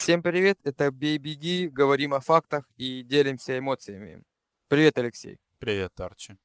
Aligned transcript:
Всем 0.00 0.22
привет, 0.22 0.58
это 0.64 0.90
Бей 0.90 1.18
Беги, 1.18 1.68
говорим 1.68 2.14
о 2.14 2.20
фактах 2.20 2.66
и 2.78 3.02
делимся 3.02 3.58
эмоциями. 3.58 4.24
Привет, 4.66 4.96
Алексей. 4.96 5.38
Привет, 5.58 6.00
Арчи. 6.00 6.38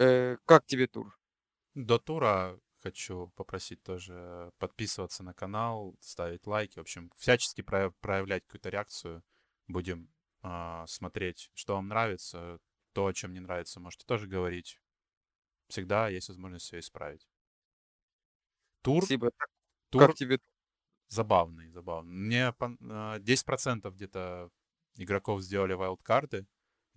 Э, 0.00 0.36
как 0.44 0.66
тебе 0.66 0.88
тур? 0.88 1.16
До 1.74 1.96
тура 2.00 2.58
хочу 2.82 3.28
попросить 3.36 3.84
тоже 3.84 4.50
подписываться 4.58 5.22
на 5.22 5.32
канал, 5.32 5.94
ставить 6.00 6.44
лайки, 6.48 6.80
в 6.80 6.82
общем, 6.82 7.12
всячески 7.16 7.62
проявлять 7.62 8.42
какую-то 8.46 8.68
реакцию. 8.68 9.22
Будем 9.68 10.12
э, 10.42 10.84
смотреть, 10.88 11.52
что 11.54 11.76
вам 11.76 11.86
нравится, 11.86 12.58
то, 12.94 13.06
о 13.06 13.12
чем 13.12 13.32
не 13.32 13.40
нравится, 13.40 13.78
можете 13.78 14.06
тоже 14.06 14.26
говорить. 14.26 14.80
Всегда 15.68 16.08
есть 16.08 16.28
возможность 16.30 16.66
все 16.66 16.80
исправить. 16.80 17.28
Тур. 18.82 19.04
Спасибо. 19.04 19.30
Тур 19.90 20.08
как 20.08 20.16
тебе? 20.16 20.40
Забавный, 21.08 21.70
забавный. 21.70 22.12
Мне 22.12 22.52
10% 23.20 23.92
а, 23.92 23.94
где-то 23.94 24.50
игроков 24.96 25.42
сделали 25.42 25.74
вайлдкарты. 25.74 26.46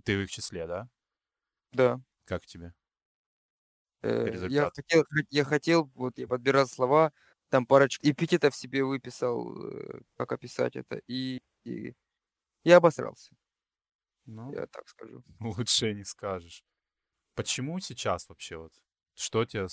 Ты 0.03 0.17
в 0.17 0.21
их 0.21 0.31
числе, 0.31 0.67
да? 0.67 0.89
Да. 1.73 1.99
Как 2.25 2.45
тебе? 2.45 2.73
Э, 4.03 4.45
я 4.49 4.69
хотел, 4.73 5.03
я 5.29 5.43
хотел, 5.43 5.91
вот 5.95 6.17
я 6.17 6.27
подбирал 6.27 6.67
слова, 6.67 7.11
там 7.49 7.65
парочку 7.65 8.07
эпитетов 8.07 8.55
себе 8.55 8.83
выписал, 8.83 9.57
э, 9.71 10.01
как 10.17 10.31
описать 10.31 10.75
это, 10.75 11.01
и, 11.07 11.41
и 11.65 11.93
я 12.63 12.77
обосрался. 12.77 13.31
Ну, 14.25 14.53
я 14.53 14.67
так 14.67 14.87
скажу. 14.89 15.23
Лучше 15.39 15.93
не 15.93 16.03
скажешь. 16.03 16.63
Почему 17.35 17.79
сейчас 17.79 18.29
вообще 18.29 18.57
вот? 18.57 18.73
Что 19.17 19.43
тебя 19.43 19.67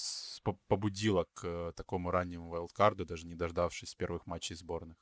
побудило 0.67 1.29
к 1.35 1.45
э, 1.45 1.73
такому 1.77 2.11
раннему 2.11 2.49
вайлдкарду, 2.49 3.05
даже 3.05 3.27
не 3.29 3.37
дождавшись 3.37 3.95
первых 3.95 4.27
матчей 4.27 4.57
сборных? 4.57 4.97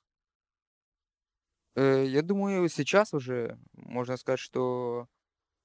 Э, 1.77 2.05
я 2.06 2.23
думаю, 2.23 2.69
сейчас 2.69 3.14
уже 3.14 3.59
можно 3.73 4.17
сказать, 4.17 4.41
что 4.41 5.08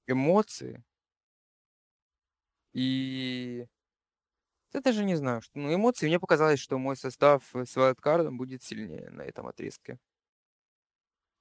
эмоции 0.07 0.83
и 2.73 3.67
я 4.73 4.81
даже 4.81 5.03
не 5.05 5.15
знаю, 5.15 5.41
что, 5.41 5.59
ну, 5.59 5.73
эмоции. 5.73 6.07
Мне 6.07 6.19
показалось, 6.19 6.59
что 6.59 6.77
мой 6.77 6.95
состав 6.97 7.43
с 7.53 7.75
вайлдкардом 7.75 8.37
будет 8.37 8.63
сильнее 8.63 9.09
на 9.09 9.21
этом 9.23 9.47
отрезке. 9.47 9.97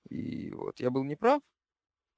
И 0.08 0.50
вот 0.52 0.80
я 0.80 0.90
был 0.90 1.04
неправ. 1.04 1.42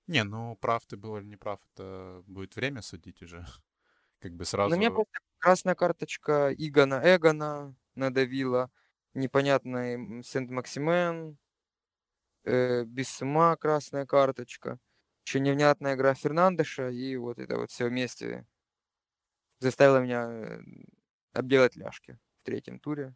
Не, 0.09 0.25
ну 0.25 0.57
прав 0.57 0.87
ты 0.87 0.97
был 0.97 1.17
или 1.19 1.25
не 1.27 1.37
прав, 1.37 1.61
это 1.75 2.23
будет 2.27 2.57
время 2.57 2.83
судить 2.83 3.23
уже. 3.23 3.47
Как 4.21 4.33
бы 4.33 4.45
сразу... 4.45 4.71
На 4.75 4.79
меня 4.79 4.91
просто 4.91 5.13
красная 5.39 5.75
карточка 5.75 6.53
Игона 6.57 7.01
Эгона 7.05 7.75
надавила. 7.95 8.71
Непонятный 9.15 10.23
Сент-Максимен. 10.23 11.39
Э, 12.45 12.85
без 12.85 13.21
ума 13.23 13.57
красная 13.57 14.07
карточка. 14.07 14.79
Еще 15.27 15.41
невнятная 15.41 15.95
игра 15.95 16.15
Фернандеша. 16.15 16.91
И 16.91 17.17
вот 17.17 17.39
это 17.39 17.59
вот 17.59 17.71
все 17.71 17.87
вместе 17.87 18.47
заставило 19.61 19.99
меня 19.99 20.29
э, 20.31 20.61
обделать 21.33 21.77
ляжки 21.77 22.19
в 22.41 22.43
третьем 22.45 22.79
туре. 22.79 23.15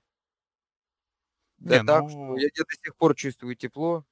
Да 1.58 1.78
Не, 1.78 1.86
так, 1.86 2.02
ну... 2.02 2.08
что 2.08 2.36
я, 2.38 2.48
я 2.54 2.64
до 2.64 2.74
сих 2.84 2.96
пор 2.96 3.14
чувствую 3.14 3.54
тепло, 3.54 4.04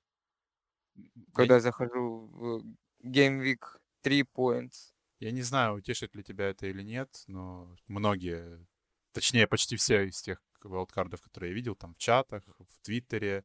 когда 1.34 1.54
я... 1.54 1.60
захожу 1.60 2.26
в 2.32 2.64
Game 3.04 3.40
Week 3.42 3.62
3 4.02 4.22
points. 4.22 4.92
Я 5.20 5.32
не 5.32 5.42
знаю, 5.42 5.74
утешит 5.74 6.14
ли 6.14 6.24
тебя 6.24 6.48
это 6.48 6.66
или 6.66 6.82
нет, 6.82 7.24
но 7.26 7.76
многие, 7.86 8.66
точнее, 9.12 9.46
почти 9.46 9.76
все 9.76 10.06
из 10.08 10.20
тех 10.22 10.42
wildcard 10.62 11.04
ов, 11.04 11.20
которые 11.20 11.50
я 11.50 11.54
видел 11.54 11.76
там 11.76 11.92
в 11.92 11.98
чатах, 11.98 12.42
в 12.58 12.78
Твиттере, 12.82 13.44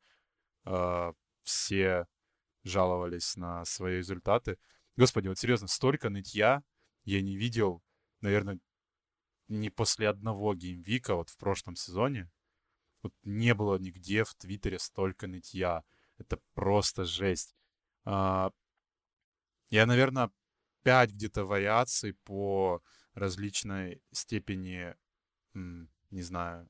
э, 0.66 1.14
все 1.44 2.08
жаловались 2.64 3.36
на 3.36 3.66
свои 3.66 3.98
результаты. 3.98 4.58
Господи, 4.96 5.28
вот 5.28 5.38
серьезно, 5.38 5.68
столько 5.68 6.10
нытья 6.10 6.64
я 7.04 7.22
не 7.22 7.36
видел, 7.36 7.84
наверное, 8.22 8.60
ни 9.50 9.70
после 9.70 10.08
одного 10.08 10.56
gameweek 10.56 11.04
а, 11.04 11.16
вот 11.16 11.30
в 11.30 11.38
прошлом 11.38 11.76
сезоне. 11.76 12.32
Вот 13.04 13.14
не 13.24 13.54
было 13.54 13.78
нигде 13.78 14.24
в 14.24 14.34
Твиттере 14.34 14.80
столько 14.80 15.28
нытья. 15.28 15.84
Это 16.18 16.40
просто 16.54 17.04
жесть. 17.04 17.54
А, 18.06 18.52
я, 19.70 19.86
наверное, 19.86 20.32
пять 20.86 21.12
где-то 21.12 21.46
вариаций 21.46 22.14
по 22.14 22.80
различной 23.16 24.02
степени, 24.12 24.96
не 25.54 26.22
знаю, 26.22 26.70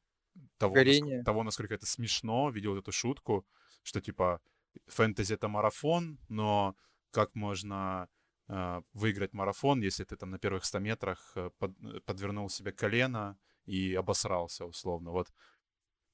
того, 0.58 0.76
насколько, 0.76 1.24
того, 1.24 1.44
насколько 1.44 1.74
это 1.74 1.86
смешно. 1.86 2.50
Видел 2.50 2.78
эту 2.78 2.92
шутку, 2.92 3.46
что 3.84 4.00
типа 4.00 4.40
фэнтези 4.88 5.34
это 5.34 5.48
марафон, 5.50 6.18
но 6.30 6.76
как 7.12 7.36
можно 7.36 8.08
э, 8.48 8.81
выиграть 8.94 9.34
марафон, 9.34 9.81
если 9.81 10.06
ты 10.06 10.16
там 10.16 10.32
на 10.32 10.40
первых 10.40 10.64
100 10.64 10.80
метрах 10.80 11.32
э, 11.36 11.50
под, 11.59 11.72
э, 11.84 12.00
подвернул 12.06 12.50
себе 12.50 12.72
колено 12.72 13.38
и 13.66 13.96
обосрался 13.96 14.66
условно. 14.66 15.12
Вот 15.12 15.34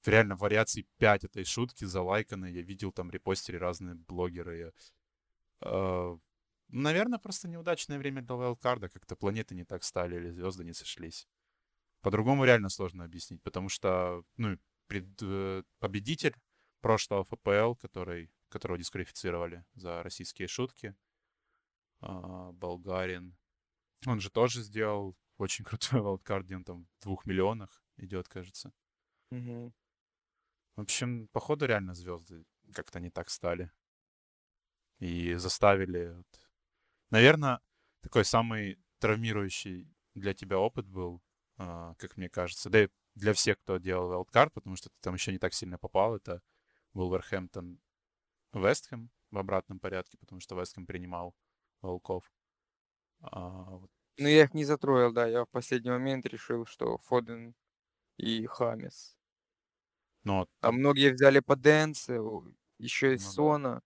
реально 0.05 0.35
вариаций 0.35 0.87
5 0.97 1.23
этой 1.25 1.43
шутки 1.43 1.85
залайканы. 1.85 2.47
Я 2.51 2.61
видел 2.61 2.91
там 2.91 3.11
репостили 3.11 3.57
разные 3.57 3.95
блогеры. 3.95 4.73
Э, 5.61 6.17
наверное, 6.71 7.19
просто 7.19 7.47
неудачное 7.47 7.97
время 7.97 8.21
для 8.21 8.35
вайлдкарда. 8.35 8.89
Как-то 8.89 9.15
планеты 9.15 9.55
не 9.55 9.65
так 9.65 9.83
стали 9.83 10.15
или 10.15 10.31
звезды 10.31 10.63
не 10.63 10.73
сошлись. 10.73 11.27
По-другому 12.01 12.45
реально 12.45 12.69
сложно 12.69 13.03
объяснить, 13.03 13.41
потому 13.43 13.69
что, 13.69 14.23
ну, 14.37 14.57
пред, 14.87 15.07
э, 15.21 15.63
победитель 15.79 16.35
прошлого 16.81 17.23
ФПЛ, 17.23 17.75
который, 17.75 18.31
которого 18.49 18.77
дисквалифицировали 18.77 19.63
за 19.75 20.01
российские 20.03 20.47
шутки, 20.47 20.95
а, 22.01 22.51
болгарин. 22.53 23.37
Он 24.07 24.19
же 24.19 24.29
тоже 24.31 24.61
сделал 24.63 25.15
очень 25.37 25.63
крутой 25.65 26.01
вайлдкард, 26.01 26.45
где 26.45 26.55
он 26.55 26.63
там 26.63 26.87
в 26.99 27.03
двух 27.03 27.25
миллионах 27.25 27.83
идет, 27.97 28.27
кажется. 28.27 28.73
Угу. 29.31 29.73
В 30.75 30.81
общем, 30.81 31.27
походу 31.27 31.65
реально 31.65 31.93
звезды 31.93 32.45
как-то 32.73 32.99
не 32.99 33.09
так 33.09 33.29
стали. 33.29 33.71
И 34.99 35.35
заставили... 35.35 36.13
Вот... 36.15 36.50
Наверное, 37.11 37.59
такой 38.01 38.25
самый 38.25 38.79
травмирующий 38.99 39.87
для 40.15 40.33
тебя 40.33 40.57
опыт 40.57 40.87
был, 40.87 41.21
э, 41.57 41.93
как 41.97 42.17
мне 42.17 42.29
кажется. 42.29 42.69
Да 42.69 42.83
и 42.83 42.89
для 43.15 43.33
всех, 43.33 43.59
кто 43.59 43.77
делал 43.77 44.07
вайлдкард, 44.09 44.53
потому 44.53 44.75
что 44.77 44.89
ты 44.89 44.95
там 45.01 45.13
еще 45.15 45.31
не 45.31 45.37
так 45.37 45.53
сильно 45.53 45.77
попал. 45.77 46.15
Это 46.15 46.41
Вулверхэмптон 46.93 47.79
Вестхэм 48.53 49.11
в 49.31 49.37
обратном 49.37 49.79
порядке, 49.79 50.17
потому 50.17 50.41
что 50.41 50.55
Вестхэм 50.55 50.85
принимал 50.85 51.35
волков. 51.81 52.31
А, 53.21 53.39
вот. 53.77 53.91
Ну, 54.17 54.27
я 54.27 54.43
их 54.43 54.53
не 54.53 54.65
затроил, 54.65 55.11
да. 55.11 55.27
Я 55.27 55.45
в 55.45 55.49
последний 55.49 55.91
момент 55.91 56.25
решил, 56.25 56.65
что 56.65 56.97
Фоден 56.99 57.55
и 58.17 58.45
Хамис. 58.45 59.17
Ну, 60.23 60.47
а 60.61 60.71
многие 60.71 61.11
взяли 61.11 61.39
по 61.39 61.55
Дэнсе, 61.55 62.19
еще 62.77 63.15
и 63.15 63.17
ну, 63.17 63.19
Сона. 63.19 63.81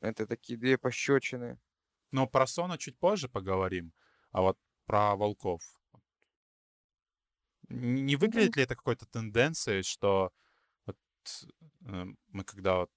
Да. 0.00 0.08
Это 0.08 0.26
такие 0.26 0.58
две 0.58 0.78
пощечины. 0.78 1.58
Ну, 2.12 2.26
про 2.26 2.46
Сона 2.46 2.78
чуть 2.78 2.98
позже 2.98 3.28
поговорим. 3.28 3.92
А 4.32 4.42
вот 4.42 4.58
про 4.86 5.16
волков. 5.16 5.62
Не 7.68 8.16
выглядит 8.16 8.56
ли 8.56 8.64
это 8.64 8.74
какой-то 8.74 9.06
тенденцией, 9.06 9.82
что 9.82 10.32
вот, 10.86 10.96
э, 11.86 12.06
мы 12.28 12.44
когда 12.44 12.78
вот 12.78 12.90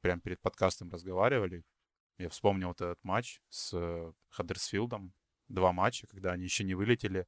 прямо 0.00 0.20
перед 0.20 0.40
подкастом 0.40 0.90
разговаривали, 0.90 1.64
я 2.16 2.28
вспомнил 2.30 2.68
вот 2.68 2.80
этот 2.80 3.02
матч 3.04 3.40
с 3.48 3.72
э, 3.74 4.12
Хаддерсфилдом. 4.30 5.12
Два 5.48 5.72
матча, 5.72 6.06
когда 6.06 6.32
они 6.32 6.44
еще 6.44 6.64
не 6.64 6.74
вылетели. 6.74 7.26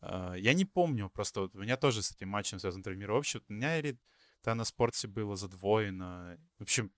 А, 0.00 0.34
я 0.34 0.54
не 0.54 0.64
помню, 0.64 1.10
просто 1.10 1.42
вот 1.42 1.54
у 1.54 1.60
меня 1.60 1.76
тоже 1.76 2.02
с 2.02 2.12
этим 2.12 2.28
матчем 2.28 2.58
связан 2.58 2.82
травмировщик. 2.82 3.44
У 3.48 3.52
меня 3.52 3.78
или 3.78 3.98
то 4.42 4.54
на 4.54 4.64
спорте 4.64 5.08
было 5.08 5.36
задвоено. 5.36 6.38
В 6.58 6.62
общем, 6.62 6.92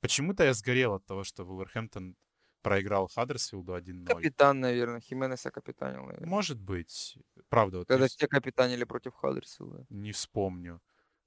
почему-то 0.00 0.44
я 0.44 0.54
сгорел 0.54 0.94
от 0.94 1.06
того, 1.06 1.24
что 1.24 1.44
Вулверхэмптон 1.44 2.16
проиграл 2.62 3.08
Хаддерсфилду 3.08 3.76
1-0. 3.76 4.06
Капитан, 4.06 4.60
наверное. 4.60 5.00
Хименеса 5.00 5.50
капитанил, 5.50 6.04
наверное. 6.04 6.28
Может 6.28 6.60
быть. 6.60 7.18
Правда. 7.48 7.78
Вот 7.78 7.88
Когда 7.88 8.06
все 8.06 8.28
капитанили 8.28 8.84
против 8.84 9.14
Хаддерсфилда. 9.14 9.86
Не 9.90 10.12
вспомню. 10.12 10.80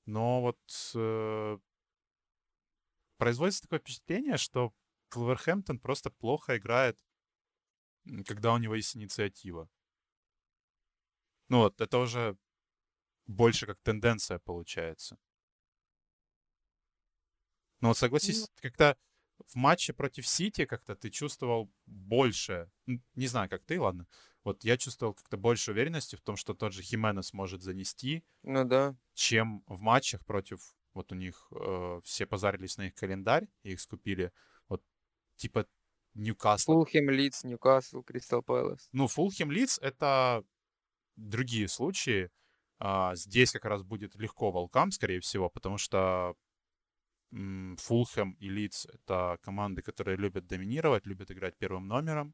Но 0.05 0.41
вот 0.41 0.91
э, 0.95 1.57
производится 3.17 3.63
такое 3.63 3.79
впечатление, 3.79 4.37
что 4.37 4.73
Кловерхэмптон 5.09 5.79
просто 5.79 6.09
плохо 6.09 6.57
играет, 6.57 6.99
когда 8.25 8.53
у 8.53 8.57
него 8.57 8.75
есть 8.75 8.95
инициатива. 8.95 9.69
Ну 11.49 11.59
вот, 11.59 11.79
это 11.81 11.97
уже 11.99 12.38
больше 13.27 13.65
как 13.65 13.79
тенденция 13.81 14.39
получается. 14.39 15.17
Но 17.81 17.89
вот 17.89 17.97
согласись, 17.97 18.41
ну... 18.41 18.47
когда 18.61 18.95
в 19.47 19.55
матче 19.55 19.93
против 19.93 20.27
Сити 20.27 20.65
как-то 20.65 20.95
ты 20.95 21.09
чувствовал 21.09 21.71
больше, 21.85 22.69
не 22.85 23.27
знаю, 23.27 23.49
как 23.49 23.63
ты, 23.63 23.79
ладно, 23.79 24.07
вот 24.43 24.63
я 24.63 24.77
чувствовал 24.77 25.13
как-то 25.13 25.37
больше 25.37 25.71
уверенности 25.71 26.15
в 26.15 26.21
том, 26.21 26.35
что 26.35 26.53
тот 26.53 26.71
же 26.73 26.83
Хименес 26.83 27.33
может 27.33 27.61
занести, 27.61 28.23
ну 28.43 28.63
да, 28.63 28.95
чем 29.13 29.63
в 29.67 29.81
матчах 29.81 30.25
против 30.25 30.75
Вот 30.93 31.11
у 31.11 31.15
них 31.15 31.47
э, 31.51 31.99
все 32.03 32.25
позарились 32.25 32.77
на 32.77 32.87
их 32.87 32.95
календарь, 32.95 33.47
и 33.63 33.71
их 33.71 33.81
скупили. 33.81 34.31
Вот 34.69 34.83
типа 35.35 35.67
Ньюкасл. 36.15 36.71
Фулхем, 36.71 37.09
Лидс, 37.09 37.43
Ньюкасл, 37.43 38.01
Кристал 38.01 38.41
Пэлас. 38.41 38.88
Ну, 38.93 39.07
Фулхем 39.07 39.51
Лидс— 39.51 39.77
это 39.81 40.43
другие 41.17 41.67
случаи. 41.67 42.31
А, 42.79 43.15
здесь 43.15 43.51
как 43.51 43.65
раз 43.65 43.83
будет 43.83 44.15
легко 44.15 44.51
волкам, 44.51 44.91
скорее 44.91 45.19
всего, 45.19 45.49
потому 45.49 45.77
что 45.77 46.35
Фулхэм 47.35 48.31
и 48.39 48.47
Лидс— 48.47 48.85
это 48.93 49.37
команды, 49.41 49.81
которые 49.81 50.15
любят 50.15 50.47
доминировать, 50.47 51.05
любят 51.05 51.31
играть 51.31 51.57
первым 51.57 51.87
номером. 51.87 52.33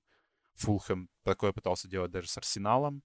Фулхэм 0.55 1.09
такое 1.23 1.53
пытался 1.53 1.87
делать 1.87 2.11
даже 2.11 2.27
с 2.27 2.37
Арсеналом, 2.37 3.03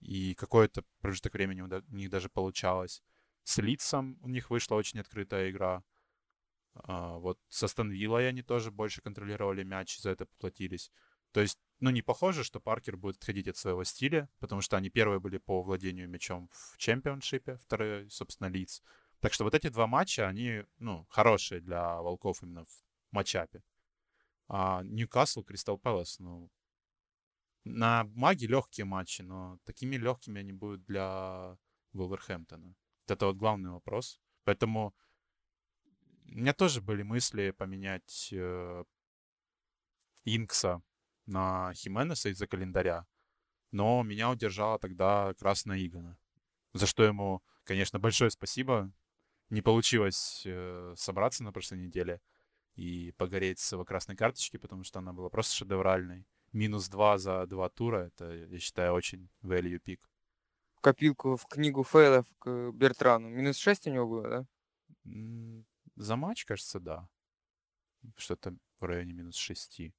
и 0.00 0.34
какой-то 0.34 0.84
промежуток 1.00 1.34
времени 1.34 1.60
у 1.60 1.94
них 1.94 2.08
даже 2.08 2.28
получалось. 2.28 3.02
С 3.44 3.58
Лидсом 3.58 4.18
у 4.22 4.28
них 4.28 4.50
вышла 4.50 4.76
очень 4.76 5.00
открытая 5.00 5.50
игра. 5.50 5.82
А, 6.74 7.18
вот 7.18 7.38
со 7.48 7.68
Станвиллой 7.68 8.28
они 8.28 8.42
тоже 8.42 8.70
больше 8.70 9.02
контролировали 9.02 9.64
мяч, 9.64 9.98
за 9.98 10.10
это 10.10 10.26
поплатились. 10.26 10.90
То 11.32 11.40
есть, 11.40 11.58
ну, 11.80 11.90
не 11.90 12.02
похоже, 12.02 12.44
что 12.44 12.60
Паркер 12.60 12.96
будет 12.96 13.16
отходить 13.16 13.48
от 13.48 13.56
своего 13.56 13.84
стиля, 13.84 14.30
потому 14.38 14.60
что 14.60 14.76
они 14.76 14.88
первые 14.88 15.20
были 15.20 15.38
по 15.38 15.62
владению 15.62 16.08
мячом 16.08 16.48
в 16.52 16.78
чемпионшипе, 16.78 17.56
вторые, 17.56 18.08
собственно, 18.08 18.48
Лидс. 18.48 18.80
Так 19.20 19.32
что 19.32 19.44
вот 19.44 19.54
эти 19.54 19.68
два 19.68 19.86
матча, 19.86 20.28
они, 20.28 20.64
ну, 20.78 21.06
хорошие 21.10 21.60
для 21.60 22.00
Волков 22.00 22.42
именно 22.42 22.64
в 22.64 22.82
матчапе. 23.10 23.62
А 24.48 24.82
Ньюкасл, 24.82 25.42
Кристал 25.42 25.78
Пэлас, 25.78 26.18
ну, 26.18 26.50
на 27.64 28.04
бумаге 28.04 28.46
легкие 28.46 28.84
матчи, 28.84 29.22
но 29.22 29.58
такими 29.64 29.96
легкими 29.96 30.40
они 30.40 30.52
будут 30.52 30.84
для 30.84 31.58
Вулверхэмптона. 31.92 32.68
Вот 32.68 33.10
это 33.10 33.26
вот 33.26 33.36
главный 33.36 33.70
вопрос. 33.70 34.20
Поэтому 34.44 34.94
у 36.26 36.36
меня 36.36 36.52
тоже 36.54 36.80
были 36.80 37.02
мысли 37.02 37.50
поменять 37.50 38.30
э, 38.32 38.84
Инкса 40.24 40.82
на 41.26 41.72
Хименеса 41.74 42.30
из-за 42.30 42.46
календаря, 42.46 43.06
но 43.70 44.02
меня 44.02 44.30
удержала 44.30 44.78
тогда 44.78 45.34
Красная 45.38 45.84
Игона. 45.84 46.18
За 46.74 46.86
что 46.86 47.02
ему, 47.02 47.42
конечно, 47.64 47.98
большое 47.98 48.30
спасибо. 48.30 48.92
Не 49.50 49.62
получилось 49.62 50.42
э, 50.44 50.94
собраться 50.96 51.42
на 51.42 51.52
прошлой 51.52 51.78
неделе 51.78 52.20
и 52.74 53.12
погореть 53.12 53.58
с 53.58 53.72
его 53.72 53.84
красной 53.84 54.14
карточки, 54.14 54.56
потому 54.56 54.84
что 54.84 54.98
она 54.98 55.12
была 55.12 55.30
просто 55.30 55.54
шедевральной. 55.54 56.26
Минус 56.52 56.88
2 56.88 57.18
за 57.18 57.46
два 57.46 57.68
тура, 57.68 58.06
это, 58.06 58.32
я 58.32 58.58
считаю, 58.58 58.92
очень 58.92 59.28
value 59.42 59.78
пик. 59.78 60.08
В 60.74 60.80
копилку, 60.80 61.36
в 61.36 61.46
книгу 61.46 61.82
фейлов 61.82 62.26
к 62.38 62.70
Бертрану. 62.72 63.28
Минус 63.28 63.58
6 63.58 63.88
у 63.88 63.90
него 63.90 64.06
было, 64.06 64.28
да? 64.28 64.46
За 65.96 66.16
матч, 66.16 66.44
кажется, 66.44 66.78
да. 66.78 67.08
Что-то 68.16 68.56
в 68.78 68.84
районе 68.84 69.12
минус 69.12 69.36
6. 69.36 69.92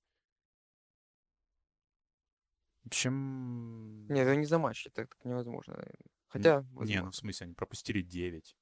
В 2.83 2.87
общем... 2.87 4.07
Нет, 4.07 4.25
это 4.25 4.35
не 4.35 4.45
за 4.45 4.57
матч, 4.57 4.87
это 4.87 5.05
так 5.05 5.17
невозможно. 5.25 5.85
Хотя, 6.27 6.61
возможно. 6.61 6.91
Не, 6.91 7.01
ну 7.01 7.11
в 7.11 7.15
смысле, 7.15 7.45
они 7.45 7.53
пропустили 7.55 8.01
9. 8.01 8.55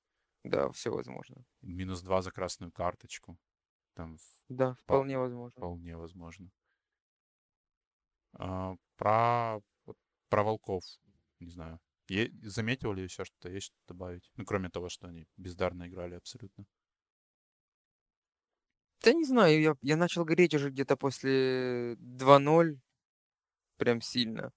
Да, 0.50 0.70
все 0.72 0.92
возможно. 0.92 1.44
Минус 1.62 2.02
2 2.02 2.22
за 2.22 2.32
красную 2.32 2.72
карточку. 2.72 3.38
Там 3.94 4.18
да, 4.50 4.76
вполне 4.76 5.18
возможно. 5.18 5.60
Вполне 5.60 5.98
возможно. 5.98 6.52
А, 8.34 8.76
про, 8.96 9.62
про 10.30 10.44
волков, 10.44 10.84
не 11.40 11.50
знаю. 11.50 11.80
Е- 12.10 12.32
заметил 12.44 12.94
ли 12.94 13.04
еще 13.04 13.26
что-то? 13.26 13.50
Есть 13.50 13.68
что 13.68 13.76
добавить? 13.88 14.32
Ну, 14.38 14.46
кроме 14.46 14.70
того, 14.70 14.90
что 14.90 15.08
они 15.08 15.28
бездарно 15.38 15.88
играли 15.88 16.16
абсолютно. 16.16 16.66
Да 19.04 19.14
не 19.14 19.26
знаю, 19.26 19.62
я, 19.62 19.76
я 19.82 19.98
начал 19.98 20.26
гореть 20.26 20.54
уже 20.56 20.70
где-то 20.70 20.98
после 20.98 21.96
2-0. 21.96 22.80
Прям 23.78 24.02
сильно. 24.02 24.52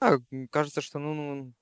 А, 0.00 0.16
кажется, 0.50 0.80
что 0.80 0.98
ну, 0.98 1.14
ну 1.14 1.54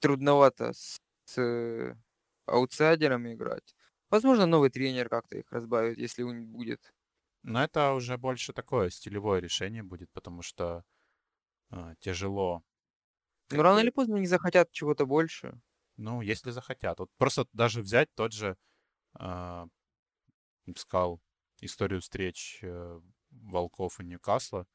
трудновато 0.00 0.72
с, 0.72 0.98
с 1.26 1.96
аутсайдерами 2.46 3.34
играть. 3.34 3.74
Возможно, 4.10 4.46
новый 4.46 4.70
тренер 4.70 5.08
как-то 5.08 5.38
их 5.38 5.50
разбавит, 5.50 5.98
если 5.98 6.22
у 6.22 6.32
них 6.32 6.48
будет. 6.48 6.94
Но 7.42 7.62
это 7.62 7.92
уже 7.92 8.16
больше 8.18 8.52
такое 8.52 8.90
стилевое 8.90 9.40
решение 9.40 9.82
будет, 9.82 10.10
потому 10.12 10.42
что 10.42 10.84
э, 11.70 11.94
тяжело. 12.00 12.62
Ну, 13.50 13.62
рано 13.62 13.80
или 13.80 13.90
поздно 13.90 14.16
они 14.16 14.26
захотят 14.26 14.72
чего-то 14.72 15.06
больше. 15.06 15.60
Ну, 15.96 16.20
если 16.20 16.50
захотят. 16.50 16.98
Вот 16.98 17.10
просто 17.16 17.46
даже 17.52 17.82
взять 17.82 18.08
тот 18.14 18.32
же, 18.32 18.56
э, 19.18 19.66
сказал, 20.76 21.20
историю 21.60 22.00
встреч 22.00 22.60
э, 22.62 23.00
Волков 23.30 24.00
и 24.00 24.04
Ньюкасла. 24.04 24.66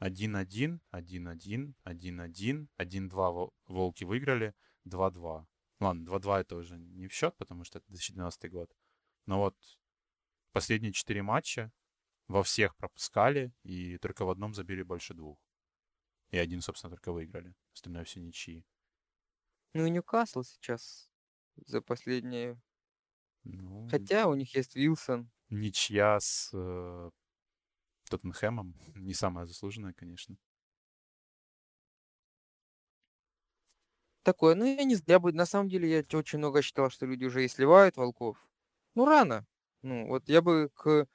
1-1, 0.00 0.80
1-1, 0.92 1.74
1-1, 1.84 2.68
1-2 2.78 3.50
Волки 3.66 4.04
выиграли, 4.04 4.54
2-2. 4.84 5.46
Ладно, 5.80 6.08
2-2 6.08 6.40
это 6.40 6.56
уже 6.56 6.78
не 6.78 7.06
в 7.06 7.12
счет, 7.12 7.36
потому 7.36 7.64
что 7.64 7.78
это 7.78 7.88
2012 7.88 8.50
год. 8.50 8.74
Но 9.26 9.38
вот 9.38 9.56
последние 10.52 10.92
четыре 10.92 11.22
матча 11.22 11.70
во 12.28 12.42
всех 12.42 12.74
пропускали, 12.76 13.52
и 13.62 13.98
только 13.98 14.24
в 14.24 14.30
одном 14.30 14.54
забили 14.54 14.82
больше 14.82 15.14
двух. 15.14 15.38
И 16.30 16.38
один, 16.38 16.60
собственно, 16.60 16.90
только 16.90 17.12
выиграли. 17.12 17.54
Остальное 17.72 18.04
все 18.04 18.20
ничьи. 18.20 18.64
Ну 19.74 19.86
и 19.86 19.90
Ньюкасл 19.90 20.42
сейчас 20.42 21.10
за 21.66 21.80
последние... 21.82 22.60
Ну, 23.44 23.88
Хотя 23.88 24.26
у 24.26 24.34
них 24.34 24.54
есть 24.56 24.74
Вилсон. 24.74 25.30
Ничья 25.50 26.18
с 26.18 26.50
э, 26.52 27.10
Тоттенхэмом. 28.10 28.74
Не 28.96 29.14
самая 29.14 29.46
заслуженная, 29.46 29.92
конечно. 29.92 30.36
Такое, 34.26 34.56
ну 34.56 34.64
я 34.64 34.82
не 34.82 34.96
знаю, 34.96 35.06
я 35.06 35.18
бы, 35.20 35.32
на 35.32 35.46
самом 35.46 35.68
деле, 35.68 35.88
я 35.88 36.18
очень 36.18 36.38
много 36.40 36.60
считал, 36.60 36.90
что 36.90 37.06
люди 37.06 37.24
уже 37.24 37.44
и 37.44 37.48
сливают 37.48 37.96
волков. 37.96 38.36
Ну, 38.96 39.06
рано. 39.06 39.46
Ну, 39.82 40.08
вот 40.08 40.28
я 40.28 40.42
бы 40.42 40.68
к 40.74 41.06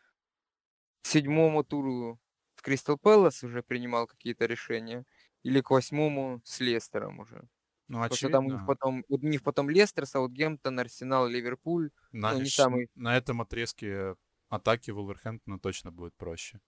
седьмому 1.02 1.66
туру 1.66 2.22
с 2.56 2.62
Кристал 2.62 2.98
Пэлас 2.98 3.44
уже 3.44 3.64
принимал 3.64 4.08
какие-то 4.08 4.46
решения. 4.46 5.04
Или 5.44 5.60
к 5.60 5.72
восьмому 5.72 6.40
с 6.46 6.62
Лестером 6.62 7.20
уже. 7.20 7.50
Ну, 7.90 8.02
Потому 8.02 8.16
что 8.16 8.30
там 8.30 8.46
у 8.46 8.50
них 8.50 8.66
потом, 8.66 9.04
у 9.10 9.18
них 9.18 9.44
потом 9.44 9.70
Лестер, 9.70 10.06
Саутгемптон, 10.06 10.80
Арсенал, 10.80 11.28
Ливерпуль. 11.28 11.92
На, 12.14 12.32
ну, 12.32 12.40
не 12.40 12.50
самый... 12.50 12.90
на 12.96 13.18
этом 13.18 13.42
отрезке 13.42 14.16
атаки 14.48 14.92
Вулверхэмптона 14.92 15.60
точно 15.60 15.92
будет 15.92 16.16
проще. 16.16 16.62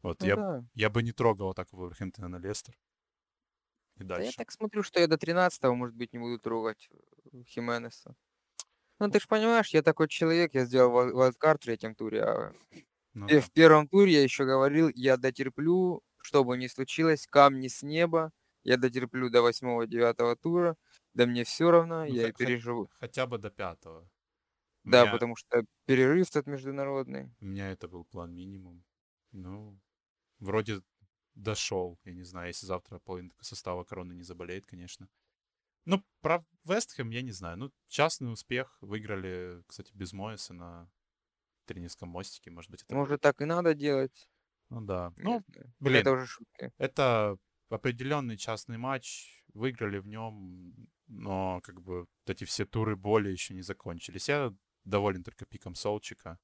Вот, 0.00 0.22
ну, 0.22 0.26
я, 0.26 0.36
да. 0.36 0.64
я 0.72 0.88
бы 0.88 1.02
не 1.02 1.12
трогал 1.12 1.50
атаку 1.50 1.76
Вулверхэмптона 1.76 2.28
на 2.28 2.38
Лестер. 2.38 2.78
И 3.98 4.04
дальше. 4.04 4.22
Да 4.22 4.26
я 4.26 4.32
так 4.32 4.50
смотрю, 4.50 4.82
что 4.82 5.00
я 5.00 5.06
до 5.06 5.16
13-го, 5.16 5.74
может 5.74 5.96
быть, 5.96 6.12
не 6.12 6.18
буду 6.18 6.38
трогать 6.38 6.88
э, 7.32 7.42
Хименеса. 7.44 8.14
Ну, 8.98 9.10
ты 9.10 9.20
же 9.20 9.28
понимаешь, 9.28 9.68
я 9.68 9.82
такой 9.82 10.08
человек, 10.08 10.54
я 10.54 10.64
сделал 10.64 10.90
вайлдкарт 10.90 11.62
в 11.62 11.64
третьем 11.64 11.94
туре, 11.94 12.22
а 12.24 12.52
ну, 13.14 13.26
и 13.26 13.34
да. 13.34 13.40
в 13.40 13.50
первом 13.52 13.88
туре 13.88 14.12
я 14.12 14.22
еще 14.22 14.44
говорил, 14.44 14.90
я 14.94 15.16
дотерплю, 15.16 16.02
что 16.20 16.44
бы 16.44 16.56
ни 16.56 16.66
случилось, 16.66 17.26
камни 17.26 17.68
с 17.68 17.82
неба, 17.82 18.32
я 18.64 18.76
дотерплю 18.76 19.30
до 19.30 19.42
восьмого-девятого 19.42 20.36
тура, 20.36 20.76
да 21.14 21.26
мне 21.26 21.44
все 21.44 21.70
равно, 21.70 22.04
ну, 22.04 22.12
я 22.12 22.28
и 22.28 22.32
переживу. 22.32 22.88
Хотя 22.98 23.26
бы 23.26 23.38
до 23.38 23.50
пятого. 23.50 24.08
Да, 24.84 25.02
меня... 25.02 25.12
потому 25.12 25.36
что 25.36 25.64
перерыв 25.86 26.28
этот 26.30 26.46
международный. 26.46 27.30
У 27.40 27.46
меня 27.46 27.70
это 27.70 27.88
был 27.88 28.04
план 28.04 28.34
минимум. 28.34 28.84
Ну, 29.32 29.78
вроде 30.38 30.80
дошел. 31.38 31.98
Я 32.04 32.12
не 32.12 32.24
знаю, 32.24 32.48
если 32.48 32.66
завтра 32.66 32.98
половина 32.98 33.32
состава 33.40 33.84
короны 33.84 34.12
не 34.12 34.22
заболеет, 34.22 34.66
конечно. 34.66 35.08
Ну, 35.84 36.04
про 36.20 36.44
Вестхэм 36.64 37.10
я 37.10 37.22
не 37.22 37.32
знаю. 37.32 37.56
Ну, 37.56 37.72
частный 37.86 38.32
успех. 38.32 38.76
Выиграли, 38.80 39.62
кстати, 39.66 39.92
без 39.94 40.12
Моэса 40.12 40.52
на 40.52 40.90
тренерском 41.64 42.08
мостике. 42.08 42.50
Может 42.50 42.70
быть, 42.70 42.82
это... 42.82 42.94
Может, 42.94 43.20
так 43.20 43.40
и 43.40 43.44
надо 43.44 43.74
делать. 43.74 44.28
Ну 44.68 44.82
да. 44.82 45.12
Ну, 45.16 45.42
блин, 45.78 46.00
это 46.00 46.12
уже 46.12 46.26
шутки. 46.26 46.72
Это 46.76 47.38
определенный 47.70 48.36
частный 48.36 48.76
матч. 48.76 49.44
Выиграли 49.54 49.98
в 49.98 50.06
нем, 50.06 50.74
но 51.06 51.60
как 51.62 51.80
бы 51.80 52.00
вот 52.00 52.10
эти 52.26 52.44
все 52.44 52.66
туры 52.66 52.96
боли 52.96 53.30
еще 53.30 53.54
не 53.54 53.62
закончились. 53.62 54.28
Я 54.28 54.52
доволен 54.84 55.24
только 55.24 55.46
пиком 55.46 55.74
Солчика. 55.74 56.38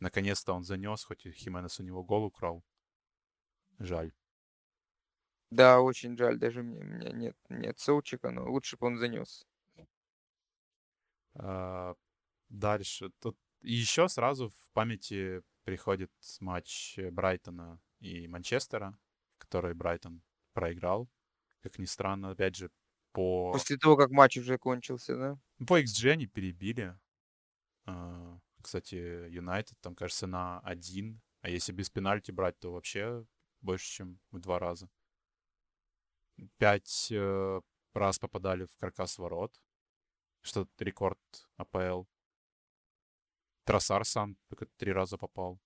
Наконец-то 0.00 0.52
он 0.52 0.64
занес, 0.64 1.02
хоть 1.02 1.24
и 1.24 1.32
Хименес 1.32 1.80
у 1.80 1.82
него 1.82 2.04
гол 2.04 2.24
украл. 2.24 2.62
Жаль. 3.78 4.12
Да, 5.50 5.80
очень 5.80 6.16
жаль. 6.16 6.38
Даже 6.38 6.62
мне, 6.62 6.82
меня 6.82 7.10
нет, 7.12 7.36
нет 7.48 7.78
соучика, 7.78 8.30
но 8.30 8.50
лучше 8.50 8.76
бы 8.76 8.86
он 8.86 8.98
занес. 8.98 9.46
А, 11.34 11.94
дальше. 12.48 13.10
Тут 13.20 13.38
еще 13.62 14.08
сразу 14.08 14.48
в 14.48 14.70
памяти 14.72 15.42
приходит 15.64 16.10
матч 16.40 16.98
Брайтона 17.12 17.80
и 18.00 18.28
Манчестера, 18.28 18.98
который 19.38 19.74
Брайтон 19.74 20.22
проиграл. 20.52 21.08
Как 21.62 21.78
ни 21.78 21.84
странно, 21.84 22.30
опять 22.30 22.56
же, 22.56 22.70
по... 23.12 23.52
После 23.52 23.76
того, 23.76 23.96
как 23.96 24.10
матч 24.10 24.36
уже 24.38 24.58
кончился, 24.58 25.16
да? 25.16 25.38
По 25.66 25.80
XG 25.80 26.10
они 26.10 26.26
перебили. 26.26 26.98
А, 27.86 28.38
Кстати, 28.62 28.94
Юнайтед 28.94 29.78
там, 29.80 29.94
кажется, 29.94 30.26
на 30.26 30.60
один. 30.60 31.20
А 31.40 31.48
если 31.48 31.72
без 31.72 31.90
пенальти 31.90 32.30
брать, 32.30 32.58
то 32.58 32.72
вообще 32.72 33.24
больше, 33.66 33.86
чем 33.90 34.18
в 34.30 34.38
два 34.40 34.58
раза. 34.58 34.88
Пять 36.58 37.08
э, 37.10 37.60
раз 37.94 38.18
попадали 38.18 38.64
в 38.64 38.76
каркас 38.76 39.18
ворот. 39.18 39.60
Что 40.42 40.66
рекорд 40.78 41.20
АПЛ. 41.56 42.04
Тросар 43.64 44.04
сам 44.04 44.36
только 44.48 44.66
три 44.76 44.92
раза 44.92 45.18
попал. 45.18 45.60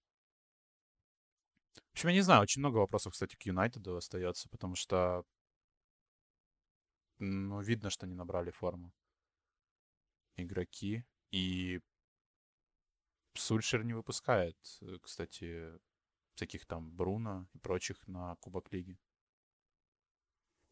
В 1.74 1.92
общем, 1.92 2.08
я 2.08 2.14
не 2.14 2.22
знаю, 2.22 2.42
очень 2.42 2.60
много 2.60 2.78
вопросов, 2.78 3.12
кстати, 3.12 3.36
к 3.36 3.42
Юнайтеду 3.42 3.96
остается, 3.96 4.48
потому 4.48 4.74
что 4.74 5.24
ну, 7.18 7.60
видно, 7.60 7.90
что 7.90 8.06
они 8.06 8.14
набрали 8.14 8.50
форму 8.50 8.92
игроки. 10.36 11.04
И 11.30 11.80
Сульшер 13.34 13.84
не 13.84 13.92
выпускает, 13.92 14.56
э, 14.80 14.98
кстати, 15.02 15.78
всяких 16.40 16.64
там 16.64 16.90
Бруно 16.90 17.46
и 17.52 17.58
прочих 17.58 18.06
на 18.08 18.34
Кубок 18.36 18.72
Лиги. 18.72 18.98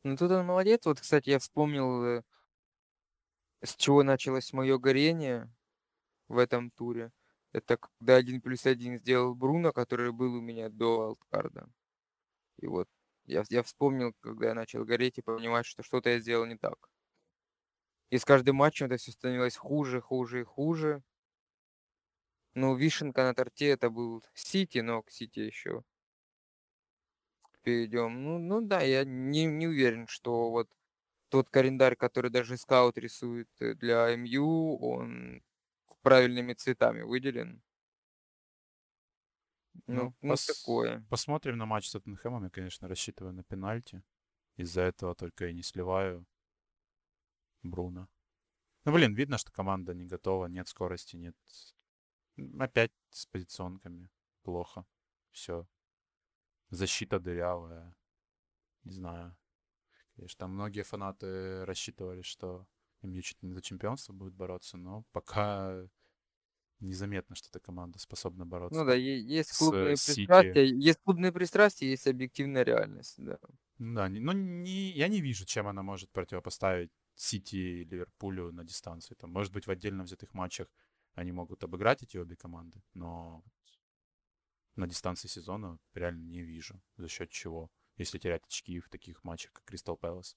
Ну 0.02 0.16
тут 0.16 0.30
он 0.30 0.46
молодец. 0.46 0.86
Вот, 0.86 1.00
кстати, 1.00 1.28
я 1.28 1.38
вспомнил, 1.38 2.04
э, 2.04 2.22
с 3.62 3.76
чего 3.76 4.02
началось 4.02 4.52
мое 4.54 4.78
горение 4.78 5.52
в 6.28 6.38
этом 6.38 6.70
туре. 6.70 7.12
Это 7.52 7.76
когда 7.76 8.16
один 8.16 8.40
плюс 8.40 8.64
один 8.64 8.98
сделал 8.98 9.34
Бруно, 9.34 9.72
который 9.72 10.12
был 10.12 10.34
у 10.34 10.40
меня 10.40 10.70
до 10.70 11.02
Алткарда. 11.02 11.68
И 12.58 12.66
вот 12.66 12.88
я, 13.26 13.44
я 13.50 13.62
вспомнил, 13.62 14.14
когда 14.20 14.48
я 14.48 14.54
начал 14.54 14.84
гореть 14.84 15.18
и 15.18 15.22
понимать, 15.22 15.66
что 15.66 15.82
что-то 15.82 16.10
я 16.10 16.20
сделал 16.20 16.46
не 16.46 16.56
так. 16.56 16.88
И 18.10 18.16
с 18.16 18.24
каждым 18.24 18.56
матчем 18.56 18.86
это 18.86 18.96
все 18.96 19.12
становилось 19.12 19.56
хуже, 19.56 20.00
хуже 20.00 20.40
и 20.40 20.44
хуже. 20.44 21.02
Ну, 22.60 22.74
вишенка 22.76 23.22
на 23.24 23.34
торте 23.34 23.68
это 23.68 23.90
был 23.90 24.22
Сити, 24.34 24.78
но 24.80 25.02
к 25.02 25.10
Сити 25.10 25.40
еще 25.40 25.82
перейдем. 27.62 28.22
Ну, 28.24 28.38
ну 28.38 28.60
да, 28.60 28.80
я 28.82 29.04
не, 29.04 29.44
не 29.44 29.66
уверен, 29.66 30.06
что 30.08 30.50
вот 30.50 30.68
тот 31.30 31.50
календарь, 31.50 31.96
который 31.96 32.30
даже 32.30 32.56
скаут 32.56 32.98
рисует 32.98 33.48
э, 33.60 33.74
для 33.74 34.14
МЮ, 34.16 34.78
он 34.80 35.42
правильными 36.02 36.54
цветами 36.54 37.02
выделен. 37.02 37.62
Ну, 39.86 40.02
Ну, 40.02 40.14
ну 40.22 40.34
пос- 40.34 40.46
такое. 40.46 41.04
Посмотрим 41.08 41.56
на 41.58 41.66
матч 41.66 41.88
с 41.88 41.92
Тоттенхэмом. 41.92 42.44
Я, 42.44 42.50
конечно, 42.50 42.88
рассчитываю 42.88 43.34
на 43.34 43.42
пенальти. 43.44 44.02
Из-за 44.56 44.82
этого 44.82 45.14
только 45.14 45.48
и 45.48 45.54
не 45.54 45.62
сливаю 45.62 46.26
Бруно. 47.62 48.08
Ну, 48.84 48.92
блин, 48.92 49.14
видно, 49.14 49.38
что 49.38 49.52
команда 49.52 49.94
не 49.94 50.06
готова, 50.06 50.46
нет 50.46 50.68
скорости, 50.68 51.16
нет... 51.16 51.36
Опять 52.58 52.92
с 53.10 53.26
позиционками 53.26 54.08
плохо. 54.42 54.84
Все. 55.30 55.66
Защита 56.70 57.18
дырявая. 57.18 57.94
Не 58.84 58.92
знаю. 58.92 59.36
Конечно, 60.16 60.38
там 60.38 60.52
многие 60.52 60.82
фанаты 60.82 61.64
рассчитывали, 61.64 62.22
что 62.22 62.66
МЮ 63.02 63.22
чуть 63.22 63.42
не 63.42 63.52
за 63.52 63.62
чемпионство 63.62 64.12
будет 64.12 64.34
бороться, 64.34 64.76
но 64.76 65.04
пока 65.12 65.88
незаметно, 66.80 67.34
что 67.36 67.48
эта 67.48 67.60
команда 67.60 67.98
способна 67.98 68.46
бороться. 68.46 68.78
Ну 68.78 68.86
да, 68.86 68.94
есть 68.94 69.56
клубные 69.58 69.96
Сити. 69.96 70.16
пристрастия, 70.16 70.64
есть 70.64 70.98
клубные 71.04 71.32
пристрастия, 71.32 71.90
есть 71.90 72.06
объективная 72.06 72.62
реальность, 72.62 73.14
да. 73.18 73.38
Ну 73.78 73.94
Да, 73.94 74.08
не- 74.08 74.20
ну 74.20 74.32
не, 74.32 74.90
я 74.90 75.08
не 75.08 75.20
вижу, 75.20 75.46
чем 75.46 75.68
она 75.68 75.82
может 75.82 76.10
противопоставить 76.10 76.90
Сити 77.14 77.56
и 77.56 77.84
Ливерпулю 77.84 78.52
на 78.52 78.64
дистанции. 78.64 79.14
Там, 79.14 79.30
может 79.32 79.52
быть, 79.52 79.66
в 79.66 79.70
отдельно 79.70 80.04
взятых 80.04 80.34
матчах 80.34 80.68
они 81.14 81.32
могут 81.32 81.64
обыграть 81.64 82.02
эти 82.02 82.16
обе 82.16 82.36
команды, 82.36 82.82
но 82.94 83.44
на 84.76 84.86
дистанции 84.86 85.28
сезона 85.28 85.78
реально 85.92 86.22
не 86.24 86.40
вижу, 86.40 86.82
за 86.96 87.08
счет 87.08 87.28
чего, 87.30 87.70
если 87.98 88.16
терять 88.18 88.46
очки 88.46 88.80
в 88.80 88.88
таких 88.88 89.22
матчах, 89.22 89.52
как 89.52 89.64
Кристал 89.64 89.98
Пэлас. 89.98 90.36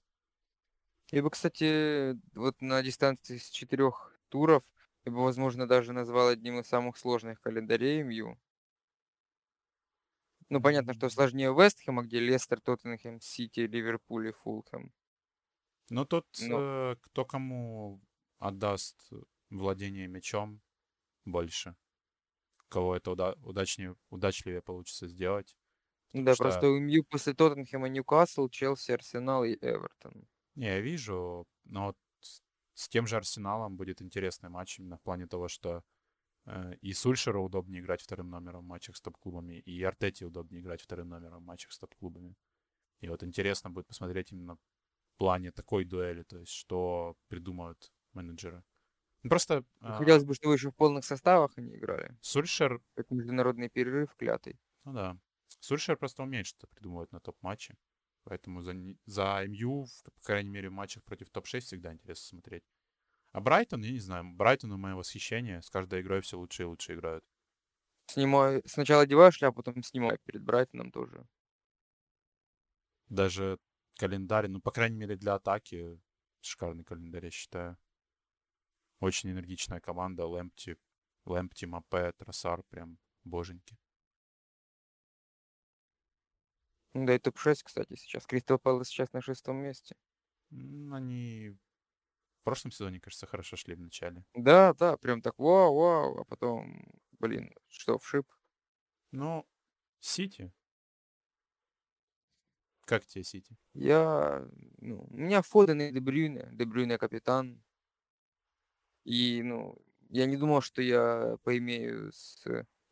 Я 1.12 1.24
бы, 1.24 1.30
кстати, 1.30 2.18
вот 2.36 2.62
на 2.62 2.82
дистанции 2.84 3.38
с 3.38 3.50
четырех 3.50 4.18
туров, 4.30 4.63
я 5.06 5.12
бы, 5.12 5.24
возможно, 5.24 5.68
даже 5.68 5.94
назвал 5.94 6.30
одним 6.30 6.60
из 6.60 6.68
самых 6.68 6.98
сложных 6.98 7.42
календарей 7.42 8.01
МЮ. 8.04 8.38
Ну, 10.50 10.62
понятно, 10.62 10.94
что 10.94 11.10
сложнее 11.10 11.51
Вестхэма, 11.51 12.04
где 12.04 12.20
Лестер, 12.20 12.62
Тоттенхэм, 12.62 13.20
Сити, 13.22 13.62
Ливерпуль 13.62 14.28
и 14.28 14.32
Фулхэм. 14.32 14.94
Но 15.90 16.06
Ну. 16.38 16.66
э, 16.92 16.96
кто 17.01 17.25
кому 17.25 18.01
отдаст 18.40 19.10
владение 19.51 20.08
мячом 20.08 20.62
больше, 21.25 21.75
кого 22.70 22.96
это 22.96 23.12
уда- 23.12 23.36
удачнее, 23.43 23.96
удачливее 24.10 24.62
получится 24.62 25.08
сделать. 25.08 25.58
Да, 26.13 26.36
что- 26.36 26.43
просто 26.43 26.70
у 26.70 26.79
МЮ 26.79 27.03
после 27.03 27.34
Тоттенхэма 27.34 27.89
Ньюкасл, 27.89 28.48
Челси, 28.50 28.91
Арсенал 28.93 29.43
и 29.43 29.58
Эвертон. 29.62 30.27
Не, 30.55 30.65
я 30.67 30.79
вижу, 30.81 31.46
но 31.65 31.88
вот 31.88 31.98
с- 32.20 32.41
с 32.74 32.89
тем 32.89 33.08
же 33.08 33.15
Арсеналом 33.17 33.77
будет 33.77 34.01
интересный 34.01 34.50
матч 34.50 34.79
именно 34.79 34.98
в 34.98 35.01
плане 35.01 35.27
того, 35.27 35.48
что 35.48 35.84
э, 36.48 36.75
и 36.81 36.93
Сульшеру 36.93 37.43
удобнее 37.46 37.81
играть 37.81 38.01
вторым 38.01 38.29
номером 38.31 38.63
в 38.65 38.67
матчах 38.67 38.98
с 38.98 39.01
топ-клубами, 39.01 39.55
и 39.60 39.84
Артете 39.84 40.25
удобнее 40.25 40.62
играть 40.62 40.81
вторым 40.81 41.10
номером 41.10 41.43
в 41.43 41.46
матчах 41.46 41.72
с 41.74 41.79
топ-клубами. 41.79 42.36
И 43.01 43.10
вот 43.10 43.24
интересно 43.24 43.70
будет 43.72 43.88
посмотреть 43.88 44.31
именно 44.34 44.55
в 44.58 44.60
плане 45.17 45.51
такой 45.51 45.86
дуэли, 45.86 46.24
то 46.24 46.39
есть 46.39 46.53
что 46.53 47.17
придумают 47.29 47.91
менеджеры. 48.13 48.63
Ну, 49.24 49.30
Просто 49.30 49.66
а, 49.82 49.98
Хотелось 49.98 50.24
бы, 50.25 50.36
чтобы 50.36 50.56
еще 50.56 50.70
в 50.72 50.75
полных 50.75 51.06
составах 51.06 51.51
они 51.58 51.75
играли. 51.75 52.18
Сульшер, 52.30 52.82
Как 52.96 53.12
международный 53.12 53.70
перерыв 53.70 54.16
клятый. 54.16 54.60
ну 54.86 54.94
да, 54.94 55.18
Сульшер 55.60 55.98
просто 55.98 56.24
умеет 56.24 56.48
что-то 56.48 56.68
придумывать 56.68 57.12
на 57.12 57.20
топ-матче. 57.20 57.78
Поэтому 58.24 58.62
за, 58.62 58.74
за 59.06 59.44
МЮ, 59.46 59.86
в- 59.86 60.04
по 60.04 60.12
крайней 60.22 60.50
мере, 60.50 60.70
в 60.70 60.74
матчах 60.74 61.04
против 61.04 61.30
топ-6 61.30 61.68
всегда 61.68 61.92
интересно 61.94 62.28
смотреть. 62.30 62.63
А 63.34 63.42
Брайтон, 63.42 63.84
я 63.84 63.92
не 63.92 64.00
знаю, 64.00 64.25
Брайтону 64.34 64.78
мое 64.78 64.96
восхищение. 64.96 65.62
С 65.62 65.70
каждой 65.72 66.01
игрой 66.01 66.22
все 66.22 66.38
лучше 66.40 66.63
и 66.63 66.66
лучше 66.66 66.96
играют. 66.96 67.25
Снимаю, 68.06 68.62
сначала 68.68 69.01
одеваю 69.01 69.32
шляпу, 69.32 69.63
потом 69.63 69.82
снимаю 69.82 70.20
перед 70.24 70.44
Брайтоном 70.44 70.92
тоже. 70.92 71.25
Даже 73.10 73.60
календарь, 74.00 74.48
ну, 74.48 74.60
по 74.62 74.72
крайней 74.72 74.98
мере, 74.98 75.16
для 75.16 75.36
атаки 75.36 76.00
шикарный 76.42 76.84
календарь, 76.84 77.25
я 77.25 77.32
считаю. 77.32 77.78
Очень 79.01 79.31
энергичная 79.31 79.79
команда. 79.79 80.27
Лэмпти, 80.27 80.77
Лэмпти, 81.25 81.65
Мапе, 81.65 82.12
Тросар, 82.13 82.62
прям 82.70 83.00
боженьки. 83.24 83.75
Да, 86.93 87.15
и 87.15 87.20
топ-6, 87.20 87.63
кстати, 87.63 87.96
сейчас. 87.96 88.25
Кристал 88.27 88.60
Пэлас 88.60 88.88
сейчас 88.88 89.12
на 89.12 89.22
шестом 89.22 89.58
месте. 89.58 89.96
Они 90.51 91.58
в 92.41 92.43
прошлом 92.43 92.72
сезоне, 92.72 93.00
кажется, 93.00 93.25
хорошо 93.25 93.55
шли 93.55 93.75
в 93.75 93.79
начале. 93.79 94.24
Да, 94.36 94.74
да, 94.74 94.98
прям 94.98 95.22
так 95.22 95.39
вау, 95.39 95.75
вау, 95.75 96.20
а 96.20 96.25
потом, 96.25 96.86
блин, 97.20 97.53
что, 97.70 97.98
вшип? 97.98 98.27
Ну, 99.12 99.48
Сити. 100.00 100.51
Как 102.86 103.05
тебе 103.05 103.24
Сити? 103.24 103.55
Я, 103.74 104.46
ну, 104.79 105.08
у 105.10 105.17
меня 105.17 105.41
Фоден 105.41 105.81
и 105.81 105.91
Дебрюйне, 105.91 106.50
Дебрюйне 106.51 106.98
капитан. 106.98 107.63
И, 109.03 109.41
ну, 109.43 109.77
я 110.10 110.25
не 110.25 110.38
думал, 110.38 110.62
что 110.62 110.81
я 110.81 111.38
поимею 111.43 112.12
с 112.13 112.43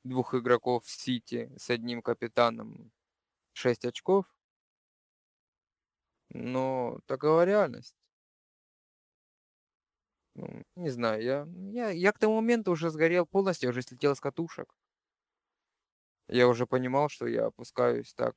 двух 0.04 0.34
игроков 0.36 0.86
в 0.86 0.90
Сити 0.92 1.52
с 1.58 1.70
одним 1.70 2.02
капитаном 2.02 2.92
6 3.54 3.86
очков. 3.86 4.26
Но 6.30 7.00
такова 7.06 7.46
реальность. 7.46 7.96
Ну, 10.36 10.64
не 10.76 10.90
знаю, 10.90 11.22
я, 11.24 11.48
я, 11.72 11.90
я 11.90 12.12
к 12.12 12.20
тому 12.20 12.36
моменту 12.36 12.72
уже 12.72 12.90
сгорел 12.90 13.26
полностью, 13.26 13.68
я 13.68 13.72
уже 13.72 13.82
слетел 13.82 14.16
с 14.16 14.20
катушек. 14.22 14.74
Я 16.30 16.48
уже 16.48 16.66
понимал, 16.68 17.10
что 17.10 17.28
я 17.28 17.48
опускаюсь 17.48 18.14
так, 18.14 18.36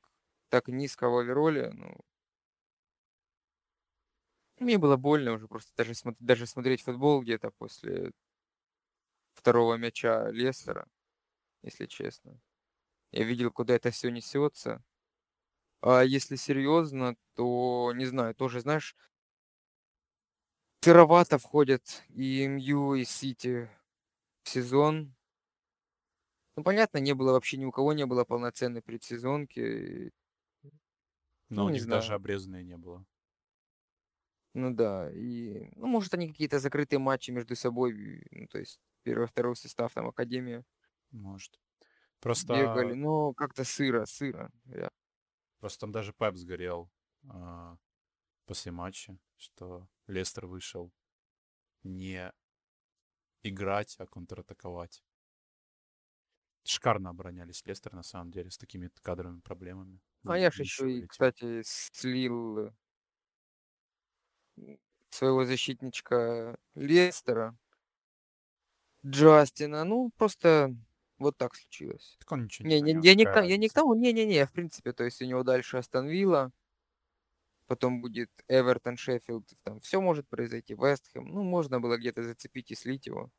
так 0.49 0.67
низко 0.67 1.09
в 1.09 1.17
овероле, 1.17 1.71
ну, 1.73 1.95
мне 4.63 4.77
было 4.77 4.97
больно 4.97 5.33
уже 5.33 5.47
просто 5.47 5.71
даже, 5.77 5.91
смо- 5.93 6.15
даже 6.19 6.47
смотреть 6.47 6.81
футбол 6.83 7.21
где-то 7.21 7.51
после 7.51 8.11
второго 9.35 9.75
мяча 9.77 10.29
Лестера, 10.31 10.87
если 11.63 11.85
честно. 11.87 12.39
Я 13.11 13.25
видел, 13.25 13.51
куда 13.51 13.75
это 13.75 13.91
все 13.91 14.09
несется. 14.11 14.83
А 15.81 16.01
если 16.03 16.35
серьезно, 16.35 17.15
то, 17.35 17.91
не 17.95 18.05
знаю, 18.05 18.35
тоже, 18.35 18.61
знаешь, 18.61 18.95
сыровато 20.83 21.37
входят 21.39 22.03
и 22.09 22.43
МЮ, 22.47 22.93
и 22.95 23.05
Сити 23.05 23.69
в 24.43 24.49
сезон. 24.49 25.15
Ну, 26.55 26.63
понятно, 26.63 26.97
не 26.99 27.13
было 27.13 27.31
вообще 27.33 27.57
ни 27.57 27.65
у 27.65 27.71
кого 27.71 27.93
не 27.93 28.05
было 28.05 28.23
полноценной 28.25 28.81
предсезонки. 28.81 30.11
Но 31.55 31.63
Ну, 31.63 31.67
у 31.67 31.69
них 31.69 31.87
даже 31.87 32.13
знаю. 32.13 32.15
обрезанной 32.15 32.65
не 32.65 32.75
было. 32.75 33.05
Ну 34.53 34.71
да, 34.73 35.09
и, 35.11 35.69
ну, 35.75 35.87
может, 35.87 36.13
они 36.13 36.29
какие-то 36.29 36.59
закрытые 36.59 36.99
матчи 36.99 37.31
между 37.31 37.55
собой, 37.55 38.23
ну, 38.31 38.47
то 38.47 38.59
есть 38.59 38.79
первый, 39.03 39.27
второй 39.27 39.55
состав, 39.55 39.93
там, 39.93 40.07
Академия 40.07 40.63
Может. 41.11 41.59
Просто, 42.19 42.55
бегали, 42.55 42.93
но 42.93 43.33
как-то 43.33 43.63
сыро, 43.63 44.05
сыро. 44.05 44.51
Я- 44.65 44.89
просто 45.59 45.81
там 45.81 45.91
даже 45.91 46.13
Пеп 46.13 46.35
сгорел 46.35 46.91
а, 47.29 47.77
после 48.45 48.71
матча, 48.71 49.17
что 49.37 49.89
Лестер 50.07 50.47
вышел 50.47 50.93
не 51.83 52.31
играть, 53.41 53.95
а 53.99 54.05
контратаковать. 54.05 55.03
Шикарно 56.65 57.09
оборонялись 57.11 57.65
Лестер, 57.65 57.93
на 57.93 58.03
самом 58.03 58.31
деле, 58.31 58.51
с 58.51 58.57
такими 58.57 58.89
кадровыми 59.01 59.39
проблемами. 59.39 60.01
А 60.25 60.37
я 60.37 60.51
ж 60.51 60.59
Ничего 60.59 60.87
еще 60.87 60.91
и, 60.91 61.05
кстати, 61.07 61.61
слил 61.65 62.57
э, 62.67 62.71
своего 65.09 65.45
защитничка 65.45 66.57
Лестера, 66.75 67.55
Джастина. 69.05 69.83
Ну, 69.83 70.11
просто 70.17 70.75
вот 71.17 71.37
так 71.37 71.55
случилось. 71.55 72.15
Так 72.19 72.31
он 72.31 72.43
ничего 72.45 72.67
Не, 72.67 72.81
не, 72.81 72.93
понес, 72.93 73.05
я 73.05 73.15
не, 73.15 73.25
к 73.25 73.41
я 73.41 73.57
не 73.57 73.69
к 73.69 73.73
тому, 73.73 73.93
не-не-не, 73.93 74.45
в 74.45 74.51
принципе, 74.51 74.93
то 74.93 75.03
есть 75.03 75.21
у 75.21 75.25
него 75.25 75.43
дальше 75.43 75.77
Астон 75.77 76.07
Вилла, 76.07 76.51
потом 77.67 78.01
будет 78.01 78.29
Эвертон, 78.47 78.97
Шеффилд, 78.97 79.45
там 79.63 79.79
все 79.81 80.01
может 80.01 80.27
произойти, 80.29 80.73
Вестхэм, 80.75 81.25
ну, 81.27 81.43
можно 81.43 81.79
было 81.79 81.97
где-то 81.97 82.23
зацепить 82.23 82.71
и 82.71 82.75
слить 82.75 83.07
его. 83.07 83.31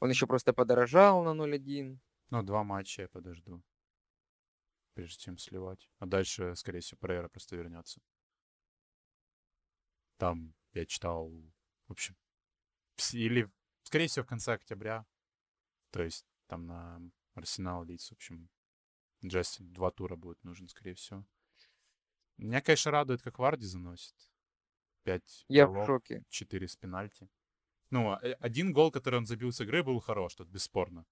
Он 0.00 0.10
еще 0.10 0.26
просто 0.26 0.52
подорожал 0.52 1.24
на 1.24 1.34
0-1. 1.34 1.98
Ну, 2.30 2.42
два 2.42 2.64
матча 2.64 3.02
я 3.02 3.08
подожду. 3.08 3.62
Прежде 4.94 5.22
чем 5.22 5.38
сливать. 5.38 5.88
А 5.98 6.06
дальше, 6.06 6.54
скорее 6.56 6.80
всего, 6.80 6.98
Прейра 7.00 7.28
просто 7.28 7.56
вернется. 7.56 8.00
Там 10.16 10.54
я 10.72 10.86
читал, 10.86 11.30
в 11.88 11.92
общем, 11.92 12.16
или, 13.12 13.50
скорее 13.82 14.06
всего, 14.08 14.24
в 14.24 14.28
конце 14.28 14.52
октября. 14.54 15.06
То 15.90 16.02
есть 16.02 16.26
там 16.46 16.66
на 16.66 17.00
Арсенал 17.34 17.84
лиц, 17.84 18.08
в 18.08 18.12
общем, 18.12 18.48
Джастин 19.24 19.72
два 19.72 19.90
тура 19.90 20.16
будет 20.16 20.42
нужен, 20.44 20.68
скорее 20.68 20.94
всего. 20.94 21.24
Меня, 22.36 22.60
конечно, 22.60 22.90
радует, 22.90 23.22
как 23.22 23.38
Варди 23.38 23.64
заносит. 23.64 24.14
Пять 25.04 25.44
Я 25.48 25.66
в 25.66 25.72
голов, 25.72 25.86
шоке. 25.86 26.24
четыре 26.28 26.66
с 26.66 26.76
пенальти. 26.76 27.28
Ну, 27.90 28.10
а- 28.12 28.20
э, 28.22 28.32
один 28.40 28.72
гол, 28.72 28.90
который 28.90 29.16
он 29.16 29.26
забил 29.26 29.52
с 29.52 29.60
игры, 29.60 29.82
был 29.82 30.00
хорош, 30.00 30.34
тут 30.34 30.48
бесспорно. 30.48 31.06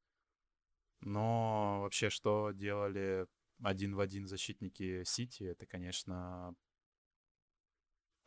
Но 1.00 1.80
вообще, 1.82 2.11
что 2.11 2.52
делали 2.52 3.26
один 3.62 3.94
в 3.94 4.00
один 4.00 4.26
защитники 4.26 5.04
Сити, 5.04 5.44
это, 5.44 5.66
конечно, 5.66 6.54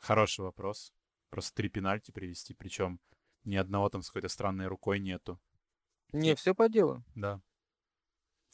хороший 0.06 0.42
вопрос. 0.42 0.94
Просто 1.30 1.54
три 1.56 1.70
пенальти 1.70 2.12
привести, 2.12 2.54
причем 2.54 3.00
ни 3.44 3.56
одного 3.56 3.90
там 3.90 4.02
с 4.02 4.08
какой-то 4.10 4.30
странной 4.30 4.68
рукой 4.68 5.00
нету. 5.00 5.40
Не, 6.14 6.36
все 6.36 6.54
по 6.56 6.70
делу. 6.70 7.04
Да. 7.16 7.42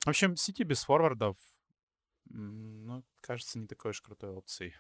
В 0.06 0.10
общем, 0.10 0.36
Сити 0.36 0.64
без 0.64 0.84
форвардов, 0.84 1.38
ну, 2.26 3.04
кажется, 3.22 3.60
не 3.60 3.68
такой 3.68 3.92
уж 3.92 4.02
крутой 4.02 4.32
опцией. 4.32 4.74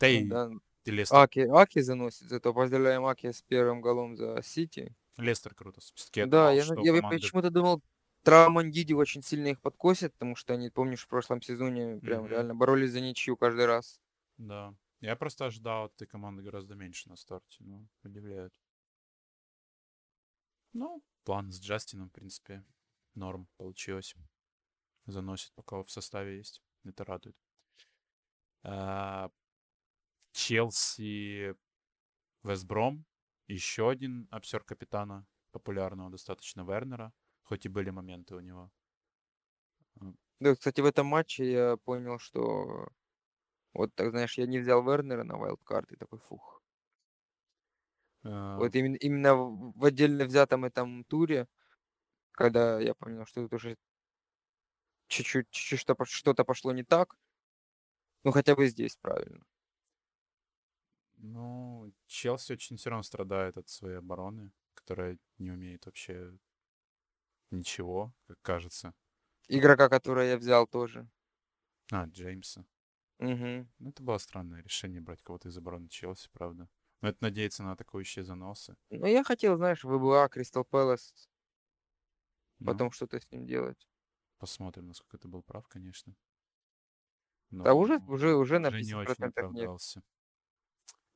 И 0.00 0.24
да. 0.24 0.50
Лестер, 0.86 1.18
Аки, 1.18 1.40
Аки 1.40 1.80
заносит, 1.80 2.28
зато 2.28 2.54
поздравляем 2.54 3.04
Аки 3.04 3.30
с 3.30 3.42
первым 3.42 3.80
голом 3.80 4.16
за 4.16 4.40
Сити. 4.42 4.94
Лестер 5.16 5.54
круто. 5.54 5.80
Все-таки 5.80 6.20
я 6.20 6.26
Да, 6.26 6.50
думал, 6.50 6.50
я, 6.52 6.80
у 6.80 6.84
я 6.96 7.00
команды- 7.02 7.16
почему-то 7.20 7.50
думал, 7.50 7.82
травма 8.22 8.64
Диди 8.64 8.94
очень 8.94 9.22
сильно 9.22 9.48
их 9.48 9.60
подкосит, 9.60 10.12
потому 10.14 10.34
что 10.36 10.54
они, 10.54 10.70
помнишь, 10.70 11.02
в 11.04 11.08
прошлом 11.08 11.42
сезоне 11.42 11.98
прям 12.00 12.22
Мгм. 12.22 12.30
реально 12.30 12.54
боролись 12.54 12.92
за 12.92 13.00
ничью 13.00 13.36
каждый 13.36 13.66
раз. 13.66 14.00
Да. 14.38 14.74
Я 15.00 15.16
просто 15.16 15.46
ожидал 15.46 15.84
от 15.84 15.94
этой 15.94 16.06
команды 16.06 16.42
гораздо 16.42 16.74
меньше 16.74 17.08
на 17.08 17.16
старте, 17.16 17.58
но 17.60 17.86
удивляют. 18.02 18.54
Ну, 20.72 21.02
план 21.24 21.52
с 21.52 21.60
Джастином, 21.60 22.08
в 22.08 22.12
принципе, 22.12 22.64
норм 23.14 23.48
получилось. 23.56 24.14
Заносит, 25.06 25.52
пока 25.54 25.82
в 25.82 25.90
составе 25.90 26.36
есть. 26.36 26.62
Это 26.84 27.04
радует. 27.04 27.36
А, 28.62 29.30
Челси, 30.32 31.54
Вестбром. 32.42 33.04
Еще 33.46 33.88
один 33.88 34.28
обсер 34.30 34.62
капитана, 34.62 35.26
популярного 35.52 36.10
достаточно 36.10 36.62
Вернера. 36.62 37.12
Хоть 37.42 37.64
и 37.66 37.68
были 37.68 37.90
моменты 37.90 38.34
у 38.34 38.40
него. 38.40 38.70
Да, 40.40 40.54
кстати, 40.54 40.80
в 40.80 40.84
этом 40.84 41.06
матче 41.06 41.50
я 41.50 41.76
понял, 41.78 42.18
что 42.18 42.88
вот 43.78 43.94
так, 43.94 44.10
знаешь, 44.10 44.38
я 44.38 44.46
не 44.46 44.58
взял 44.58 44.84
Вернера 44.84 45.24
на 45.24 45.38
вайлдкарт 45.38 45.92
и 45.92 45.96
такой, 45.96 46.18
фух. 46.18 46.62
А, 48.24 48.32
Вот 48.56 48.74
именно, 48.74 48.96
именно 48.96 49.34
в 49.36 49.84
отдельно 49.84 50.24
взятом 50.24 50.64
этом 50.64 51.04
туре, 51.04 51.48
когда 52.32 52.80
я 52.80 52.94
понял, 52.94 53.26
что 53.26 53.42
тут 53.42 53.54
уже 53.54 53.76
чуть-чуть, 55.08 55.50
чуть-чуть 55.50 55.80
что- 55.80 55.96
что-то 56.06 56.44
пошло 56.44 56.72
не 56.72 56.82
так, 56.84 57.16
ну 58.24 58.30
хотя 58.32 58.54
бы 58.54 58.66
здесь 58.68 58.96
правильно. 58.96 59.44
Ну, 61.16 61.92
Челси 62.06 62.52
очень 62.52 62.76
все 62.76 62.90
равно 62.90 63.02
страдает 63.02 63.56
от 63.58 63.68
своей 63.68 63.98
обороны, 63.98 64.52
которая 64.74 65.18
не 65.38 65.50
умеет 65.50 65.86
вообще 65.86 66.38
ничего, 67.50 68.14
как 68.26 68.40
кажется. 68.42 68.94
Игрока, 69.48 69.90
который 69.90 70.28
я 70.30 70.38
взял 70.38 70.66
тоже. 70.66 71.06
А, 71.92 72.06
Джеймса. 72.06 72.64
Мгм. 73.18 73.68
Ну, 73.80 73.90
это 73.90 74.02
было 74.04 74.18
странное 74.18 74.62
решение 74.62 75.00
брать 75.00 75.20
кого-то 75.22 75.48
из 75.48 75.58
обороны 75.58 75.88
Челси, 75.88 76.28
правда. 76.32 76.68
Но 77.00 77.08
это 77.08 77.18
надеяться 77.22 77.62
на 77.64 77.72
атакующие 77.72 78.24
заносы. 78.24 78.76
Ну, 78.90 79.06
я 79.06 79.24
хотел, 79.24 79.56
знаешь, 79.56 79.82
ВБА, 79.84 80.28
Кристал 80.28 80.64
Пэлас, 80.64 81.14
Ну, 82.60 82.78
потом 82.78 82.92
что-то 82.92 83.18
с 83.20 83.30
ним 83.32 83.46
делать. 83.46 83.88
посмотрим, 84.38 84.88
насколько 84.88 85.16
ты 85.18 85.28
был 85.28 85.42
прав, 85.44 85.68
конечно. 85.68 86.16
Да 87.62 87.74
уже, 87.74 88.00
Но 88.00 88.08
уже, 88.08 88.34
уже 88.34 88.58
на 88.58 88.70
уже 88.70 88.82
не 88.82 88.94
очень 88.94 89.24
50% 89.24 89.50
нет. 89.50 89.72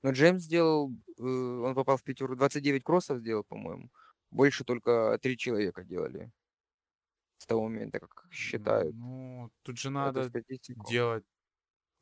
Но 0.02 0.10
Джеймс 0.10 0.42
сделал, 0.42 0.92
э, 1.18 1.22
он 1.22 1.74
попал 1.74 1.96
в 1.96 2.02
пятерку, 2.04 2.34
29 2.36 2.82
кроссов 2.84 3.18
сделал, 3.20 3.44
по-моему. 3.44 3.90
Больше 4.30 4.64
только 4.64 5.18
три 5.22 5.36
человека 5.36 5.84
делали 5.84 6.32
с 7.38 7.46
того 7.46 7.64
момента, 7.64 8.00
как 8.00 8.26
считают 8.30 8.96
Ну, 8.98 9.50
тут 9.62 9.78
же 9.78 9.90
надо 9.90 10.32
делать 10.74 11.24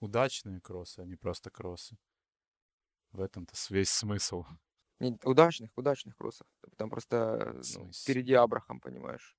удачные 0.01 0.61
кроссы, 0.61 1.01
а 1.01 1.05
не 1.05 1.17
просто 1.17 1.51
кроссы. 1.51 1.97
В 3.13 3.21
этом-то 3.21 3.55
весь 3.71 3.91
смысл. 3.91 4.45
Не, 5.01 5.19
удачных, 5.25 5.71
удачных 5.77 6.17
кроссов. 6.17 6.47
Там 6.77 6.91
просто 6.91 7.53
ну, 7.55 7.63
смысле? 7.63 7.93
впереди 7.93 8.35
Абрахам, 8.35 8.81
понимаешь. 8.81 9.37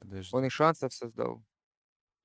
Подожди. 0.00 0.34
Он 0.34 0.44
и 0.44 0.48
шансов 0.48 0.92
создал. 0.92 1.44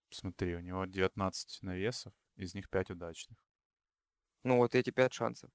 Смотри, 0.10 0.56
у 0.56 0.60
него 0.60 0.86
19 0.86 1.62
навесов, 1.62 2.14
из 2.36 2.56
них 2.56 2.70
5 2.70 2.92
удачных. 2.92 3.38
Ну, 4.44 4.58
вот 4.58 4.74
эти 4.74 4.90
пять 4.90 5.14
шансов 5.14 5.52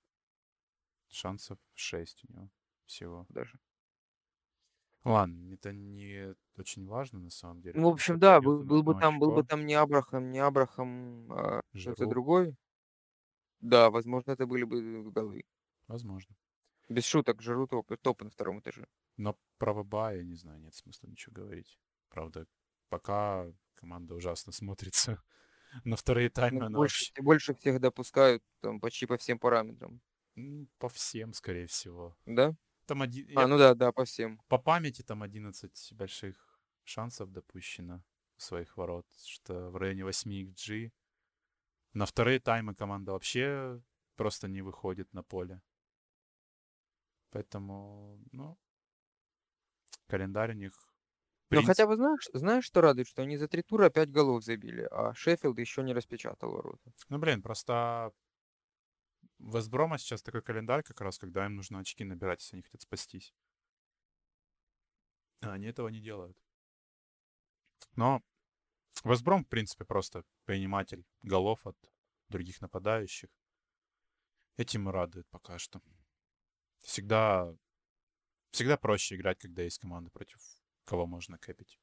Шансов 1.09 1.59
6 1.75 2.25
у 2.25 2.33
него 2.33 2.51
всего. 2.87 3.27
даже. 3.29 3.59
Ладно, 5.05 5.53
это 5.55 5.73
не 5.73 6.35
очень 6.57 6.87
важно 6.87 7.19
на 7.21 7.31
самом 7.31 7.61
деле. 7.61 7.75
Ну, 7.81 7.91
в 7.91 7.95
общем, 7.95 8.19
да, 8.19 8.41
был, 8.41 8.63
был 8.65 8.83
бы 8.83 8.95
там, 8.95 9.19
был 9.19 9.33
бы 9.33 9.43
очко. 9.43 9.45
там 9.45 9.67
не 9.67 9.75
Абрахам, 9.75 10.31
не 10.31 10.39
Абрахам, 10.39 11.31
а 11.33 11.61
кто-то 11.83 12.07
Жиру. 12.07 12.07
другой. 12.07 12.55
Да, 13.61 13.91
возможно, 13.91 14.31
это 14.33 14.47
были 14.47 14.63
бы 14.65 15.11
голы. 15.11 15.43
Возможно. 15.89 16.37
Без 16.89 17.05
шуток, 17.05 17.43
Жиру 17.43 17.67
топ, 17.67 17.93
топ 18.01 18.23
на 18.23 18.31
втором 18.31 18.61
этаже. 18.61 18.87
Но 19.17 19.39
про 19.59 19.73
ВБА, 19.73 20.15
я 20.17 20.25
не 20.25 20.35
знаю, 20.37 20.61
нет 20.61 20.75
смысла 20.75 21.07
ничего 21.09 21.33
говорить. 21.35 21.79
Правда, 22.09 22.47
пока 22.89 23.47
команда 23.75 24.15
ужасно 24.15 24.53
смотрится. 24.53 25.23
На 25.85 25.97
вторые 25.97 26.31
таймы 26.31 26.55
Ну, 26.55 26.67
она 26.67 26.79
больше, 26.79 27.07
вообще 27.07 27.13
больше 27.23 27.55
всех 27.55 27.81
допускают 27.81 28.43
там 28.61 28.81
почти 28.81 29.07
по 29.07 29.17
всем 29.19 29.39
параметрам. 29.39 30.01
м, 30.37 30.69
по 30.79 30.89
всем, 30.89 31.33
скорее 31.33 31.67
всего. 31.67 32.17
Да? 32.27 32.55
Там 32.87 33.03
один, 33.03 33.27
А, 33.37 33.43
я 33.43 33.47
ну 33.47 33.59
да, 33.59 33.75
да, 33.75 33.93
по 33.93 34.05
всем. 34.05 34.41
по 34.49 34.59
памяти 34.59 35.03
там 35.03 35.23
11 35.23 35.93
больших 35.95 36.61
шансов 36.83 37.33
допущено 37.33 38.03
у 38.37 38.41
своих 38.41 38.77
ворот, 38.77 39.07
что 39.25 39.71
в 39.71 39.77
районе 39.77 40.05
8 40.05 40.31
XG. 40.31 40.93
На 41.95 42.07
вторые 42.07 42.41
таймы 42.41 42.75
команда 42.75 43.13
вообще 43.13 43.81
просто 44.17 44.49
не 44.49 44.63
выходит 44.63 45.13
на 45.13 45.23
поле. 45.23 45.63
Поэтому, 47.31 48.21
ну, 48.33 48.59
календарь 50.07 50.51
у 50.53 50.55
них... 50.55 50.73
принципе, 51.49 51.67
хотя 51.67 51.87
бы 51.87 51.97
знаешь, 51.97 52.29
знаешь, 52.33 52.65
что 52.65 52.81
радует, 52.81 53.09
что 53.09 53.23
они 53.23 53.37
за 53.37 53.49
три 53.49 53.63
тура 53.63 53.91
пять 53.91 54.11
голов 54.11 54.45
забили, 54.45 54.87
а 54.91 55.15
Шеффилд 55.15 55.59
еще 55.59 55.83
не 55.83 55.95
распечатал 55.95 56.51
ворота. 56.51 56.93
Ну, 57.09 57.19
блин, 57.19 57.43
просто 57.43 58.13
в 59.45 59.99
сейчас 59.99 60.23
такой 60.23 60.43
календарь 60.43 60.83
как 60.83 61.01
раз, 61.01 61.19
когда 61.19 61.45
им 61.45 61.57
нужно 61.57 61.79
очки 61.79 62.03
набирать, 62.05 62.41
если 62.41 62.57
они 62.57 62.63
хотят 62.63 62.81
спастись. 62.81 63.35
А 65.43 65.53
они 65.53 65.67
этого 65.67 65.89
не 65.89 66.01
делают. 66.01 66.37
Но 67.97 68.23
Вестбром, 69.05 69.45
в 69.45 69.49
принципе, 69.49 69.85
просто 69.85 70.25
приниматель 70.47 71.05
голов 71.23 71.67
от 71.67 71.77
других 72.29 72.63
нападающих. 72.63 73.29
Этим 74.57 74.89
и 74.89 74.93
радует 74.93 75.29
пока 75.29 75.59
что. 75.59 75.83
Всегда, 76.79 77.55
всегда 78.51 78.79
проще 78.79 79.17
играть, 79.17 79.39
когда 79.39 79.63
есть 79.63 79.79
команда, 79.79 80.11
против 80.11 80.39
кого 80.87 81.07
можно 81.07 81.39
кэпить. 81.39 81.79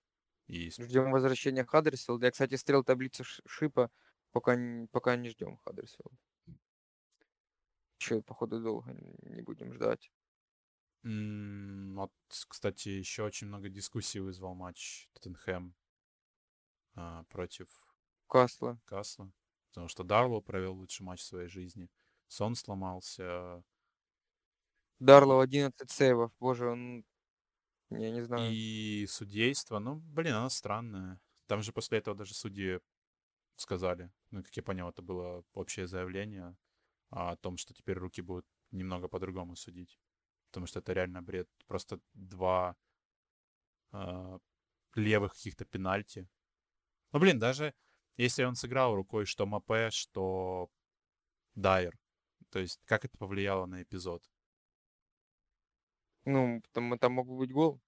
И 0.48 0.72
Ждем 0.72 1.12
возвращения 1.12 1.64
Хаддерсфилда. 1.64 2.26
Я, 2.26 2.32
кстати, 2.32 2.56
стрел 2.56 2.84
таблицу 2.84 3.24
Шипа, 3.24 3.92
пока, 4.32 4.58
пока 4.92 5.16
не 5.16 5.30
ждем 5.30 5.58
Хаддерсфилда. 5.58 6.18
Че, 8.02 8.22
походу, 8.22 8.60
долго 8.60 8.92
не 9.24 9.42
будем 9.42 9.74
ждать. 9.74 10.12
М, 11.04 11.96
Вот, 11.96 12.12
кстати, 12.48 12.90
еще 12.90 13.24
очень 13.24 13.48
много 13.48 13.70
дискуссий 13.70 14.20
вызвал 14.20 14.56
матч 14.56 15.08
Тоттенхэм 15.14 15.76
а, 16.96 17.24
против 17.30 17.68
Касла. 18.28 18.78
Касла. 18.86 19.32
Потому 19.70 19.88
что 19.88 20.04
Дарлоу 20.04 20.42
провел 20.42 20.76
лучший 20.76 21.04
матч 21.04 21.22
в 21.22 21.26
своей 21.26 21.48
жизни. 21.48 21.90
Сон 22.28 22.56
сломался. 22.56 23.64
Дарлов 25.00 25.42
11 25.42 25.92
сейвов. 25.92 26.32
Боже, 26.40 26.70
он... 26.70 27.04
Я 27.92 28.12
не 28.12 28.22
знаю. 28.24 28.58
И 28.58 29.06
судейство, 29.10 29.80
ну, 29.80 29.96
блин, 29.96 30.34
оно 30.34 30.50
странное. 30.50 31.20
Там 31.48 31.62
же 31.62 31.74
после 31.74 31.98
этого 32.00 32.16
даже 32.16 32.34
судьи 32.34 32.80
сказали, 33.56 34.12
ну, 34.32 34.44
как 34.44 34.56
я 34.58 34.64
понял, 34.64 34.90
это 34.90 35.02
было 35.04 35.46
общее 35.54 35.88
заявление 35.88 36.58
о 37.12 37.36
том, 37.36 37.58
что 37.58 37.74
теперь 37.74 37.98
руки 37.98 38.22
будут 38.22 38.46
немного 38.72 39.08
по-другому 39.08 39.56
судить. 39.56 40.00
Потому 40.48 40.66
что 40.66 40.80
это 40.80 40.94
реально 40.94 41.22
бред. 41.22 41.50
Просто 41.68 42.00
два 42.14 42.76
а, 43.92 44.40
левых 44.96 45.34
каких-то 45.34 45.66
пенальти. 45.66 46.28
Ну, 47.12 47.20
блин, 47.20 47.40
даже 47.40 47.74
если 48.18 48.44
он 48.44 48.56
сыграл 48.56 48.96
рукой 48.96 49.26
что 49.26 49.46
Мапе, 49.46 49.90
что 49.92 50.70
Дайер, 51.56 51.98
то 52.50 52.60
есть 52.60 52.82
как 52.86 53.06
это 53.06 53.18
повлияло 53.18 53.66
на 53.66 53.84
эпизод? 53.84 54.24
Ну, 56.26 56.62
там, 56.72 56.98
там 57.00 57.14
мог 57.14 57.28
быть 57.28 57.52
гол. 57.52 57.82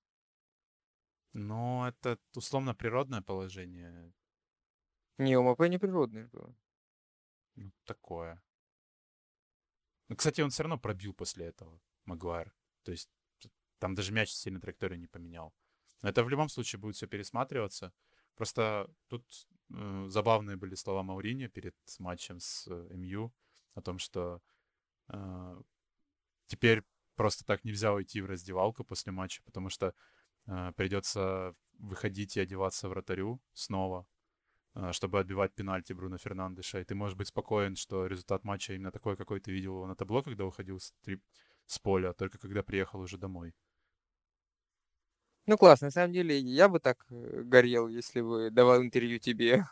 Ну, 1.34 1.86
это 1.86 2.18
условно 2.36 2.76
природное 2.76 3.22
положение. 3.22 4.14
Не, 5.18 5.38
у 5.38 5.52
МП 5.52 5.62
не 5.70 5.78
природное 5.78 6.28
было. 6.28 6.56
Ну, 7.56 7.72
такое. 7.86 8.42
Ну, 10.14 10.18
кстати, 10.18 10.42
он 10.42 10.52
все 10.52 10.62
равно 10.62 10.78
пробил 10.78 11.12
после 11.12 11.48
этого, 11.48 11.82
Магуайр. 12.06 12.54
То 12.84 12.92
есть 12.92 13.10
там 13.80 13.96
даже 13.96 14.14
мяч 14.14 14.30
сильно 14.30 14.60
траекторию 14.60 15.00
не 15.00 15.08
поменял. 15.08 15.56
Но 16.04 16.10
это 16.10 16.24
в 16.24 16.30
любом 16.30 16.50
случае 16.50 16.80
будет 16.80 16.96
все 16.96 17.08
пересматриваться. 17.08 17.92
Просто 18.36 18.88
тут 19.08 19.26
э, 19.74 20.06
забавные 20.10 20.56
были 20.56 20.76
слова 20.76 21.02
Мауриньо 21.02 21.50
перед 21.50 21.76
матчем 21.98 22.40
с 22.40 22.68
э, 22.68 22.96
МЮ 22.96 23.34
о 23.74 23.82
том, 23.82 23.98
что 23.98 24.40
э, 25.08 25.62
теперь 26.46 26.84
просто 27.16 27.44
так 27.44 27.64
нельзя 27.64 27.92
уйти 27.92 28.22
в 28.22 28.28
раздевалку 28.28 28.84
после 28.84 29.12
матча, 29.12 29.42
потому 29.42 29.70
что 29.70 29.96
э, 30.46 30.74
придется 30.76 31.56
выходить 31.80 32.38
и 32.38 32.42
одеваться 32.42 32.88
вратарю 32.88 33.42
снова, 33.54 34.06
чтобы 34.92 35.20
отбивать 35.20 35.54
пенальти 35.54 35.94
Бруно 35.94 36.18
Фернандеша. 36.18 36.80
И 36.80 36.84
ты 36.84 36.96
можешь 36.96 37.18
быть 37.18 37.28
спокоен, 37.28 37.76
что 37.76 38.08
результат 38.08 38.44
матча 38.44 38.74
именно 38.74 38.92
такой, 38.92 39.16
какой 39.16 39.40
ты 39.40 39.52
видел 39.52 39.76
его 39.76 39.88
на 39.88 39.96
табло, 39.96 40.24
когда 40.24 40.46
уходил 40.46 40.80
с, 40.80 40.94
три- 41.04 41.22
с 41.66 41.80
поля, 41.80 42.10
а 42.10 42.14
только 42.14 42.38
когда 42.38 42.64
приехал 42.64 43.00
уже 43.02 43.18
домой. 43.18 43.54
Ну, 45.46 45.58
классно. 45.58 45.88
На 45.88 45.92
самом 45.92 46.14
деле, 46.14 46.40
я 46.40 46.70
бы 46.70 46.80
так 46.80 47.06
э, 47.10 47.42
горел, 47.44 47.88
если 47.88 48.22
бы 48.22 48.50
давал 48.50 48.82
интервью 48.82 49.20
тебе. 49.20 49.66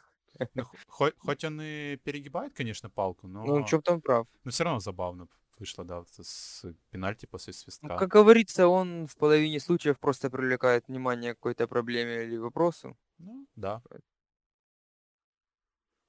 Ну, 0.54 0.64
хо- 0.64 0.78
хо- 0.88 1.12
хоть 1.18 1.44
он 1.46 1.62
и 1.62 1.98
перегибает, 1.98 2.54
конечно, 2.54 2.90
палку, 2.90 3.28
но, 3.28 3.46
Ну, 3.46 3.64
чем-то 3.66 3.94
он 3.94 4.02
прав. 4.02 4.28
но 4.44 4.52
все 4.52 4.64
равно 4.64 4.80
забавно 4.80 5.28
вышло, 5.60 5.86
да, 5.86 6.00
вот 6.00 6.10
с 6.10 6.66
пенальти 6.90 7.26
после 7.26 7.54
Ну, 7.54 7.60
свистка. 7.60 7.88
как 7.98 8.10
говорится, 8.10 8.68
он 8.68 9.08
в 9.08 9.16
половине 9.16 9.60
случаев 9.60 10.00
просто 10.00 10.30
привлекает 10.30 10.88
внимание 10.88 11.34
к 11.34 11.38
какой-то 11.38 11.68
проблеме 11.68 12.24
или 12.24 12.38
вопросу. 12.38 12.98
Ну, 13.20 13.46
да. 13.56 13.82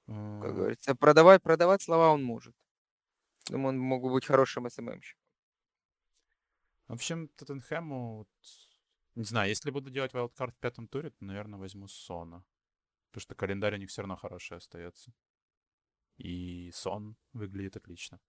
Как 0.06 0.54
говорится, 0.54 0.94
продавать, 0.94 1.42
продавать 1.42 1.82
слова 1.82 2.10
он 2.10 2.22
может. 2.22 2.54
Думаю, 3.48 3.70
он 3.70 3.78
мог 3.78 4.02
бы 4.02 4.10
быть 4.12 4.26
хорошим 4.26 4.68
СММщиком. 4.68 5.20
В 6.88 6.92
общем, 6.94 7.28
Тоттенхэму, 7.28 8.18
вот, 8.18 8.28
не 9.14 9.24
знаю, 9.24 9.48
если 9.48 9.70
буду 9.70 9.90
делать 9.90 10.12
вайлдкарт 10.12 10.54
в 10.54 10.58
пятом 10.58 10.88
туре, 10.88 11.10
то, 11.10 11.24
наверное, 11.24 11.58
возьму 11.58 11.88
Сона. 11.88 12.44
Потому 13.10 13.22
что 13.22 13.34
календарь 13.34 13.74
у 13.74 13.78
них 13.78 13.90
все 13.90 14.02
равно 14.02 14.16
хороший 14.16 14.56
остается. 14.56 15.12
И 16.16 16.70
Сон 16.72 17.16
выглядит 17.32 17.76
отлично. 17.76 18.20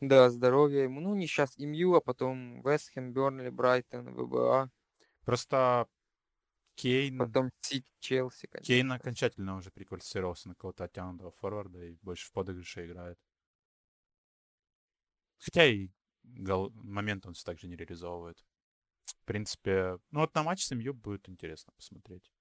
Да, 0.00 0.30
здоровья 0.30 0.82
ему. 0.84 1.00
Ну, 1.00 1.14
не 1.14 1.26
сейчас 1.26 1.58
МЮ, 1.58 1.94
а 1.94 2.00
потом 2.00 2.62
Вестхэм, 2.62 3.12
Бернли, 3.12 3.50
Брайтон, 3.50 4.14
ВБА, 4.14 4.70
Просто 5.28 5.86
Кейн, 6.78 7.18
потом 7.18 7.50
Челси, 7.98 8.46
конечно. 8.46 8.66
Кейн 8.66 8.92
окончательно 8.92 9.56
уже 9.56 9.72
приквалифицировался 9.72 10.48
на 10.48 10.54
кого-то 10.54 10.84
оттянутого 10.84 11.32
форварда 11.32 11.84
и 11.84 11.96
больше 12.02 12.28
в 12.28 12.32
подыгрыше 12.32 12.86
играет. 12.86 13.18
Хотя 15.40 15.66
и 15.66 15.90
гол... 16.22 16.70
момент 16.70 17.26
он 17.26 17.34
все 17.34 17.44
так 17.44 17.58
же 17.58 17.66
не 17.66 17.74
реализовывает. 17.74 18.44
В 19.06 19.24
принципе, 19.24 19.98
ну 20.12 20.20
вот 20.20 20.32
на 20.36 20.44
матч 20.44 20.64
с 20.64 20.70
МЮ 20.72 20.94
будет 20.94 21.28
интересно 21.28 21.72
посмотреть. 21.72 22.32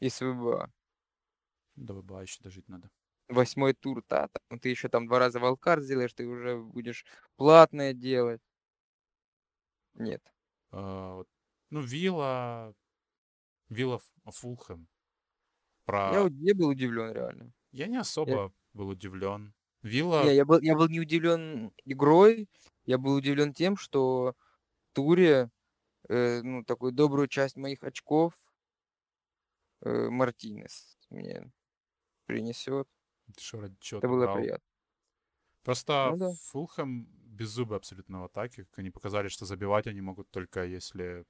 И 0.00 0.08
с 0.08 0.20
ВБА. 0.20 0.72
До 1.76 1.94
ВБА 1.94 2.22
еще 2.22 2.42
дожить 2.42 2.68
надо. 2.68 2.90
Восьмой 3.28 3.74
тур, 3.74 4.04
да. 4.08 4.28
там 4.48 4.58
Ты 4.58 4.68
еще 4.68 4.88
там 4.88 5.06
два 5.06 5.20
раза 5.20 5.38
волкар 5.38 5.80
сделаешь, 5.80 6.12
ты 6.12 6.26
уже 6.26 6.58
будешь 6.58 7.06
платное 7.36 7.92
делать. 7.92 8.42
Нет. 9.94 10.22
А, 10.72 11.14
вот, 11.14 11.28
ну, 11.70 11.80
Вилла... 11.82 12.74
Вилла 13.68 14.00
Фулхэм. 14.24 14.88
Про... 15.84 16.10
Я, 16.12 16.28
я 16.40 16.54
был 16.54 16.68
удивлен 16.68 17.12
реально. 17.12 17.52
Я 17.72 17.86
не 17.86 17.96
особо 17.96 18.52
был 18.72 18.88
удивлен. 18.88 19.54
Вилла... 19.82 20.24
Не, 20.24 20.34
я 20.34 20.44
был, 20.44 20.60
я 20.60 20.74
был 20.74 20.88
не 20.88 21.00
удивлен 21.00 21.72
игрой, 21.84 22.48
я 22.84 22.98
был 22.98 23.14
удивлен 23.14 23.52
тем, 23.52 23.76
что 23.76 24.34
туре 24.92 25.50
э, 26.08 26.42
ну, 26.42 26.64
такую 26.64 26.92
добрую 26.92 27.28
часть 27.28 27.56
моих 27.56 27.84
очков 27.84 28.34
э, 29.82 30.08
Мартинес 30.08 30.96
мне 31.10 31.52
принесет. 32.26 32.88
Что, 33.38 33.60
ради 33.60 33.76
чего 33.80 33.98
Это 33.98 34.08
было 34.08 34.24
брал? 34.24 34.36
приятно. 34.36 34.66
Просто 35.62 36.08
Ну 36.12 36.16
да. 36.16 36.32
Фулхэм 36.50 37.08
без 37.26 37.48
зубы 37.48 37.76
абсолютно 37.76 38.20
в 38.20 38.24
атаке. 38.24 38.66
Они 38.76 38.90
показали, 38.90 39.28
что 39.28 39.46
забивать 39.46 39.86
они 39.86 40.00
могут 40.00 40.30
только 40.30 40.64
если 40.64 41.24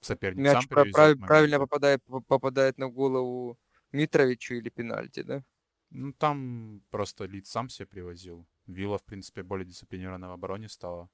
соперник 0.00 0.44
Мяч 0.44 0.52
сам 0.52 0.68
пра- 0.68 0.82
привезет 0.82 1.18
прав- 1.18 1.26
правильно 1.26 1.58
попадает, 1.58 2.02
по- 2.04 2.20
попадает 2.20 2.78
на 2.78 2.88
голову 2.88 3.58
Митровичу 3.92 4.54
или 4.54 4.68
пенальти, 4.68 5.22
да? 5.22 5.44
Ну, 5.90 6.12
там 6.12 6.82
просто 6.90 7.24
Лид 7.24 7.46
сам 7.46 7.68
себе 7.68 7.86
привозил. 7.86 8.46
Вилла, 8.66 8.98
в 8.98 9.04
принципе, 9.04 9.42
более 9.42 9.66
дисциплинированно 9.66 10.28
в 10.28 10.32
обороне 10.32 10.68
стала. 10.68 11.10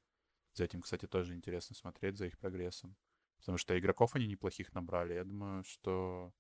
За 0.53 0.64
этим, 0.64 0.83
кстати, 0.83 1.07
тоже 1.07 1.35
интересно 1.35 1.75
смотреть, 1.75 2.18
за 2.18 2.27
их 2.27 2.38
прогрессом. 2.38 2.96
Потому 3.38 3.59
что 3.59 3.79
игроков 3.79 4.14
они 4.14 4.27
неплохих 4.27 4.75
набрали. 4.75 5.14
Я 5.14 5.25
думаю, 5.25 5.64
что... 5.64 6.33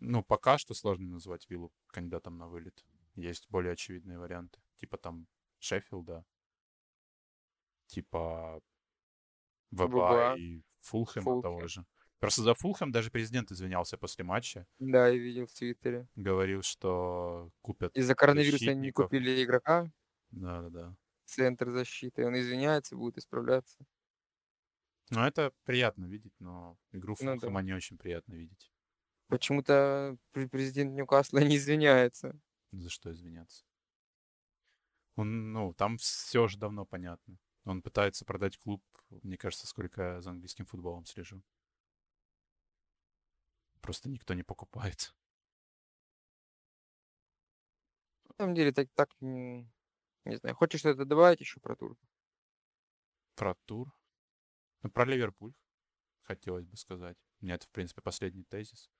Ну, 0.00 0.22
пока 0.22 0.58
что 0.58 0.74
сложно 0.74 1.06
назвать 1.08 1.48
Виллу 1.48 1.72
кандидатом 1.88 2.36
на 2.36 2.48
вылет. 2.48 2.84
Есть 3.14 3.48
более 3.50 3.72
очевидные 3.72 4.18
варианты. 4.18 4.60
Типа 4.76 4.96
там 4.96 5.26
Шеффилда. 5.58 6.24
Типа 7.86 8.60
ВБА 9.70 9.86
ВБА. 9.86 10.36
и 10.36 10.62
Фулхэма 10.80 11.24
Фулхэм. 11.24 11.42
того 11.42 11.68
же. 11.68 11.84
Просто 12.20 12.42
за 12.42 12.54
Фулхэм 12.54 12.90
даже 12.92 13.10
президент 13.10 13.52
извинялся 13.52 13.96
после 13.98 14.24
матча. 14.24 14.66
Да, 14.78 15.08
я 15.08 15.16
видел 15.18 15.46
в 15.46 15.52
Твиттере. 15.52 16.08
Говорил, 16.16 16.62
что 16.62 17.50
купят 17.60 17.96
Из-за 17.96 18.14
коронавируса 18.14 18.74
не 18.74 18.92
защитников. 18.92 19.06
купили 19.06 19.44
игрока, 19.44 19.90
Да-да-да. 20.30 20.96
центр 21.26 21.70
защиты. 21.70 22.26
Он 22.26 22.38
извиняется, 22.38 22.96
будет 22.96 23.18
исправляться. 23.18 23.78
Ну, 25.10 25.20
это 25.22 25.52
приятно 25.64 26.04
видеть, 26.06 26.34
но 26.38 26.76
игру 26.92 27.14
Ну 27.20 27.34
да. 27.38 27.40
Фулхэма 27.40 27.62
не 27.62 27.72
очень 27.72 27.98
приятно 27.98 28.34
видеть. 28.34 28.70
Почему-то 29.28 30.16
пр- 30.32 30.48
президент 30.48 30.94
Ньюкасла 30.94 31.38
не 31.38 31.56
извиняется. 31.56 32.38
За 32.72 32.90
что 32.90 33.12
извиняться. 33.12 33.64
Он, 35.16 35.52
ну, 35.52 35.74
там 35.74 35.98
все 35.98 36.42
уже 36.44 36.58
давно 36.58 36.86
понятно. 36.86 37.36
Он 37.68 37.82
пытается 37.82 38.24
продать 38.24 38.56
клуб, 38.56 38.82
мне 39.10 39.36
кажется, 39.36 39.66
сколько 39.66 40.20
за 40.20 40.30
английским 40.30 40.66
футболом 40.66 41.04
слежу. 41.04 41.42
Просто 43.80 44.08
никто 44.08 44.34
не 44.34 44.44
покупает. 44.44 45.12
На 48.28 48.34
самом 48.36 48.54
деле, 48.54 48.72
так, 48.72 48.88
так 48.94 49.10
не 49.20 49.68
знаю. 50.26 50.54
Хочешь 50.54 50.80
что-то 50.80 51.04
добавить 51.04 51.40
еще 51.40 51.60
про 51.60 51.74
тур? 51.76 51.96
Про 53.36 53.54
тур. 53.66 53.92
Ну, 54.82 54.90
про 54.90 55.04
Ливерпуль 55.06 55.54
хотелось 56.22 56.66
бы 56.66 56.76
сказать. 56.76 57.18
У 57.40 57.46
меня 57.46 57.56
это, 57.56 57.66
в 57.66 57.70
принципе, 57.70 58.02
последний 58.02 58.44
тезис. 58.44 58.90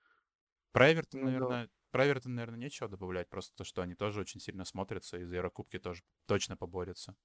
Про 0.72 0.92
Эвертон, 0.92 1.22
Ну 1.22 1.30
да. 1.32 1.32
наверное, 1.32 1.70
про 1.90 2.06
Эвертон, 2.06 2.34
наверное, 2.36 2.58
нечего 2.60 2.88
добавлять. 2.88 3.30
Просто 3.30 3.56
то, 3.56 3.64
что 3.64 3.82
они 3.82 3.94
тоже 3.94 4.20
очень 4.20 4.40
сильно 4.40 4.64
смотрятся, 4.64 5.18
и 5.18 5.24
за 5.24 5.36
Еврокубки 5.36 5.78
тоже 5.78 6.02
точно 6.26 6.56
поборются. 6.56 7.16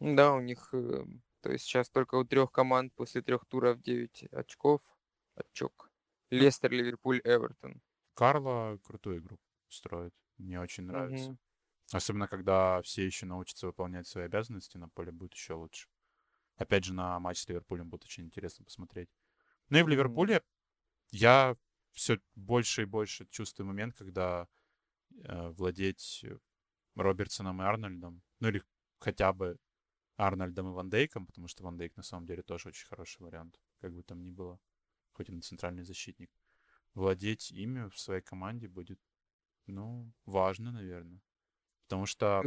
Да, 0.00 0.32
у 0.32 0.40
них, 0.40 0.70
э, 0.72 1.04
то 1.42 1.52
есть 1.52 1.64
сейчас 1.64 1.90
только 1.90 2.14
у 2.16 2.24
трех 2.24 2.50
команд 2.50 2.94
после 2.94 3.22
трех 3.22 3.44
туров 3.46 3.80
9 3.80 4.24
очков. 4.32 4.82
Очок. 5.34 5.90
Лестер, 6.30 6.72
Ливерпуль, 6.72 7.20
Эвертон. 7.24 7.82
Карло 8.14 8.78
крутую 8.82 9.18
игру 9.18 9.38
строит. 9.68 10.14
Мне 10.38 10.60
очень 10.60 10.84
нравится. 10.84 11.30
Мгм. 11.30 11.38
Особенно, 11.92 12.28
когда 12.28 12.80
все 12.82 13.04
еще 13.04 13.26
научатся 13.26 13.66
выполнять 13.66 14.06
свои 14.06 14.24
обязанности 14.24 14.76
на 14.76 14.88
поле, 14.88 15.12
будет 15.12 15.34
еще 15.34 15.54
лучше. 15.54 15.88
Опять 16.56 16.84
же, 16.84 16.94
на 16.94 17.18
матч 17.18 17.38
с 17.38 17.48
Ливерпулем 17.48 17.88
будет 17.88 18.04
очень 18.04 18.24
интересно 18.24 18.64
посмотреть. 18.64 19.08
Ну 19.70 19.78
и 19.78 19.82
в. 19.82 19.88
Ливерпуле 19.88 20.42
я 21.10 21.56
все 21.92 22.18
больше 22.34 22.82
и 22.82 22.86
больше 22.86 23.26
чувствую 23.30 23.66
момент, 23.66 23.96
когда 23.96 24.46
э, 25.24 25.48
владеть 25.50 26.24
Робертсоном 26.94 27.60
и 27.60 27.64
Арнольдом, 27.64 28.22
ну 28.38 28.48
или 28.48 28.62
хотя 28.98 29.32
бы 29.32 29.58
Арнольдом 30.20 30.68
и 30.68 30.72
Ван 30.72 30.90
Дейком, 30.90 31.26
потому 31.26 31.48
что 31.48 31.64
Ван 31.64 31.78
Дейк 31.78 31.96
на 31.96 32.02
самом 32.02 32.26
деле 32.26 32.42
тоже 32.42 32.68
очень 32.68 32.86
хороший 32.86 33.22
вариант, 33.22 33.58
как 33.80 33.92
бы 33.94 34.02
там 34.02 34.22
ни 34.22 34.30
было, 34.30 34.60
хоть 35.12 35.30
и 35.30 35.32
на 35.32 35.40
центральный 35.40 35.82
защитник. 35.82 36.30
Владеть 36.94 37.50
ими 37.50 37.88
в 37.88 37.98
своей 37.98 38.20
команде 38.20 38.68
будет, 38.68 39.00
ну, 39.66 40.12
важно, 40.26 40.72
наверное. 40.72 41.22
Потому 41.84 42.04
что 42.06 42.42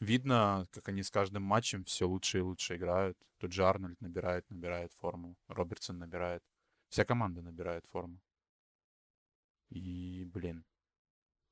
видно, 0.00 0.66
как 0.70 0.88
они 0.88 1.02
с 1.02 1.10
каждым 1.10 1.42
матчем 1.42 1.84
все 1.84 2.06
лучше 2.06 2.38
и 2.38 2.42
лучше 2.42 2.76
играют. 2.76 3.16
Тут 3.38 3.52
же 3.52 3.64
Арнольд 3.64 4.00
набирает, 4.00 4.50
набирает 4.50 4.92
форму. 4.92 5.36
Робертсон 5.48 5.98
набирает. 5.98 6.42
Вся 6.88 7.04
команда 7.04 7.42
набирает 7.42 7.86
форму. 7.86 8.20
И, 9.70 10.24
блин. 10.26 10.64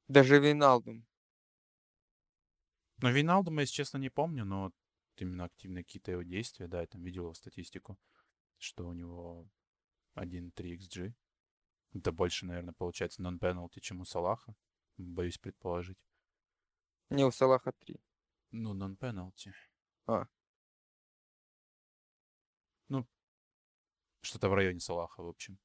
Даже 0.08 0.38
Вейналдум. 0.38 1.06
Ну, 2.98 3.10
Вейналдума, 3.10 3.62
если 3.62 3.74
честно, 3.74 3.98
не 3.98 4.10
помню, 4.10 4.44
но 4.44 4.70
именно 5.22 5.44
активные 5.44 5.84
какие-то 5.84 6.12
его 6.12 6.22
действия, 6.22 6.66
да, 6.66 6.80
я 6.80 6.86
там 6.86 7.02
видел 7.02 7.24
его 7.24 7.34
статистику, 7.34 7.98
что 8.58 8.86
у 8.86 8.92
него 8.92 9.48
1.3 10.14 10.74
XG. 10.74 11.14
Это 11.92 12.12
больше, 12.12 12.46
наверное, 12.46 12.74
получается 12.74 13.22
нон-пеналти, 13.22 13.80
чем 13.80 14.00
у 14.00 14.04
Салаха. 14.04 14.54
Боюсь 14.96 15.38
предположить. 15.38 15.98
Не, 17.10 17.24
у 17.24 17.30
Салаха 17.30 17.72
3. 17.72 18.00
Ну, 18.50 18.72
нон-пеналти. 18.74 19.52
А. 20.06 20.26
Ну, 22.88 23.06
что-то 24.22 24.48
в 24.48 24.54
районе 24.54 24.80
Салаха, 24.80 25.22
в 25.22 25.28
общем. 25.28 25.58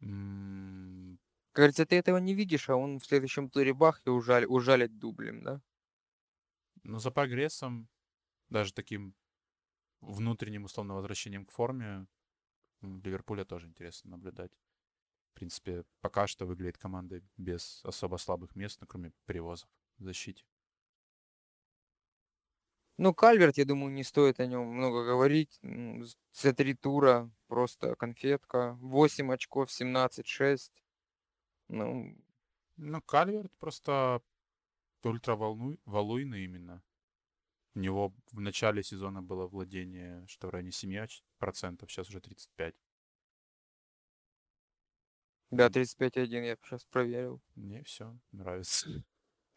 М, 0.00 1.18
Кажется, 1.52 1.86
ты 1.86 1.94
этого 1.96 2.18
не 2.18 2.34
видишь, 2.34 2.68
а 2.68 2.74
он 2.74 2.98
в 2.98 3.06
следующем 3.06 3.48
туре 3.48 3.72
бах 3.72 4.02
и 4.06 4.10
ужаль, 4.10 4.44
ужалит 4.44 4.98
дублем, 4.98 5.44
да? 5.44 5.60
Ну, 6.82 6.98
за 6.98 7.10
прогрессом, 7.10 7.88
даже 8.54 8.72
таким 8.72 9.14
внутренним, 10.00 10.64
условно, 10.64 10.94
возвращением 10.94 11.44
к 11.44 11.50
форме, 11.52 12.06
Ливерпуля 12.82 13.44
тоже 13.44 13.66
интересно 13.66 14.12
наблюдать. 14.12 14.52
В 15.32 15.34
принципе, 15.34 15.84
пока 16.00 16.26
что 16.26 16.46
выглядит 16.46 16.78
команда 16.78 17.20
без 17.36 17.80
особо 17.84 18.16
слабых 18.18 18.54
мест, 18.56 18.80
ну, 18.80 18.86
кроме 18.86 19.12
перевозов 19.26 19.68
в 19.98 20.04
защите. 20.04 20.44
Ну, 22.96 23.12
Кальверт, 23.12 23.58
я 23.58 23.64
думаю, 23.64 23.92
не 23.92 24.04
стоит 24.04 24.38
о 24.38 24.46
нем 24.46 24.68
много 24.68 25.04
говорить. 25.04 25.58
За 26.32 26.52
три 26.52 26.74
тура 26.74 27.30
просто 27.48 27.96
конфетка. 27.96 28.78
8 28.80 29.32
очков, 29.32 29.72
17-6. 29.72 30.72
Ну, 31.68 32.16
Ну, 32.76 33.02
Кальверт 33.02 33.52
просто 33.58 34.22
ультраволуйный 35.04 36.44
именно. 36.44 36.82
У 37.74 37.80
него 37.80 38.14
в 38.32 38.40
начале 38.40 38.82
сезона 38.82 39.22
было 39.22 39.46
владение, 39.48 40.24
что 40.28 40.46
в 40.46 40.50
районе 40.50 40.70
7%, 40.70 41.88
сейчас 41.88 42.08
уже 42.08 42.20
35%. 42.20 42.74
да, 45.50 45.70
35-1 45.70 46.44
я 46.46 46.56
сейчас 46.56 46.84
проверил. 46.84 47.40
Мне 47.54 47.82
все 47.84 48.16
нравится. 48.32 48.88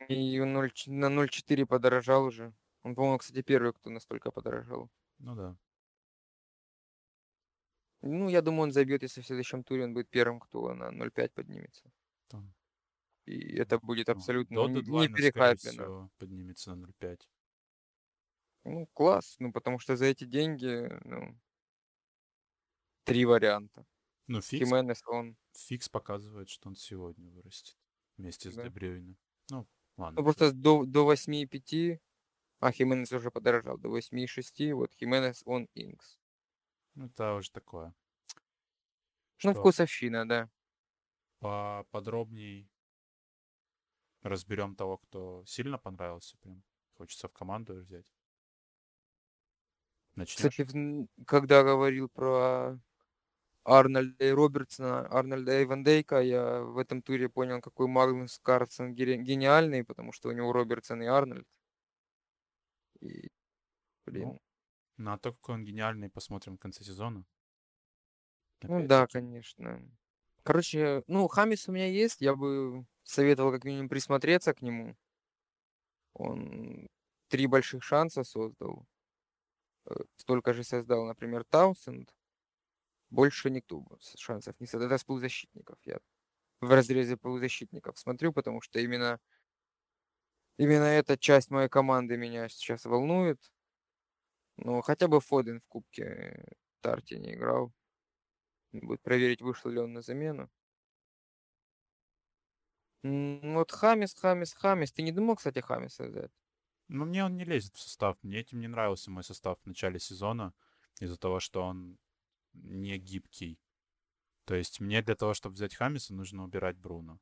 И 0.10 0.40
0, 0.40 0.72
на 0.88 1.10
0,4 1.10 1.66
подорожал 1.66 2.26
уже. 2.26 2.54
Он, 2.84 2.96
по-моему, 2.96 3.18
кстати, 3.18 3.42
первый, 3.42 3.74
кто 3.74 3.90
настолько 3.90 4.32
подорожал. 4.32 4.90
Ну 5.20 5.36
да. 5.36 5.58
Ну, 8.02 8.30
я 8.30 8.42
думаю, 8.42 8.64
он 8.64 8.72
забьет, 8.72 9.02
если 9.02 9.22
в 9.22 9.26
следующем 9.26 9.64
туре 9.64 9.84
он 9.86 9.94
будет 9.94 10.10
первым, 10.10 10.40
кто 10.40 10.74
на 10.74 10.92
0,5 10.92 11.32
поднимется. 11.34 11.92
Там, 12.28 12.54
И 13.26 13.56
это 13.58 13.80
будет 13.80 14.08
ну, 14.08 14.14
абсолютно 14.14 14.56
До 14.56 14.68
не, 14.68 14.82
не 14.82 15.08
перехайплено. 15.10 16.10
поднимется 16.18 16.76
на 16.76 16.86
0,5. 16.86 17.20
Ну, 18.68 18.86
класс. 18.94 19.36
Ну, 19.40 19.52
потому 19.52 19.80
что 19.80 19.96
за 19.96 20.06
эти 20.06 20.26
деньги, 20.26 20.90
ну, 21.06 21.38
три 23.06 23.26
варианта. 23.26 23.86
Ну, 24.28 24.42
фикс, 24.42 24.68
Хименес, 24.68 25.02
он... 25.08 25.38
фикс 25.54 25.88
показывает, 25.88 26.50
что 26.50 26.68
он 26.68 26.76
сегодня 26.76 27.32
вырастет 27.32 27.78
вместе 28.18 28.52
с 28.52 28.56
Да. 28.56 28.64
Дебрюйне. 28.64 29.16
Ну, 29.50 29.66
ладно. 29.96 30.20
Ну, 30.20 30.24
просто 30.24 30.52
до, 30.52 30.86
до 30.86 31.06
8,5, 31.06 32.02
а 32.60 32.72
Хименес 32.72 33.12
уже 33.14 33.32
подорожал. 33.32 33.78
До 33.78 33.90
8,6, 33.90 34.74
вот 34.74 34.94
Хименес, 34.94 35.44
он 35.46 35.70
Инкс. 35.76 36.20
Ну, 36.96 37.06
это 37.06 37.36
уже 37.36 37.52
такое. 37.52 37.94
Ну, 39.44 39.52
Что, 39.52 39.54
вкусовщина, 39.54 40.28
да. 40.28 40.50
поподробней 41.40 42.70
разберем 44.24 44.76
того, 44.76 44.98
кто 44.98 45.44
сильно 45.46 45.78
понравился 45.78 46.38
прям. 46.40 46.64
Хочется 46.98 47.28
в 47.28 47.34
команду 47.34 47.76
взять. 47.76 48.17
Начнешь? 50.18 50.50
Кстати, 50.50 50.68
когда 51.26 51.64
говорил 51.64 52.10
про 52.10 52.80
Арнольда 53.66 54.26
и 54.26 54.32
Робертсона, 54.32 55.08
Арнольда 55.10 55.62
и 55.62 55.66
Ван 55.66 55.84
Дейка, 55.84 56.22
я 56.22 56.62
в 56.62 56.78
этом 56.80 57.02
туре 57.04 57.30
понял, 57.30 57.62
какой 57.62 57.88
Магнус 57.88 58.40
Карлсон 58.44 58.96
гениальный, 58.96 59.84
потому 59.86 60.12
что 60.14 60.30
у 60.30 60.34
него 60.34 60.54
Робертсон 60.54 61.02
и 61.04 61.08
Арнольд. 61.08 61.48
И, 63.02 63.28
блин, 64.06 64.28
Ну, 64.28 64.40
На 64.98 65.18
то, 65.18 65.34
какой 65.34 65.56
он 65.56 65.66
гениальный, 65.66 66.10
посмотрим 66.10 66.58
в 66.58 66.60
конце 66.60 66.84
сезона. 66.84 67.26
ну 68.64 68.86
да, 68.88 69.08
конечно. 69.08 69.82
Короче, 70.44 71.04
ну, 71.08 71.28
Хамис 71.28 71.68
у 71.68 71.72
меня 71.72 71.88
есть, 71.88 72.22
я 72.22 72.36
бы 72.36 72.86
советовал 73.04 73.52
как 73.52 73.64
минимум 73.66 73.90
присмотреться 73.90 74.54
к 74.54 74.62
нему. 74.62 74.96
Он 76.14 76.88
три 77.30 77.48
больших 77.48 77.82
шанса 77.84 78.24
создал. 78.26 78.86
Столько 80.17 80.54
же 80.54 80.63
создал, 80.63 81.06
например, 81.06 81.43
Таунсенд. 81.45 82.13
Больше 83.10 83.50
никто 83.50 83.86
шансов 84.17 84.60
не 84.60 84.67
создал. 84.67 84.88
Это 84.88 84.97
с 84.97 85.04
полузащитников. 85.04 85.78
Я 85.86 86.00
в 86.62 86.71
разрезе 86.71 87.17
полузащитников 87.17 87.97
смотрю, 87.97 88.34
потому 88.34 88.62
что 88.62 88.80
именно, 88.80 89.19
именно 90.58 90.84
эта 90.84 91.17
часть 91.17 91.52
моей 91.52 91.69
команды 91.69 92.17
меня 92.17 92.50
сейчас 92.50 92.86
волнует. 92.86 93.52
Ну, 94.58 94.82
хотя 94.82 95.08
бы 95.08 95.21
Фоден 95.21 95.62
в 95.62 95.67
Кубке 95.67 96.04
э, 96.04 96.45
Тарти 96.82 97.15
не 97.15 97.34
играл. 97.36 97.71
Будет 98.71 99.02
проверить, 99.02 99.41
вышел 99.41 99.69
ли 99.69 99.80
он 99.80 99.93
на 99.93 100.02
замену. 100.02 100.50
Вот 103.04 103.71
Хамис, 103.71 104.13
Хамис, 104.15 104.54
Хамис. 104.54 104.91
Ты 104.91 105.02
не 105.02 105.12
думал, 105.12 105.36
кстати, 105.36 105.60
Хамиса 105.60 106.04
взять? 106.06 106.32
Ну, 106.88 107.06
мне 107.06 107.23
он 107.26 107.36
не 107.36 107.43
лезет 107.43 107.76
в 107.76 107.82
состав. 107.82 108.17
Мне 108.23 108.39
этим 108.39 108.60
не 108.60 108.67
нравился 108.67 109.12
мой 109.12 109.23
состав 109.23 109.60
в 109.62 109.65
начале 109.65 110.00
сезона 110.00 110.54
из-за 111.00 111.17
того, 111.17 111.39
что 111.39 111.63
он 111.63 111.97
не 112.54 112.97
гибкий. 112.97 113.60
То 114.45 114.56
есть 114.56 114.80
мне 114.80 115.02
для 115.02 115.15
того, 115.15 115.34
чтобы 115.34 115.56
взять 115.56 115.76
Хамиса, 115.76 116.13
нужно 116.13 116.43
убирать 116.43 116.78
Бруно. 116.78 117.19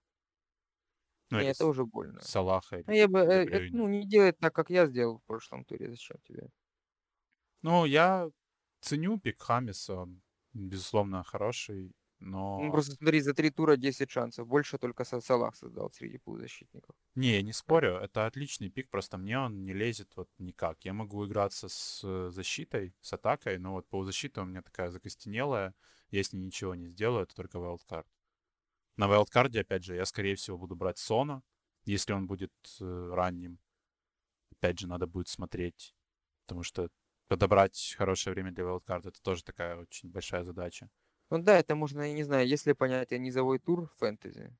Ну, 1.31 1.37
Не, 1.39 1.45
или 1.45 1.51
это 1.51 1.65
уже 1.65 1.85
больно. 1.85 2.21
Салаха. 2.21 2.83
Ну, 2.85 2.93
или 2.93 2.99
я 2.99 3.07
бы, 3.07 3.19
э, 3.19 3.43
э, 3.43 3.45
Брюйне. 3.45 3.77
ну, 3.77 3.87
не 3.87 4.07
делай 4.07 4.31
так, 4.31 4.53
как 4.53 4.69
я 4.69 4.85
сделал 4.85 5.17
в 5.17 5.23
прошлом 5.23 5.65
туре. 5.65 5.89
Зачем 5.89 6.17
тебе? 6.23 6.49
Ну, 7.63 7.85
я 7.85 8.29
ценю 8.81 9.19
пик 9.19 9.41
Хамиса. 9.41 9.95
Он, 9.95 10.21
безусловно, 10.53 11.23
хороший, 11.23 11.91
Ну, 12.19 12.63
но... 12.63 12.71
просто 12.71 12.95
смотри, 12.95 13.21
за 13.21 13.33
три 13.33 13.49
тура 13.49 13.75
10 13.75 14.09
шансов. 14.09 14.47
Больше 14.47 14.77
только 14.77 15.03
Са- 15.03 15.21
Салах 15.21 15.55
создал 15.55 15.91
среди 15.91 16.17
полузащитников. 16.17 16.95
Не, 17.15 17.41
не 17.43 17.53
спорю, 17.53 17.97
это 17.97 18.25
отличный 18.25 18.69
пик, 18.69 18.89
просто 18.89 19.17
мне 19.17 19.37
он 19.37 19.63
не 19.63 19.73
лезет 19.73 20.11
вот 20.15 20.29
никак. 20.39 20.85
Я 20.85 20.93
могу 20.93 21.25
играться 21.25 21.67
с 21.67 22.01
э, 22.03 22.29
защитой, 22.31 22.93
с 23.01 23.13
атакой, 23.13 23.57
но 23.59 23.73
вот 23.73 23.87
полузащита 23.89 24.41
у 24.41 24.45
меня 24.45 24.61
такая 24.61 24.89
закостенелая. 24.89 25.73
Если 26.11 26.37
ничего 26.37 26.75
не 26.75 26.87
сделаю, 26.87 27.23
это 27.23 27.35
только 27.35 27.57
wildcard. 27.57 28.05
На 28.97 29.07
wildcard, 29.07 29.59
опять 29.59 29.83
же, 29.83 29.95
я, 29.95 30.05
скорее 30.05 30.35
всего, 30.35 30.57
буду 30.57 30.75
брать 30.75 30.97
Сона, 30.97 31.43
если 31.83 32.13
он 32.13 32.27
будет 32.27 32.53
э, 32.79 33.11
ранним. 33.13 33.59
Опять 34.51 34.79
же, 34.79 34.87
надо 34.87 35.05
будет 35.05 35.27
смотреть, 35.27 35.93
потому 36.45 36.63
что 36.63 36.89
подобрать 37.27 37.95
хорошее 37.97 38.33
время 38.33 38.51
для 38.51 38.63
wildcard 38.63 39.09
это 39.09 39.21
тоже 39.21 39.43
такая 39.43 39.75
очень 39.75 40.09
большая 40.09 40.43
задача. 40.43 40.89
Ну 41.31 41.39
да, 41.39 41.57
это 41.59 41.75
можно, 41.75 42.01
я 42.01 42.13
не 42.13 42.23
знаю, 42.23 42.47
если 42.47 42.73
понятие 42.73 43.19
низовой 43.19 43.59
тур 43.59 43.89
фэнтези. 43.97 44.55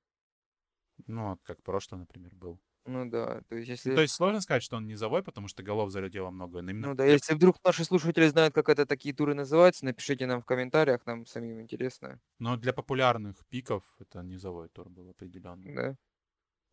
Ну, 1.08 1.30
вот 1.30 1.40
как 1.44 1.62
прошлый, 1.64 2.00
например, 2.00 2.36
был. 2.36 2.60
Ну 2.86 3.10
да, 3.10 3.42
то 3.50 3.56
есть 3.56 3.70
Ну, 3.84 3.92
если... 3.92 3.96
то 3.96 4.02
есть 4.02 4.14
сложно 4.14 4.42
сказать, 4.42 4.64
что 4.64 4.78
он 4.78 4.88
низовой, 4.88 5.24
потому 5.24 5.48
что 5.48 5.64
голов 5.64 5.92
залетело 5.92 6.30
много. 6.32 6.62
Но 6.62 6.72
именно 6.72 6.88
Ну 6.88 6.96
да, 6.96 7.06
если 7.06 7.34
вдруг 7.34 7.58
наши 7.64 7.84
слушатели 7.86 8.28
знают, 8.28 8.54
как 8.54 8.70
это 8.70 8.86
такие 8.86 9.14
туры 9.16 9.34
называются, 9.34 9.86
напишите 9.86 10.26
нам 10.26 10.42
в 10.42 10.46
комментариях, 10.46 11.06
нам 11.06 11.26
самим 11.26 11.62
интересно. 11.62 12.20
Но 12.40 12.58
для 12.58 12.74
популярных 12.74 13.46
пиков 13.48 13.84
это 14.00 14.22
низовой 14.24 14.70
тур 14.70 14.90
был 14.90 15.10
определенно. 15.10 15.74
Да. 15.76 15.96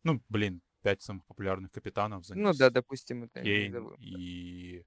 Ну, 0.03 0.21
блин, 0.29 0.61
пять 0.81 1.01
самых 1.01 1.25
популярных 1.25 1.71
капитанов 1.71 2.25
за 2.25 2.35
Ну 2.35 2.53
да, 2.53 2.69
допустим, 2.69 3.23
это 3.23 3.41
Кейн 3.43 3.63
низовой. 3.63 3.97
и 3.97 4.85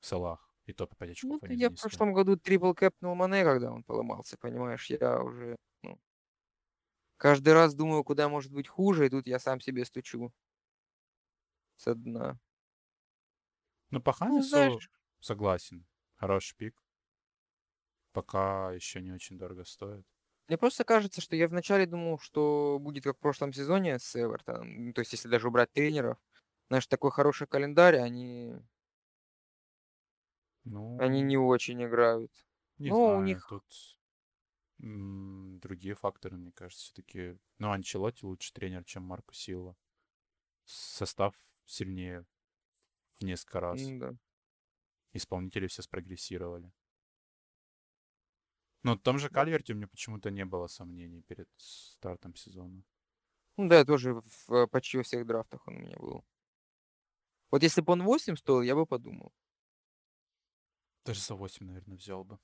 Салах. 0.00 0.49
И 0.70 0.72
то 0.72 0.86
по 0.86 0.96
5 0.96 1.10
очков 1.10 1.38
Ну, 1.42 1.54
я 1.54 1.68
в 1.70 1.74
прошлом 1.74 2.12
году 2.12 2.36
трипл 2.36 2.72
кэпнул 2.72 3.14
Мане, 3.14 3.44
когда 3.44 3.70
он 3.72 3.82
поломался, 3.84 4.36
понимаешь, 4.38 4.86
я 4.90 5.20
уже, 5.22 5.56
ну, 5.82 5.98
каждый 7.18 7.52
раз 7.52 7.74
думаю, 7.76 8.02
куда 8.02 8.28
может 8.28 8.50
быть 8.52 8.66
хуже, 8.66 9.06
и 9.06 9.10
тут 9.10 9.26
я 9.28 9.38
сам 9.38 9.60
себе 9.60 9.84
стучу 9.84 10.32
со 11.76 11.94
дна. 11.94 12.38
Ну, 13.90 14.00
по 14.00 14.12
Ну, 14.34 14.42
Хамису 14.42 14.48
знаешь, 14.48 14.90
согласен. 15.20 15.86
Хороший 16.16 16.56
пик. 16.56 16.82
Пока 18.12 18.70
еще 18.72 19.00
не 19.00 19.10
очень 19.12 19.36
дорого 19.36 19.64
стоит. 19.64 20.06
мне 20.48 20.58
просто 20.58 20.84
кажется, 20.84 21.20
что 21.20 21.36
я 21.36 21.46
вначале 21.48 21.86
думал, 21.86 22.18
что 22.18 22.78
будет 22.80 23.04
как 23.04 23.16
в 23.16 23.20
прошлом 23.20 23.52
сезоне 23.52 23.98
с 23.98 24.16
Эвертоном, 24.16 24.86
ну, 24.86 24.92
то 24.92 25.00
есть 25.00 25.12
если 25.12 25.28
даже 25.28 25.48
убрать 25.48 25.72
тренеров, 25.72 26.18
знаешь, 26.68 26.86
такой 26.86 27.10
хороший 27.12 27.46
календарь, 27.46 27.96
они, 27.98 28.54
Ну, 30.64 30.98
они 31.00 31.22
не 31.22 31.36
очень 31.36 31.82
играют. 31.82 32.32
не 32.78 32.90
ну, 32.90 32.96
у 32.96 33.06
знаю, 33.08 33.24
них- 33.24 33.46
тут 33.48 33.64
другие 34.80 35.94
факторы, 35.94 36.36
мне 36.36 36.52
кажется, 36.52 36.84
все-таки. 36.84 37.36
Ну, 37.58 37.70
Анчелотти 37.70 38.24
лучше 38.24 38.52
тренер, 38.52 38.84
чем 38.84 39.02
Марко 39.02 39.34
Силва. 39.34 39.76
Состав 40.64 41.34
сильнее 41.66 42.24
в 43.14 43.24
несколько 43.24 43.60
раз. 43.60 43.80
М-да. 43.80 44.14
Исполнители 45.12 45.66
все 45.66 45.82
спрогрессировали. 45.82 46.72
Но 48.82 48.96
в 48.96 49.00
том 49.00 49.18
же 49.18 49.28
Кальверте 49.28 49.74
у 49.74 49.76
меня 49.76 49.88
почему-то 49.88 50.30
не 50.30 50.44
было 50.44 50.66
сомнений 50.66 51.22
перед 51.22 51.48
стартом 51.56 52.34
сезона. 52.34 52.82
Ну 53.56 53.68
да, 53.68 53.84
тоже 53.84 54.14
в, 54.14 54.52
э, 54.52 54.66
почти 54.68 54.96
во 54.96 55.02
всех 55.02 55.26
драфтах 55.26 55.66
он 55.68 55.76
у 55.76 55.80
меня 55.80 55.96
был. 55.98 56.24
Вот 57.50 57.62
если 57.62 57.82
бы 57.82 57.92
он 57.92 58.02
8 58.04 58.36
стоил, 58.36 58.62
я 58.62 58.74
бы 58.74 58.86
подумал. 58.86 59.32
Даже 61.06 61.20
за 61.20 61.34
8, 61.34 61.66
наверное, 61.66 61.96
взял 61.96 62.24
бы. 62.24 62.38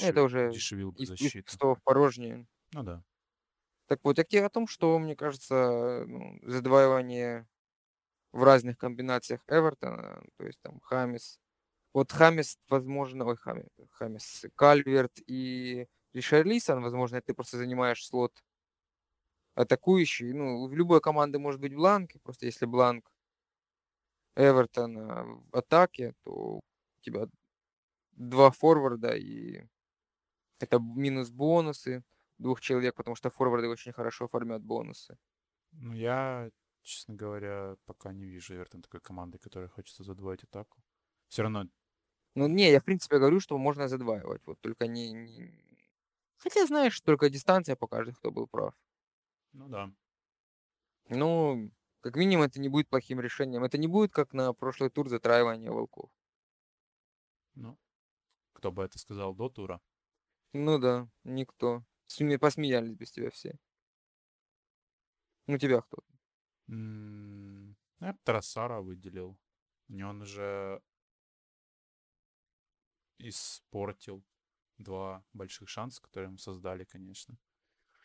Это 0.00 0.20
Удешев- 0.20 0.24
уже 0.24 0.48
удешевил 0.50 0.92
бы 0.92 1.02
Из, 1.02 1.04
из 1.04 1.08
защиту. 1.10 1.44
пустого 1.46 1.74
в 1.76 1.82
порожнее. 1.82 2.46
Ну 2.72 2.82
да. 2.82 3.02
Так 3.88 4.00
вот, 4.02 4.18
я 4.18 4.46
о 4.46 4.50
том, 4.50 4.66
что, 4.66 4.98
мне 4.98 5.14
кажется, 5.16 6.04
ну, 6.06 6.38
задваивание 6.42 7.46
в 8.32 8.44
разных 8.44 8.78
комбинациях 8.78 9.42
Эвертона, 9.48 10.22
то 10.38 10.46
есть 10.46 10.60
там 10.62 10.80
Хамис. 10.80 11.40
Вот 11.94 12.12
Хамис, 12.12 12.58
возможно, 12.68 13.26
ой, 13.26 13.36
Хами- 13.36 13.68
Хамис, 13.92 14.46
Кальверт 14.56 15.20
и 15.28 15.88
Ришарлисон, 16.14 16.82
возможно, 16.82 17.22
ты 17.22 17.34
просто 17.34 17.58
занимаешь 17.58 18.06
слот 18.06 18.42
атакующий. 19.54 20.32
Ну, 20.32 20.66
в 20.68 20.74
любой 20.74 21.00
команды 21.00 21.38
может 21.38 21.60
быть 21.60 21.74
бланк, 21.74 22.10
просто 22.22 22.46
если 22.46 22.66
бланк 22.66 23.10
Эвертона 24.36 25.24
в 25.24 25.56
атаке, 25.56 26.14
то 26.24 26.32
у 26.32 26.62
тебя 27.02 27.26
два 28.12 28.50
форварда, 28.52 29.16
и 29.16 29.64
это 30.60 30.78
минус 30.80 31.30
бонусы 31.30 32.04
двух 32.38 32.60
человек, 32.60 32.94
потому 32.96 33.16
что 33.16 33.30
форварды 33.30 33.68
очень 33.68 33.92
хорошо 33.92 34.26
оформят 34.26 34.62
бонусы. 34.62 35.18
Ну, 35.72 35.92
я, 35.94 36.50
честно 36.82 37.14
говоря, 37.14 37.76
пока 37.84 38.12
не 38.12 38.24
вижу 38.26 38.54
Эвертон 38.54 38.82
такой 38.82 39.00
команды, 39.00 39.38
которая 39.38 39.68
хочется 39.68 40.02
задвоить 40.04 40.44
атаку. 40.44 40.82
Все 41.28 41.42
равно, 41.42 41.68
Ну, 42.34 42.46
не, 42.48 42.70
я 42.70 42.80
в 42.80 42.84
принципе 42.84 43.18
говорю, 43.18 43.40
что 43.40 43.58
можно 43.58 43.88
задваивать, 43.88 44.42
вот 44.46 44.60
только 44.60 44.86
не... 44.86 45.10
не- 45.12 45.88
Хотя, 46.38 46.66
знаешь, 46.66 47.00
только 47.00 47.30
дистанция 47.30 47.76
покажет, 47.76 48.16
кто 48.18 48.30
был 48.30 48.46
прав. 48.46 48.74
ну 49.52 49.68
да. 49.68 49.90
Ну, 51.08 51.70
как 52.00 52.16
минимум, 52.16 52.46
это 52.46 52.60
не 52.60 52.68
будет 52.68 52.88
плохим 52.88 53.20
решением. 53.20 53.64
Это 53.64 53.78
не 53.78 53.88
будет, 53.88 54.12
как 54.12 54.32
на 54.32 54.52
прошлый 54.52 54.90
тур 54.90 55.08
затраивания 55.08 55.70
волков. 55.70 56.10
Ну, 57.54 57.78
кто 58.52 58.70
бы 58.70 58.84
это 58.84 58.98
сказал 58.98 59.34
до 59.34 59.48
тура. 59.48 59.80
Ну 60.52 60.78
да, 60.78 61.08
никто. 61.24 61.84
С 62.06 62.20
ними 62.20 62.36
посмеялись 62.36 62.94
без 62.94 63.10
тебя 63.10 63.30
все. 63.30 63.58
Ну, 65.46 65.58
тебя 65.58 65.80
кто? 65.80 66.02
Я 66.68 68.12
бы 68.12 68.18
Тарасара 68.24 68.80
выделил. 68.80 69.38
Не 69.88 70.04
он 70.04 70.22
уже 70.22 70.82
испортил 73.18 74.24
два 74.78 75.24
больших 75.32 75.68
шанса, 75.68 76.02
которые 76.02 76.28
ему 76.28 76.38
создали, 76.38 76.84
конечно. 76.84 77.38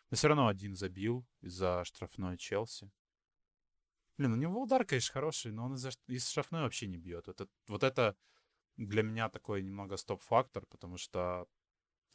Но 0.09 0.17
все 0.17 0.27
равно 0.27 0.47
один 0.47 0.75
забил 0.75 1.25
из-за 1.41 1.83
штрафной 1.85 2.37
Челси. 2.37 2.91
Блин, 4.21 4.33
у 4.33 4.35
него 4.35 4.61
удар, 4.61 4.85
конечно, 4.85 5.13
хороший, 5.13 5.51
но 5.51 5.65
он 5.65 5.73
из-за 5.75 5.91
ш- 5.91 5.97
из 6.07 6.29
штрафной 6.29 6.61
вообще 6.61 6.87
не 6.87 6.97
бьет. 6.97 7.27
Вот 7.27 7.41
это, 7.41 7.51
вот 7.67 7.83
это 7.83 8.15
для 8.77 9.03
меня 9.03 9.29
такой 9.29 9.63
немного 9.63 9.97
стоп-фактор, 9.97 10.65
потому 10.67 10.97
что 10.97 11.47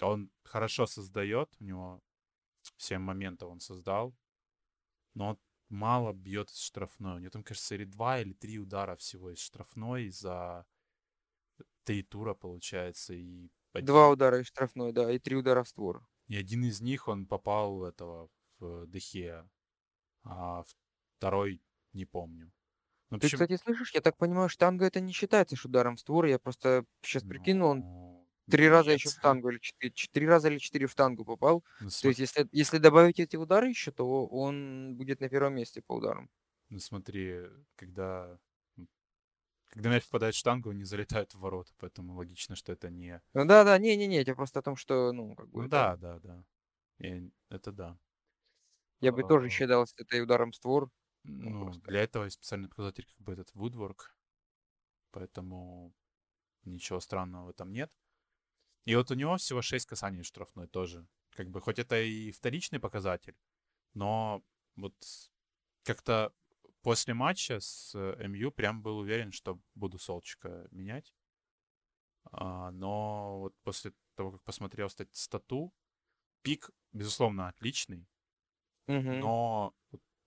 он 0.00 0.30
хорошо 0.44 0.86
создает, 0.86 1.50
у 1.60 1.64
него 1.64 2.02
7 2.78 3.02
моментов 3.02 3.50
он 3.50 3.60
создал, 3.60 4.14
но 5.14 5.30
он 5.30 5.38
мало 5.68 6.12
бьет 6.12 6.50
из 6.50 6.60
штрафной. 6.60 7.16
У 7.16 7.18
него 7.18 7.30
там, 7.30 7.42
кажется, 7.42 7.74
или 7.74 7.84
два, 7.84 8.20
или 8.20 8.32
три 8.34 8.58
удара 8.58 8.96
всего 8.96 9.30
из 9.30 9.38
штрафной 9.40 10.10
за 10.10 10.66
три 11.84 12.02
тура, 12.02 12.34
получается. 12.34 13.14
И 13.14 13.48
один, 13.72 13.86
Два 13.86 14.10
удара 14.10 14.40
из 14.40 14.48
штрафной, 14.48 14.92
да, 14.92 15.10
и 15.10 15.18
три 15.18 15.34
удара 15.34 15.62
в 15.62 15.68
створ. 15.68 16.06
и 16.28 16.36
один 16.36 16.64
из 16.64 16.80
них 16.80 17.08
он 17.08 17.26
попал 17.26 17.76
в 17.78 17.82
этого 17.84 18.30
в 18.58 18.86
Дехея, 18.86 19.48
а 20.24 20.64
второй 21.18 21.62
не 21.96 22.06
помню. 22.06 22.52
Ну, 23.10 23.18
Ты, 23.18 23.22
почему- 23.28 23.40
кстати, 23.42 23.60
слышишь, 23.62 23.94
я 23.94 24.00
так 24.00 24.16
понимаю, 24.18 24.48
штанга 24.48 24.86
это 24.86 25.00
не 25.00 25.12
считается 25.12 25.56
ударом 25.64 25.96
в 25.96 26.00
створ. 26.00 26.26
Я 26.26 26.38
просто 26.38 26.84
сейчас 27.02 27.24
прикинул, 27.24 27.70
он 27.70 27.78
Ну, 27.80 28.28
три 28.50 28.68
раза 28.68 28.92
еще 28.92 29.10
в 29.10 29.12
нет. 29.12 29.18
штангу, 29.20 29.50
или 29.50 29.58
четыре, 29.60 29.92
четыре 29.94 30.28
раза 30.28 30.48
или 30.48 30.58
четыре 30.58 30.86
в 30.86 30.92
штангу 30.92 31.24
попал. 31.24 31.64
Ну, 31.80 31.90
То 31.90 31.94
см- 31.94 32.10
есть, 32.10 32.20
если, 32.20 32.48
если 32.52 32.78
добавить 32.78 33.20
эти 33.20 33.36
удары 33.36 33.68
еще, 33.70 33.92
то 33.92 34.26
он 34.28 34.96
будет 34.96 35.20
на 35.20 35.28
первом 35.28 35.54
месте 35.54 35.82
по 35.82 35.94
ударам. 35.96 36.30
ну, 36.70 36.78
смотри, 36.80 37.42
когда 37.76 38.38
когда 39.68 39.90
мяч 39.90 40.04
попадает 40.06 40.34
в 40.34 40.38
штангу, 40.38 40.72
не 40.72 40.84
залетает 40.84 41.34
в 41.34 41.38
ворота, 41.40 41.72
поэтому 41.78 42.14
логично, 42.14 42.56
что 42.56 42.72
это 42.72 42.88
не... 42.90 43.20
Ну 43.34 43.44
да, 43.44 43.62
да, 43.64 43.76
не-не-не, 43.78 44.22
это 44.22 44.34
просто 44.34 44.60
о 44.60 44.62
том, 44.62 44.76
что, 44.76 45.12
ну, 45.12 45.34
как 45.34 45.48
бы, 45.50 45.60
Ну 45.60 45.66
это- 45.66 45.70
да, 45.70 45.96
да, 45.96 46.18
да. 46.20 46.44
И 46.98 47.30
это 47.50 47.72
да. 47.72 47.98
я 49.00 49.12
бы 49.12 49.22
тоже 49.22 49.46
А, 49.46 49.50
считал 49.50 49.84
это 49.98 50.22
ударом 50.22 50.52
в 50.52 50.56
створ. 50.56 50.90
Ну, 51.26 51.64
просто. 51.64 51.80
для 51.82 52.02
этого 52.02 52.24
есть 52.24 52.36
специальный 52.36 52.68
показатель, 52.68 53.04
как 53.06 53.18
бы 53.20 53.32
этот 53.32 53.50
woodwork, 53.54 53.98
поэтому 55.10 55.94
ничего 56.64 57.00
странного 57.00 57.46
в 57.46 57.50
этом 57.50 57.72
нет. 57.72 57.92
И 58.84 58.94
вот 58.94 59.10
у 59.10 59.14
него 59.14 59.36
всего 59.36 59.62
6 59.62 59.86
касаний 59.86 60.22
штрафной 60.22 60.68
тоже. 60.68 61.06
Как 61.30 61.50
бы, 61.50 61.60
хоть 61.60 61.78
это 61.78 62.00
и 62.00 62.30
вторичный 62.30 62.80
показатель, 62.80 63.36
но 63.94 64.42
вот 64.76 64.94
как-то 65.82 66.32
после 66.82 67.14
матча 67.14 67.60
с 67.60 67.94
э, 67.94 68.26
МЮ 68.28 68.52
прям 68.52 68.82
был 68.82 68.98
уверен, 68.98 69.32
что 69.32 69.60
буду 69.74 69.98
Солчика 69.98 70.68
менять. 70.70 71.12
А, 72.32 72.70
но 72.70 73.40
вот 73.40 73.54
после 73.62 73.92
того, 74.14 74.32
как 74.32 74.42
посмотрел 74.42 74.86
стат- 74.88 75.08
стату, 75.12 75.72
пик, 76.42 76.70
безусловно, 76.92 77.48
отличный, 77.48 78.08
Мгм. 78.86 79.20
но 79.20 79.74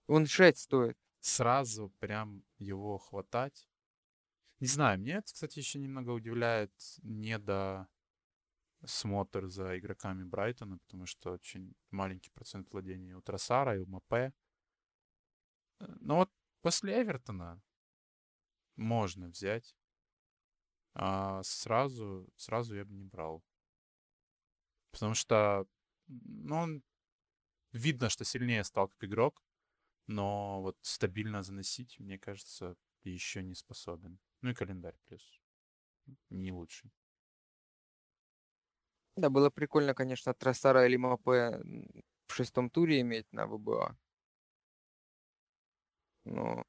Он 0.09 0.25
6 0.25 0.57
стоит. 0.57 0.97
сразу 1.19 1.91
прям 1.99 2.43
его 2.57 2.97
хватать. 2.97 3.67
Не 4.59 4.67
знаю, 4.67 4.99
мне 4.99 5.13
это, 5.13 5.31
кстати, 5.31 5.59
еще 5.59 5.77
немного 5.77 6.09
удивляет 6.09 6.71
недо 7.03 7.87
смотр 8.85 9.47
за 9.47 9.77
игроками 9.77 10.23
Брайтона, 10.23 10.79
потому 10.79 11.05
что 11.05 11.31
очень 11.31 11.75
маленький 11.91 12.31
процент 12.31 12.71
владения 12.71 13.15
у 13.15 13.21
Тросара 13.21 13.75
и 13.75 13.79
у. 13.85 14.33
Э, 15.79 15.85
Но 15.99 16.15
вот 16.17 16.31
после 16.61 17.01
Эвертона 17.01 17.61
можно 18.77 19.27
взять. 19.27 19.75
А 20.95 21.43
сразу, 21.43 22.27
сразу 22.35 22.75
я 22.75 22.83
бы 22.83 22.95
не 22.95 23.03
брал. 23.03 23.43
Потому 24.91 25.13
что, 25.13 25.67
ну, 26.07 26.55
он 26.55 26.83
видно, 27.73 28.09
что 28.09 28.25
сильнее 28.25 28.63
стал 28.63 28.87
как 28.87 29.03
игрок, 29.03 29.43
но 30.09 30.61
вот 30.63 30.75
стабильно 30.81 31.43
заносить, 31.43 31.99
мне 31.99 32.17
кажется, 32.17 32.75
еще 33.03 33.43
не 33.43 33.53
способен. 33.53 34.17
Ну 34.41 34.49
и 34.49 34.53
календарь 34.55 34.95
плюс. 35.07 35.39
Не 36.31 36.51
лучший. 36.51 36.91
Да, 39.15 39.29
было 39.29 39.51
прикольно, 39.51 39.93
конечно, 39.93 40.33
Тросара 40.33 40.87
или 40.87 40.95
Мапе 40.97 41.61
в 42.25 42.33
шестом 42.33 42.71
туре 42.71 43.01
иметь 43.01 43.31
на 43.31 43.45
ВБА. 43.45 43.95
Но 46.25 46.63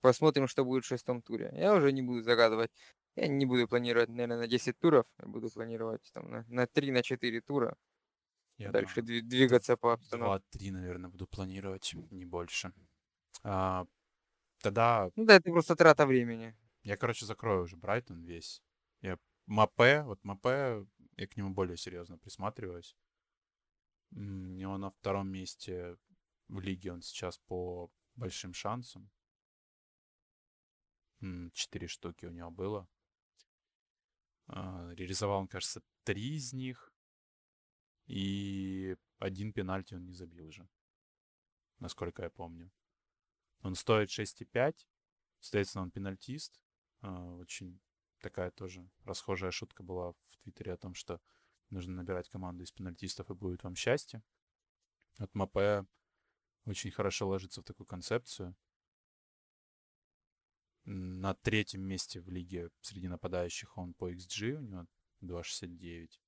посмотрим, 0.00 0.46
что 0.46 0.64
будет 0.64 0.84
в 0.84 0.88
шестом 0.88 1.20
туре. 1.20 1.50
Я 1.52 1.74
уже 1.74 1.90
не 1.92 2.02
буду 2.02 2.22
загадывать. 2.22 2.70
Я 3.16 3.26
не 3.26 3.44
буду 3.44 3.66
планировать, 3.66 4.08
наверное, 4.08 4.38
на 4.38 4.46
10 4.46 4.78
туров. 4.78 5.06
Я 5.18 5.26
буду 5.26 5.50
планировать 5.50 6.08
там 6.12 6.30
на, 6.30 6.44
на 6.48 6.66
3, 6.68 6.92
на 6.92 7.02
4 7.02 7.40
тура. 7.40 7.76
Я 8.56 8.70
Дальше 8.70 9.00
дви- 9.00 9.20
двигаться 9.20 9.76
по 9.76 9.92
обстановке. 9.94 10.46
2-3, 10.58 10.70
наверное, 10.70 11.10
буду 11.10 11.26
планировать, 11.26 11.92
не 12.10 12.24
больше. 12.24 12.72
А, 13.42 13.86
тогда 14.58 15.10
Ну 15.16 15.24
да, 15.24 15.34
это 15.36 15.50
просто 15.50 15.74
трата 15.76 16.06
времени. 16.06 16.56
я, 16.84 16.96
короче, 16.96 17.26
закрою 17.26 17.64
уже 17.64 17.76
Брайтон 17.76 18.22
весь. 18.24 18.62
Я 19.00 19.18
Мапе, 19.46 20.02
вот 20.02 20.22
Мапе, 20.24 20.86
я 21.16 21.26
к 21.26 21.36
нему 21.36 21.50
более 21.50 21.76
серьезно 21.76 22.16
присматриваюсь. 22.18 22.96
У 24.12 24.20
него 24.20 24.78
на 24.78 24.90
втором 24.90 25.28
месте 25.28 25.96
в 26.48 26.60
лиге 26.60 26.92
он 26.92 27.02
сейчас 27.02 27.38
по 27.38 27.90
большим 28.14 28.54
шансам. 28.54 29.10
Четыре 31.52 31.88
штуки 31.88 32.26
у 32.26 32.30
него 32.30 32.50
было. 32.50 32.86
А, 34.46 34.92
Реализовал 34.94 35.40
он, 35.40 35.48
кажется, 35.48 35.82
три 36.04 36.36
из 36.36 36.52
них. 36.52 36.93
И 38.06 38.96
один 39.18 39.52
пенальти 39.52 39.94
он 39.94 40.04
не 40.04 40.12
забил 40.12 40.50
же. 40.50 40.68
Насколько 41.78 42.22
я 42.22 42.30
помню. 42.30 42.70
Он 43.60 43.74
стоит 43.74 44.10
6,5. 44.10 44.86
Соответственно, 45.40 45.82
он 45.82 45.90
пенальтист. 45.90 46.60
А, 47.00 47.34
Очень 47.36 47.80
такая 48.20 48.50
тоже 48.50 48.88
расхожая 49.04 49.50
шутка 49.50 49.82
была 49.82 50.12
в 50.12 50.36
Твиттере 50.42 50.72
о 50.72 50.78
том, 50.78 50.94
что 50.94 51.20
нужно 51.70 51.94
набирать 51.94 52.28
команду 52.28 52.64
из 52.64 52.72
пенальтистов 52.72 53.30
и 53.30 53.34
будет 53.34 53.62
вам 53.64 53.74
счастье. 53.74 54.22
От 55.18 55.34
Мапе 55.34 55.86
очень 56.64 56.90
хорошо 56.90 57.28
ложится 57.28 57.60
в 57.60 57.64
такую 57.64 57.86
концепцию. 57.86 58.56
На 60.86 61.34
третьем 61.34 61.82
месте 61.82 62.20
в 62.20 62.28
лиге 62.28 62.70
среди 62.80 63.08
нападающих 63.08 63.76
он 63.78 63.94
по 63.94 64.12
XG, 64.12 64.52
у 64.52 64.60
него 64.60 64.86
2,69. 65.22 66.18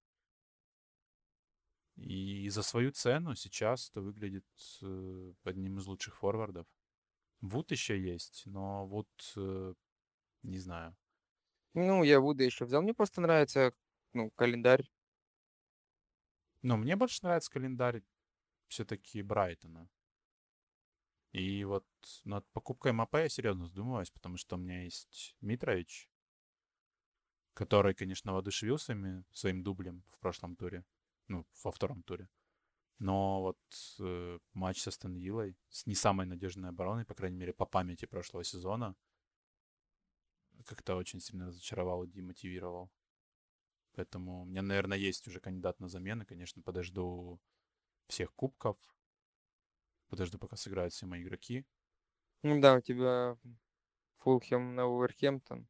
И 1.96 2.48
за 2.50 2.62
свою 2.62 2.92
цену 2.92 3.34
сейчас 3.34 3.90
это 3.90 4.02
выглядит 4.02 4.46
э, 4.82 5.32
одним 5.44 5.78
из 5.78 5.86
лучших 5.86 6.16
форвардов. 6.18 6.66
Вуд 7.40 7.70
еще 7.70 8.00
есть, 8.00 8.42
но 8.46 8.86
Вуд, 8.86 9.08
э, 9.36 9.74
не 10.42 10.58
знаю. 10.58 10.94
Ну, 11.74 12.02
я 12.02 12.20
Вуда 12.20 12.44
еще 12.44 12.64
взял. 12.64 12.82
Мне 12.82 12.94
просто 12.94 13.20
нравится, 13.20 13.72
ну, 14.12 14.30
календарь. 14.30 14.90
Но 16.62 16.76
мне 16.76 16.96
больше 16.96 17.20
нравится 17.22 17.50
календарь 17.50 18.02
все-таки 18.68 19.22
Брайтона. 19.22 19.88
И 21.32 21.64
вот 21.64 21.86
над 22.24 22.46
покупкой 22.52 22.92
МАП 22.92 23.16
я 23.16 23.28
серьезно 23.28 23.66
задумываюсь, 23.66 24.10
потому 24.10 24.38
что 24.38 24.56
у 24.56 24.58
меня 24.58 24.84
есть 24.84 25.36
Митрович, 25.40 26.08
который, 27.52 27.94
конечно, 27.94 28.32
воодушевил 28.32 28.78
своими, 28.78 29.24
своим 29.32 29.62
дублем 29.62 30.02
в 30.12 30.18
прошлом 30.18 30.56
туре, 30.56 30.84
ну, 31.28 31.46
во 31.64 31.70
втором 31.70 32.02
туре. 32.02 32.28
Но 32.98 33.42
вот 33.42 33.58
э, 34.00 34.38
матч 34.54 34.80
с 34.80 34.88
Астон 34.88 35.16
Виллой, 35.16 35.56
с 35.68 35.86
не 35.86 35.94
самой 35.94 36.26
надежной 36.26 36.70
обороной, 36.70 37.04
по 37.04 37.14
крайней 37.14 37.36
мере, 37.36 37.52
по 37.52 37.66
памяти 37.66 38.06
прошлого 38.06 38.42
сезона, 38.44 38.96
как-то 40.64 40.96
очень 40.96 41.20
сильно 41.20 41.46
разочаровал 41.46 42.04
и 42.04 42.08
демотивировал. 42.08 42.90
Поэтому 43.92 44.42
у 44.42 44.44
меня, 44.44 44.62
наверное, 44.62 44.98
есть 44.98 45.26
уже 45.28 45.40
кандидат 45.40 45.80
на 45.80 45.88
замены. 45.88 46.24
Конечно, 46.24 46.62
подожду 46.62 47.40
всех 48.08 48.34
кубков. 48.34 48.76
Подожду, 50.08 50.38
пока 50.38 50.56
сыграют 50.56 50.92
все 50.92 51.06
мои 51.06 51.22
игроки. 51.22 51.66
Ну 52.42 52.60
да, 52.60 52.76
у 52.76 52.80
тебя 52.80 53.36
Фулхем 54.16 54.74
на 54.74 54.86
Уверхэмптон. 54.86 55.66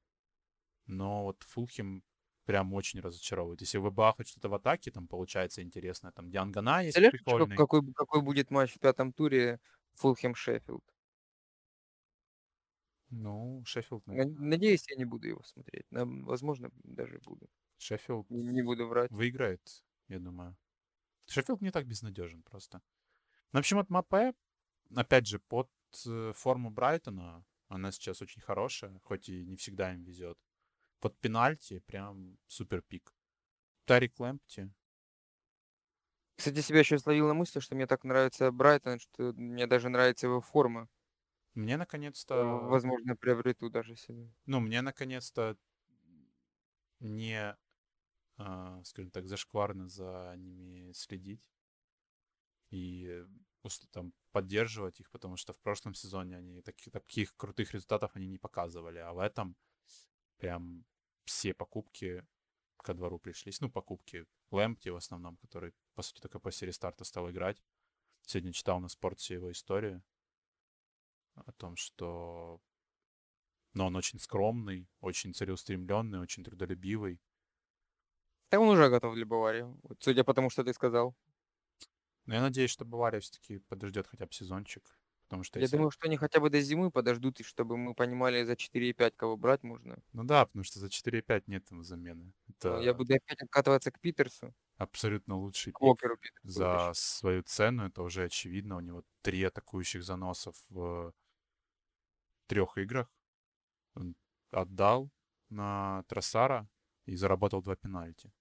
Но 0.87 1.25
вот 1.25 1.43
Фулхем 1.43 2.05
прям 2.47 2.74
очень 2.74 3.01
разочаровывает. 3.01 3.61
Если 3.62 3.78
в 3.78 3.90
ВБА 3.90 4.14
хоть 4.14 4.28
что-то 4.28 4.49
в 4.51 4.55
атаке 4.55 4.90
там 4.92 5.09
получается 5.09 5.62
интересно, 5.62 6.12
там 6.12 6.30
Диангана 6.30 6.84
есть 6.84 7.05
Представляешь, 7.11 7.11
прикольный. 7.11 7.66
какой, 7.66 7.92
какой 7.94 8.22
будет 8.22 8.51
матч 8.51 8.72
в 8.74 8.80
пятом 8.80 9.12
туре 9.12 9.61
Фулхем-Шеффилд? 10.01 10.82
Ну, 13.11 13.62
Шеффилд, 13.64 14.07
наверное. 14.07 14.36
Надеюсь, 14.38 14.88
я 14.90 14.97
не 14.97 15.05
буду 15.05 15.28
его 15.28 15.42
смотреть. 15.42 15.86
Возможно, 15.90 16.70
даже 16.84 17.20
буду. 17.24 17.49
Шеффилд 17.78 18.26
Не, 18.28 18.53
не 18.53 18.62
буду 18.62 18.86
врать. 18.86 19.11
выиграет, 19.11 19.84
я 20.09 20.18
думаю. 20.18 20.57
Шеффилд 21.26 21.62
не 21.62 21.70
так 21.70 21.86
безнадежен 21.86 22.42
просто. 22.42 22.82
Ну, 23.53 23.59
в 23.59 23.61
общем, 23.61 23.78
от 23.78 23.90
Мапе, 23.90 24.34
опять 24.97 25.26
же, 25.28 25.40
под 25.40 25.70
э, 26.07 26.32
форму 26.34 26.70
Брайтона, 26.70 27.44
она 27.68 27.92
сейчас 27.92 28.22
очень 28.22 28.42
хорошая, 28.42 29.01
хоть 29.05 29.28
и 29.28 29.47
не 29.47 29.57
всегда 29.57 29.94
им 29.94 30.05
везет. 30.05 30.38
Под 31.01 31.18
пенальти 31.18 31.80
прям 31.80 32.38
супер 32.47 32.82
пик. 32.82 33.14
Тарик 33.84 34.18
Лэмпти. 34.18 34.70
Кстати, 36.36 36.61
себя 36.61 36.80
еще 36.80 36.99
словил 36.99 37.28
на 37.28 37.34
мысли, 37.34 37.61
что 37.61 37.74
мне 37.74 37.86
так 37.86 38.05
нравится 38.05 38.51
Брайтон, 38.53 38.99
что 38.99 39.32
мне 39.32 39.66
даже 39.66 39.88
нравится 39.88 40.26
его 40.26 40.40
форма. 40.40 40.88
Мне 41.55 41.74
Э, 41.74 41.78
наконец-то... 41.78 42.34
Возможно, 42.44 43.16
приобрету 43.16 43.70
даже 43.70 43.97
себе. 43.97 44.30
Ну, 44.47 44.61
мне 44.61 44.82
наконец-то 44.82 45.57
не, 47.01 47.57
а, 48.38 48.82
скажем 48.84 49.11
так, 49.11 49.26
зашкварно 49.26 49.88
за 49.88 50.34
ними 50.36 50.92
следить 50.92 51.51
и 52.70 53.24
там 53.90 54.12
поддерживать 54.30 55.01
их, 55.01 55.11
потому 55.11 55.36
что 55.36 55.53
в 55.53 55.59
прошлом 55.59 55.94
сезоне 55.94 56.36
они 56.36 56.62
таки- 56.62 56.90
таких 56.90 57.34
крутых 57.36 57.74
результатов 57.74 58.12
они 58.14 58.28
не 58.28 58.38
показывали, 58.38 58.99
а 58.99 59.12
в 59.12 59.18
этом 59.18 59.57
прям 60.39 60.84
все 61.24 61.55
покупки 61.55 62.24
ко 62.76 62.95
двору 62.95 63.18
пришлись. 63.18 63.61
Ну, 63.61 63.70
покупки 63.70 64.26
Лэмпти 64.51 64.91
в 64.91 64.97
основном, 64.97 65.37
который, 65.37 65.74
по 65.95 66.03
сути, 66.03 66.20
только 66.20 66.39
после 66.39 66.68
рестарта 66.68 67.05
стал 67.05 67.30
играть. 67.30 67.62
Сегодня 68.24 68.53
читал 68.53 68.80
на 68.80 68.89
спорте 68.89 69.34
его 69.34 69.51
историю 69.51 70.03
о 71.34 71.53
том, 71.53 71.76
что 71.76 72.61
но 73.76 73.89
он 73.89 73.97
очень 73.97 74.18
скромный, 74.18 74.89
очень 75.01 75.34
целеустремленный, 75.34 76.18
очень 76.18 76.43
трудолюбивый. 76.43 77.20
Да 78.51 78.59
он 78.59 78.68
уже 78.68 78.89
готов 78.89 79.14
для 79.14 79.26
Баварии. 79.26 79.66
Вот, 79.82 79.99
судя 80.01 80.24
по 80.24 80.32
тому, 80.32 80.49
что 80.49 80.64
ты 80.64 80.72
сказал. 80.72 81.14
Но 82.24 82.34
я 82.34 82.41
надеюсь, 82.41 82.70
что 82.70 82.87
Бавария 82.87 83.20
все-таки 83.20 83.59
подождет 83.59 84.07
хотя 84.07 84.24
бы 84.24 84.32
сезончик. 84.32 84.99
Потому 85.29 85.43
что 85.45 85.59
Я 85.59 85.66
если... 85.66 85.77
думаю, 85.77 85.91
что 85.91 86.07
они 86.07 86.16
хотя 86.16 86.41
бы 86.41 86.49
до 86.51 86.61
зимы 86.61 86.91
подождут, 86.91 87.41
и 87.41 87.43
чтобы 87.45 87.77
мы 87.77 87.95
понимали, 87.95 88.43
за 88.45 88.57
4,5 88.57 89.16
кого 89.16 89.37
брать 89.37 89.62
можно. 89.62 89.99
Ну 90.12 90.24
да, 90.24 90.47
потому 90.47 90.64
что 90.64 90.79
за 90.79 90.89
4,5 90.89 91.45
нет 91.47 91.64
там 91.66 91.83
замены. 91.85 92.33
Но 92.62 92.79
Это 92.79 92.81
Я 92.81 92.95
буду 92.95 93.14
опять 93.14 93.41
откатываться 93.43 93.91
к 93.91 94.01
Питерсу, 94.01 94.55
абсолютно 94.79 95.37
лучший 95.37 95.74
к 95.74 95.81
Уокеру 95.83 96.16
Питерсу. 96.18 96.43
за 96.43 96.64
точнее. 96.68 96.95
свою 96.95 97.43
цену. 97.43 97.87
Это 97.87 98.03
уже 98.03 98.24
очевидно. 98.24 98.77
У 98.77 98.81
него 98.81 99.05
три 99.22 99.43
атакующих 99.45 100.05
заносов 100.05 100.57
в 100.68 101.12
трех 102.47 102.77
играх. 102.79 103.09
Он 103.95 104.16
отдал 104.53 105.11
на 105.51 106.05
Тросара 106.09 106.68
и 107.07 107.16
заработал 107.16 107.62
два 107.62 107.77
пенальти. 107.77 108.33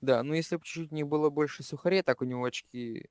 Да, 0.00 0.22
ну 0.22 0.34
если 0.34 0.56
бы 0.56 0.64
чуть-чуть 0.64 0.92
не 0.92 1.04
было 1.04 1.30
больше 1.30 1.62
сухарей, 1.62 2.02
так 2.02 2.20
у 2.22 2.24
него 2.24 2.44
очки 2.44 3.08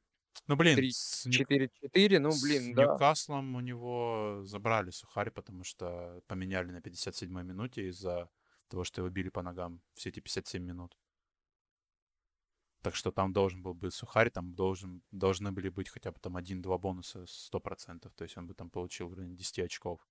Ну, 0.48 0.56
блин, 0.56 0.76
Три, 0.76 0.92
с 0.92 1.26
Нью- 1.26 1.46
4-4, 1.46 2.20
ну, 2.20 2.32
С 2.32 2.42
блин, 2.42 2.74
да. 2.74 2.84
Ньюкаслом 2.84 3.56
у 3.56 3.60
него 3.62 4.42
забрали 4.44 4.90
сухарь, 4.92 5.32
потому 5.32 5.64
что 5.64 6.22
поменяли 6.28 6.72
на 6.72 6.80
57-й 6.82 7.44
минуте 7.44 7.88
из-за 7.90 8.30
того, 8.68 8.84
что 8.84 9.02
его 9.02 9.10
били 9.10 9.30
по 9.30 9.42
ногам 9.42 9.82
все 9.94 10.10
эти 10.10 10.20
57 10.20 10.64
минут. 10.64 10.98
Так 12.82 12.96
что 12.96 13.12
там 13.12 13.32
должен 13.32 13.62
был 13.62 13.74
быть 13.74 13.94
сухарь, 13.94 14.30
там 14.30 14.54
должен, 14.56 15.02
должны 15.12 15.52
были 15.54 15.70
быть 15.70 15.88
хотя 15.88 16.12
бы 16.12 16.20
там 16.20 16.36
один-два 16.36 16.78
бонуса 16.78 17.26
100%. 17.26 18.12
То 18.14 18.24
есть 18.24 18.38
он 18.38 18.48
бы 18.48 18.54
там 18.54 18.70
получил 18.70 19.08
в 19.08 19.14
районе 19.14 19.36
10 19.38 19.60
очков. 19.60 20.06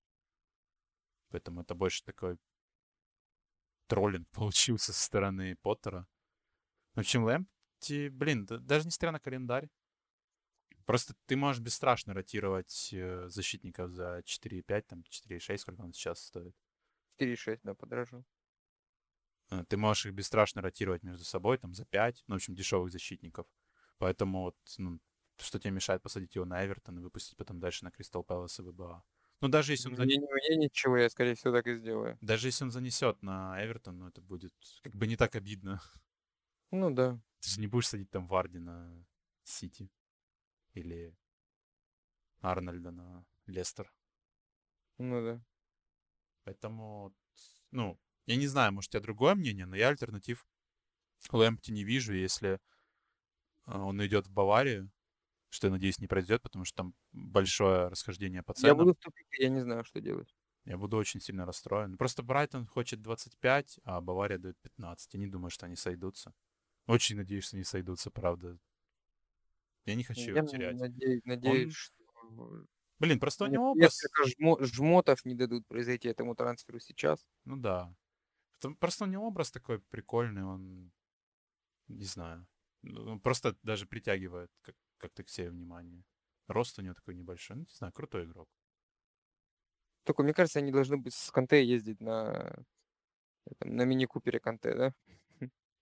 Поэтому 1.29 1.61
это 1.61 1.75
больше 1.75 2.03
такой 2.05 2.39
троллинг 3.89 4.27
получился 4.33 4.93
со 4.95 5.03
стороны 5.03 5.57
Поттера. 5.57 6.07
В 6.95 7.01
общем, 7.01 7.25
Лэмпти, 7.25 8.09
блин, 8.09 8.47
да- 8.47 8.59
даже 8.59 8.87
несмотря 8.87 9.13
на 9.13 9.21
календарь, 9.21 9.69
Просто 10.87 11.15
ты 11.27 11.37
можешь 11.37 11.63
бесстрашно 11.63 12.15
ротировать 12.15 12.91
э, 12.93 13.29
защитников 13.29 13.93
за 13.93 14.23
4,5, 14.25 14.87
там 14.89 15.03
4,6, 15.09 15.63
сколько 15.63 15.81
он 15.83 15.93
сейчас 15.93 16.25
стоит. 16.25 16.55
4-6, 17.19 17.61
да, 17.63 17.75
подорожал. 17.75 18.25
Э, 19.51 19.65
Ты 19.69 19.77
можешь 19.77 20.07
их 20.07 20.13
бесстрашно 20.15 20.63
ротировать 20.63 21.03
между 21.03 21.25
собой, 21.25 21.59
там, 21.59 21.75
за 21.75 21.85
5, 21.85 22.25
ну, 22.27 22.35
в 22.35 22.37
общем, 22.37 22.55
дешевых 22.55 22.91
защитников. 22.93 23.47
Поэтому 23.99 24.43
вот, 24.43 24.57
ну, 24.79 24.99
что 25.39 25.59
тебе 25.59 25.71
мешает 25.73 26.03
посадить 26.03 26.35
его 26.35 26.45
на 26.45 26.65
Эвертон 26.65 26.99
и 26.99 27.03
выпустить 27.03 27.37
потом 27.37 27.61
дальше 27.61 27.85
на 27.85 27.91
Кристал 27.91 28.25
Пэлас 28.25 28.59
и 28.59 28.63
ВБА? 28.63 29.05
Ну, 29.41 29.49
даже 29.49 29.73
если 29.73 29.89
он, 29.89 29.95
Мне, 29.95 30.17
зане- 30.17 30.27
мне 30.31 30.57
ничего, 30.57 30.97
я, 30.97 31.09
скорее 31.11 31.35
всего, 31.35 31.53
так 31.53 31.67
и 31.67 31.75
сделаю. 31.75 32.17
даже 32.21 32.49
если 32.49 32.65
он 32.65 32.71
занесет 32.71 33.23
на 33.23 33.63
Эвертон, 33.65 33.99
ну, 33.99 34.09
это 34.09 34.21
будет 34.21 34.55
как 34.83 34.95
бы 34.95 35.07
не 35.07 35.17
так 35.17 35.35
обидно. 35.37 35.81
Ну 36.71 36.91
да. 36.91 37.21
Ты 37.41 37.51
же 37.51 37.61
не 37.61 37.67
будешь 37.67 37.89
садить 37.89 38.11
там 38.11 38.27
Варди 38.27 38.59
на 38.59 39.05
Сити. 39.45 39.89
Или 40.75 41.15
Арнольда 42.41 42.91
на 42.91 43.25
Лестер. 43.47 43.91
Ну 44.99 45.21
да. 45.23 45.41
Поэтому, 46.45 47.13
ну, 47.71 47.99
я 48.27 48.37
не 48.37 48.47
знаю, 48.49 48.73
может, 48.73 48.91
у 48.91 48.93
тебя 48.93 49.03
другое 49.03 49.35
мнение, 49.35 49.67
но 49.67 49.77
я 49.77 49.89
альтернатив 49.89 50.47
Лэмпти 51.33 51.73
не 51.73 51.85
вижу, 51.85 52.15
если 52.15 52.61
а, 53.65 53.81
он 53.85 54.05
идет 54.05 54.27
в 54.27 54.33
Баварию, 54.33 54.91
что, 55.51 55.69
я 55.69 55.73
надеюсь, 55.73 55.99
не 56.01 56.09
произойдет, 56.09 56.43
потому 56.43 56.65
что 56.67 56.77
там 56.79 56.95
большое 57.13 57.89
расхождение 57.89 58.43
по 58.43 58.55
Я 58.57 58.75
ценам. 58.75 58.75
буду 58.75 58.95
в 58.95 58.99
тупике, 58.99 59.43
я 59.43 59.51
не 59.51 59.61
знаю, 59.61 59.85
что 59.85 60.01
делать. 60.01 60.35
Я 60.65 60.77
буду 60.79 60.97
очень 60.97 61.21
сильно 61.21 61.45
расстроен. 61.47 61.97
Просто 61.97 62.23
Брайтон 62.23 62.67
хочет 62.67 63.01
25, 63.03 63.79
а 63.85 64.01
Бавария 64.01 64.39
дает 64.39 64.59
15. 64.61 65.15
Я 65.15 65.21
не 65.21 65.27
думаю, 65.27 65.51
что 65.51 65.67
они 65.67 65.77
сойдутся. 65.77 66.35
Очень 66.87 67.17
надеюсь, 67.17 67.45
что 67.45 67.57
они 67.57 67.65
сойдутся, 67.65 68.11
правда. 68.11 68.59
Я 69.85 69.95
не 69.95 70.05
хочу 70.05 70.21
Я 70.31 70.37
его 70.39 70.47
терять. 70.47 70.77
надеюсь, 70.79 71.25
надеюсь, 71.25 71.75
что 71.75 71.95
Блин, 72.99 73.19
просто 73.19 73.45
у 73.45 73.49
него 73.49 73.73
образ... 73.73 73.99
жмо- 74.41 74.63
жмотов 74.63 75.25
не 75.25 75.35
дадут 75.35 75.67
произойти 75.67 76.09
этому 76.09 76.37
трансферу 76.37 76.79
сейчас. 76.79 77.27
Ну 77.45 77.57
да. 77.57 77.93
Просто 78.79 79.05
у 79.05 79.09
него 79.09 79.27
образ 79.27 79.51
такой 79.51 79.81
прикольный, 79.81 80.45
он... 80.45 80.93
Не 81.89 82.05
знаю. 82.05 82.47
Ну, 82.83 83.13
Он 83.13 83.21
просто 83.21 83.57
даже 83.65 83.87
притягивает 83.87 84.51
как- 84.63 84.77
как-то 84.99 85.25
к 85.25 85.29
себе 85.29 85.51
внимание. 85.51 86.05
Рост 86.47 86.79
у 86.79 86.83
него 86.83 86.95
такой 86.95 87.15
небольшой. 87.17 87.57
Ну, 87.57 87.63
не 87.63 87.75
знаю, 87.75 87.93
крутой 87.93 88.25
игрок. 88.25 88.49
Только 90.05 90.23
мне 90.23 90.33
кажется, 90.33 90.61
они 90.61 90.71
должны 90.71 90.97
быть 90.97 91.15
с 91.15 91.31
Канте 91.33 91.65
ездить 91.65 92.01
на, 92.01 92.65
на 93.61 93.85
мини-купере 93.85 94.39
Канте, 94.39 94.75
да? 94.75 94.95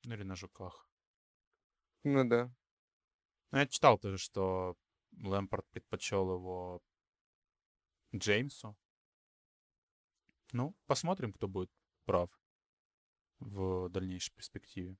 Ну 0.04 0.14
или 0.14 0.22
на 0.22 0.36
жуках. 0.36 0.88
Ну 2.04 2.24
да. 2.26 2.50
Ну, 3.52 3.58
я 3.58 3.66
читал 3.66 3.98
тоже, 3.98 4.18
что 4.18 4.76
Лэмпорт 5.22 5.66
предпочел 5.70 6.32
его 6.34 6.80
Джеймсу. 8.14 8.76
Ну, 10.52 10.76
посмотрим, 10.86 11.32
кто 11.32 11.48
будет 11.48 11.70
прав 12.04 12.30
в 13.40 13.88
дальнейшей 13.90 14.32
перспективе. 14.34 14.96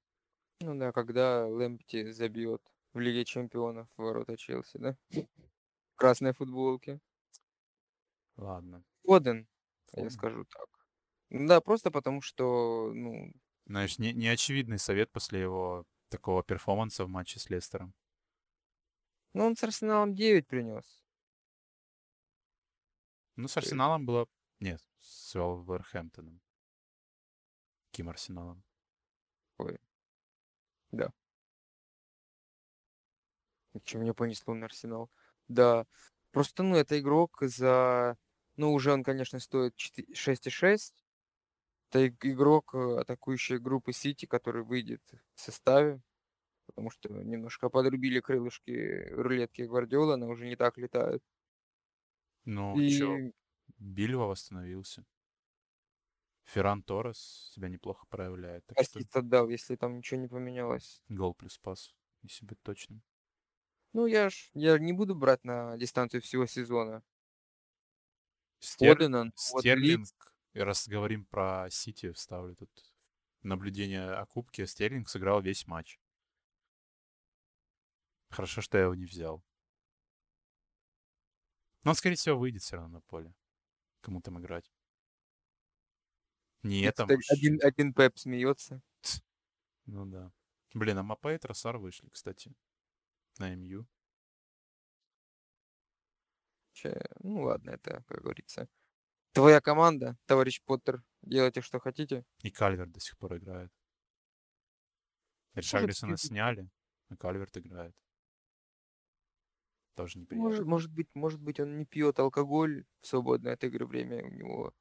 Ну 0.60 0.74
да, 0.78 0.90
когда 0.92 1.46
Лэмпти 1.46 2.10
забьет 2.12 2.62
в 2.94 2.98
Лиге 2.98 3.24
Чемпионов 3.26 3.88
в 3.96 3.98
ворота 4.02 4.36
Челси, 4.38 4.78
да? 4.78 4.96
В 5.94 5.96
красной 5.96 6.32
футболке. 6.34 7.00
Ладно. 8.36 8.84
Фоден, 9.04 9.46
я 9.92 10.10
скажу 10.10 10.44
так. 10.44 10.66
Ну 11.30 11.46
Да, 11.48 11.60
просто 11.60 11.90
потому 11.90 12.22
что, 12.22 12.92
ну, 12.94 13.32
Знаешь, 13.66 13.98
не, 13.98 14.12
неочевидный 14.12 14.78
совет 14.78 15.10
после 15.12 15.40
его 15.40 15.84
такого 16.10 16.42
перформанса 16.42 17.04
в 17.04 17.08
матче 17.08 17.38
с 17.40 17.48
Лестером. 17.48 17.94
Ну 19.32 19.46
он 19.46 19.56
с 19.56 19.62
Арсеналом 19.64 20.14
9 20.14 20.46
принес. 20.46 21.02
Ну, 23.36 23.48
с 23.48 23.56
есть- 23.56 23.66
Арсеналом 23.66 24.04
было... 24.06 24.26
Нет, 24.58 24.82
с 25.00 25.34
Вулверхэмптоном. 25.34 26.40
Каким 27.90 28.08
Арсеналом? 28.10 28.62
Чем 33.84 34.00
мне 34.00 34.12
понесло 34.14 34.54
на 34.54 34.66
Арсенал. 34.66 35.10
Да, 35.48 35.86
просто, 36.32 36.62
ну, 36.62 36.76
это 36.76 36.98
игрок 36.98 37.38
за... 37.40 38.16
Ну, 38.56 38.72
уже 38.72 38.92
он, 38.92 39.02
конечно, 39.02 39.38
стоит 39.38 39.74
4 39.76 40.12
6,6. 40.12 40.94
Это 41.88 42.06
иг- 42.06 42.24
игрок 42.26 42.74
э, 42.74 43.00
атакующей 43.00 43.58
группы 43.58 43.92
Сити, 43.92 44.26
который 44.26 44.62
выйдет 44.62 45.02
в 45.34 45.40
составе. 45.40 46.00
Потому 46.70 46.90
что 46.90 47.08
немножко 47.10 47.68
подрубили 47.70 48.20
крылышки 48.20 49.08
рулетки 49.10 49.62
Гвардиола, 49.62 50.14
она 50.14 50.26
уже 50.26 50.46
не 50.46 50.56
так 50.56 50.78
летает. 50.78 51.22
Ну, 52.44 52.80
И 52.80 52.82
чё, 52.82 53.20
Бильва 53.78 54.24
восстановился. 54.26 55.04
Ферран 56.44 56.82
Торрес 56.82 57.50
себя 57.54 57.68
неплохо 57.68 58.06
проявляет. 58.08 58.66
Так 58.66 58.78
что 58.80 59.00
ассист 59.00 59.14
отдал, 59.16 59.48
если 59.48 59.76
там 59.76 59.96
ничего 59.98 60.20
не 60.20 60.26
поменялось. 60.28 61.02
гол 61.08 61.34
плюс 61.34 61.58
пас, 61.58 61.94
если 62.22 62.46
быть 62.46 62.62
точным. 62.62 63.02
Ну, 63.94 64.06
я 64.06 64.30
ж 64.30 64.50
я 64.54 64.78
не 64.78 64.92
буду 64.92 65.14
брать 65.16 65.44
на 65.44 65.76
дистанцию 65.76 66.22
всего 66.22 66.46
сезона. 66.46 67.02
Стер- 68.62 69.02
Фодена, 69.02 69.32
вот 69.48 69.66
Стерлинг, 69.66 70.34
и 70.52 70.60
раз 70.60 70.86
говорим 70.86 71.24
про 71.24 71.68
Сити, 71.70 72.12
вставлю 72.12 72.54
тут 72.56 72.70
наблюдение 73.42 74.10
о 74.12 74.26
кубке. 74.26 74.66
Стерлинг 74.66 75.08
сыграл 75.08 75.40
весь 75.40 75.66
матч. 75.66 75.98
Хорошо, 78.30 78.60
что 78.60 78.78
я 78.78 78.84
его 78.84 78.94
не 78.94 79.06
взял. 79.06 79.44
Но 81.82 81.90
он, 81.90 81.94
скорее 81.94 82.16
всего, 82.16 82.38
выйдет 82.38 82.62
все 82.62 82.76
равно 82.76 82.98
на 82.98 83.00
поле. 83.00 83.34
Кому 84.00 84.20
там 84.20 84.38
играть. 84.40 84.70
Не 86.62 86.82
этом 86.82 87.08
один, 87.08 87.58
один, 87.62 87.94
Пеп 87.94 88.18
смеется. 88.18 88.82
Ну 89.86 90.06
да. 90.06 90.30
Блин, 90.74 90.98
а 90.98 91.02
Мапа 91.02 91.34
и 91.34 91.38
Тросар 91.38 91.78
вышли, 91.78 92.08
кстати. 92.10 92.54
На 93.38 93.54
МЮ. 93.54 93.86
Че, 96.72 97.02
Ну 97.20 97.42
ладно, 97.42 97.70
это, 97.70 98.04
как 98.06 98.22
говорится. 98.22 98.68
Твоя 99.32 99.60
команда, 99.60 100.16
товарищ 100.26 100.62
Поттер, 100.62 101.02
делайте, 101.22 101.60
что 101.60 101.80
хотите. 101.80 102.24
И 102.42 102.50
Кальвер 102.50 102.86
до 102.86 103.00
сих 103.00 103.16
пор 103.18 103.36
играет. 103.36 103.72
Ришарлисона 105.54 106.16
сняли, 106.16 106.68
а 107.08 107.16
Кальверт 107.16 107.56
играет. 107.56 107.94
Тоже 110.00 110.18
неприятно. 110.18 110.48
Может, 110.48 110.66
может 110.66 110.92
быть, 110.92 111.08
может 111.14 111.40
быть, 111.42 111.60
он 111.60 111.76
не 111.76 111.84
пьет 111.84 112.18
алкоголь 112.18 112.84
в 113.00 113.06
свободное 113.06 113.52
от 113.52 113.64
игры 113.64 113.84
время, 113.84 114.24
у 114.24 114.30
него 114.30 114.72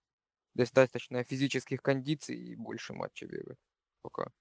достаточно 0.54 1.24
физических 1.26 1.82
кондиций 1.82 2.38
и 2.38 2.56
больше 2.56 2.94
матча 2.94 3.28
бегает. 3.28 3.60
Пока. 4.02 4.32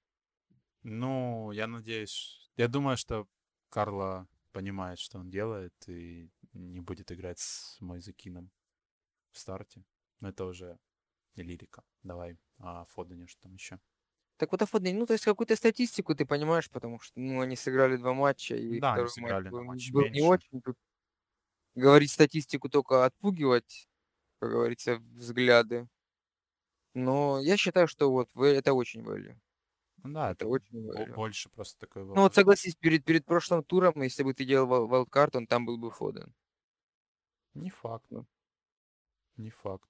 Ну, 0.85 1.51
я 1.51 1.67
надеюсь... 1.67 2.49
Я 2.57 2.69
думаю, 2.69 2.97
что 2.97 3.27
Карло 3.71 4.29
понимает, 4.53 5.01
что 5.01 5.19
он 5.19 5.31
делает, 5.31 5.75
и 5.89 6.31
не 6.53 6.81
будет 6.81 7.11
играть 7.11 7.41
с 7.41 7.81
Мойзекином 7.81 8.53
в 9.33 9.39
старте. 9.39 9.85
Но 10.21 10.29
это 10.29 10.45
уже 10.45 10.79
лирика. 11.35 11.83
Давай 12.05 12.39
о 12.59 12.85
Фодене, 12.85 13.27
что 13.27 13.43
там 13.43 13.55
еще. 13.55 13.81
Так 14.39 14.53
вот, 14.53 14.63
Афодный, 14.63 14.93
ну, 14.93 15.05
то 15.05 15.15
есть 15.15 15.25
какую-то 15.25 15.57
статистику 15.57 16.15
ты 16.15 16.25
понимаешь, 16.25 16.71
потому 16.71 17.01
что, 17.01 17.19
ну, 17.19 17.41
они 17.41 17.57
сыграли 17.57 17.97
два 17.97 18.15
матча, 18.15 18.55
и 18.55 18.79
Да, 18.79 18.93
второй 18.93 19.11
матч 19.17 19.45
был, 19.45 19.65
матч 19.65 19.91
был 19.93 20.07
не 20.09 20.23
очень. 20.23 20.63
Тут 20.63 20.77
говорить 21.75 22.11
статистику 22.11 22.69
только 22.69 23.05
отпугивать, 23.05 23.89
как 24.41 24.51
говорится, 24.51 24.99
взгляды. 24.99 25.89
Но 26.95 27.41
я 27.41 27.57
считаю, 27.57 27.89
что 27.89 28.11
вот 28.11 28.29
вы- 28.35 28.49
это 28.49 28.73
очень 28.75 29.03
value. 29.03 29.37
Ну 30.05 30.13
да, 30.15 30.31
Это 30.31 30.45
это 30.45 30.49
очень 30.49 30.79
value. 30.89 31.15
больше 31.15 31.49
просто 31.51 31.79
такой 31.81 32.05
Ну 32.15 32.23
вопрос. 32.23 32.23
вот 32.23 32.35
согласись, 32.35 32.77
перед, 32.77 33.05
перед 33.05 33.25
прошлым 33.25 33.65
туром, 33.65 34.03
если 34.03 34.23
бы 34.23 34.35
ты 34.35 34.45
делал 34.45 34.67
вал- 34.69 34.87
вайлдкарт, 34.89 35.37
он 35.37 35.47
там 35.47 35.67
был 35.67 35.79
бы 35.79 35.91
Фоден. 35.91 36.35
Не 37.55 37.71
факт. 37.71 38.07
Ну. 38.11 38.27
Не 39.37 39.51
факт. 39.51 39.89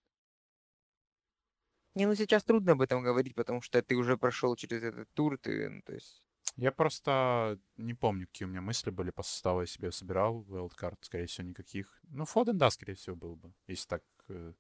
Не, 1.99 2.07
ну 2.07 2.15
сейчас 2.15 2.45
трудно 2.45 2.73
об 2.73 2.81
этом 2.81 3.03
говорить, 3.03 3.35
потому 3.35 3.61
что 3.61 3.83
ты 3.83 3.95
уже 3.97 4.17
прошел 4.17 4.57
через 4.57 4.83
этот 4.83 5.13
тур, 5.15 5.37
ты, 5.39 5.69
ну, 5.69 5.83
то 5.83 5.93
есть... 5.95 6.23
Я 6.57 6.73
просто 6.73 7.59
не 7.77 7.95
помню, 7.95 8.27
какие 8.27 8.47
у 8.47 8.51
меня 8.51 8.61
мысли 8.61 8.91
были 8.91 9.11
по 9.11 9.23
составу, 9.23 9.61
я 9.61 9.67
себе 9.67 9.93
собирал 9.93 10.43
wildcard, 10.45 10.97
скорее 11.03 11.27
всего, 11.27 11.47
никаких. 11.47 12.01
Ну, 12.09 12.25
Фоден, 12.25 12.59
да, 12.59 12.71
скорее 12.71 12.95
всего, 12.95 13.15
был 13.17 13.37
бы, 13.37 13.55
если 13.69 13.87
так 13.87 14.03
э, 14.29 14.55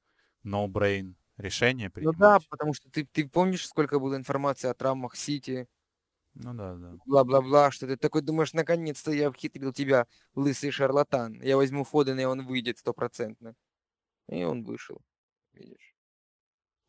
no-brain 0.44 1.14
решение 1.36 1.90
Ну 2.00 2.12
да, 2.12 2.40
принимать. 2.40 2.48
потому 2.48 2.74
что 2.74 2.90
ты, 2.90 3.04
ты 3.06 3.28
помнишь, 3.28 3.66
сколько 3.66 3.98
было 3.98 4.16
информации 4.16 4.68
о 4.68 4.74
травмах 4.74 5.16
Сити, 5.16 5.68
Ну 6.34 6.54
да, 6.54 6.74
да. 6.76 6.98
бла-бла-бла, 7.06 7.70
что 7.70 7.86
ты 7.86 7.96
такой 7.96 8.22
думаешь, 8.22 8.52
наконец-то 8.52 9.12
я 9.12 9.28
обхитрил 9.28 9.72
тебя, 9.72 10.06
лысый 10.34 10.70
шарлатан. 10.70 11.40
Я 11.42 11.56
возьму 11.56 11.84
Фодена, 11.84 12.20
и 12.20 12.24
он 12.24 12.46
выйдет 12.46 12.78
стопроцентно. 12.78 13.54
И 14.28 14.44
он 14.44 14.64
вышел, 14.64 15.02
видишь. 15.54 15.96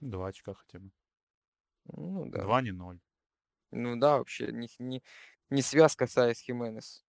Два 0.01 0.27
очка 0.27 0.53
хотя 0.53 0.79
бы. 0.79 0.91
Ну 1.85 2.25
да. 2.29 2.41
Два, 2.41 2.61
не 2.61 2.71
ноль. 2.71 2.99
Ну 3.71 3.95
да, 3.97 4.17
вообще, 4.17 4.51
не, 4.51 4.67
не, 4.79 5.03
не 5.49 5.61
связка 5.61 6.07
Сайс 6.07 6.39
Хименес. 6.39 7.03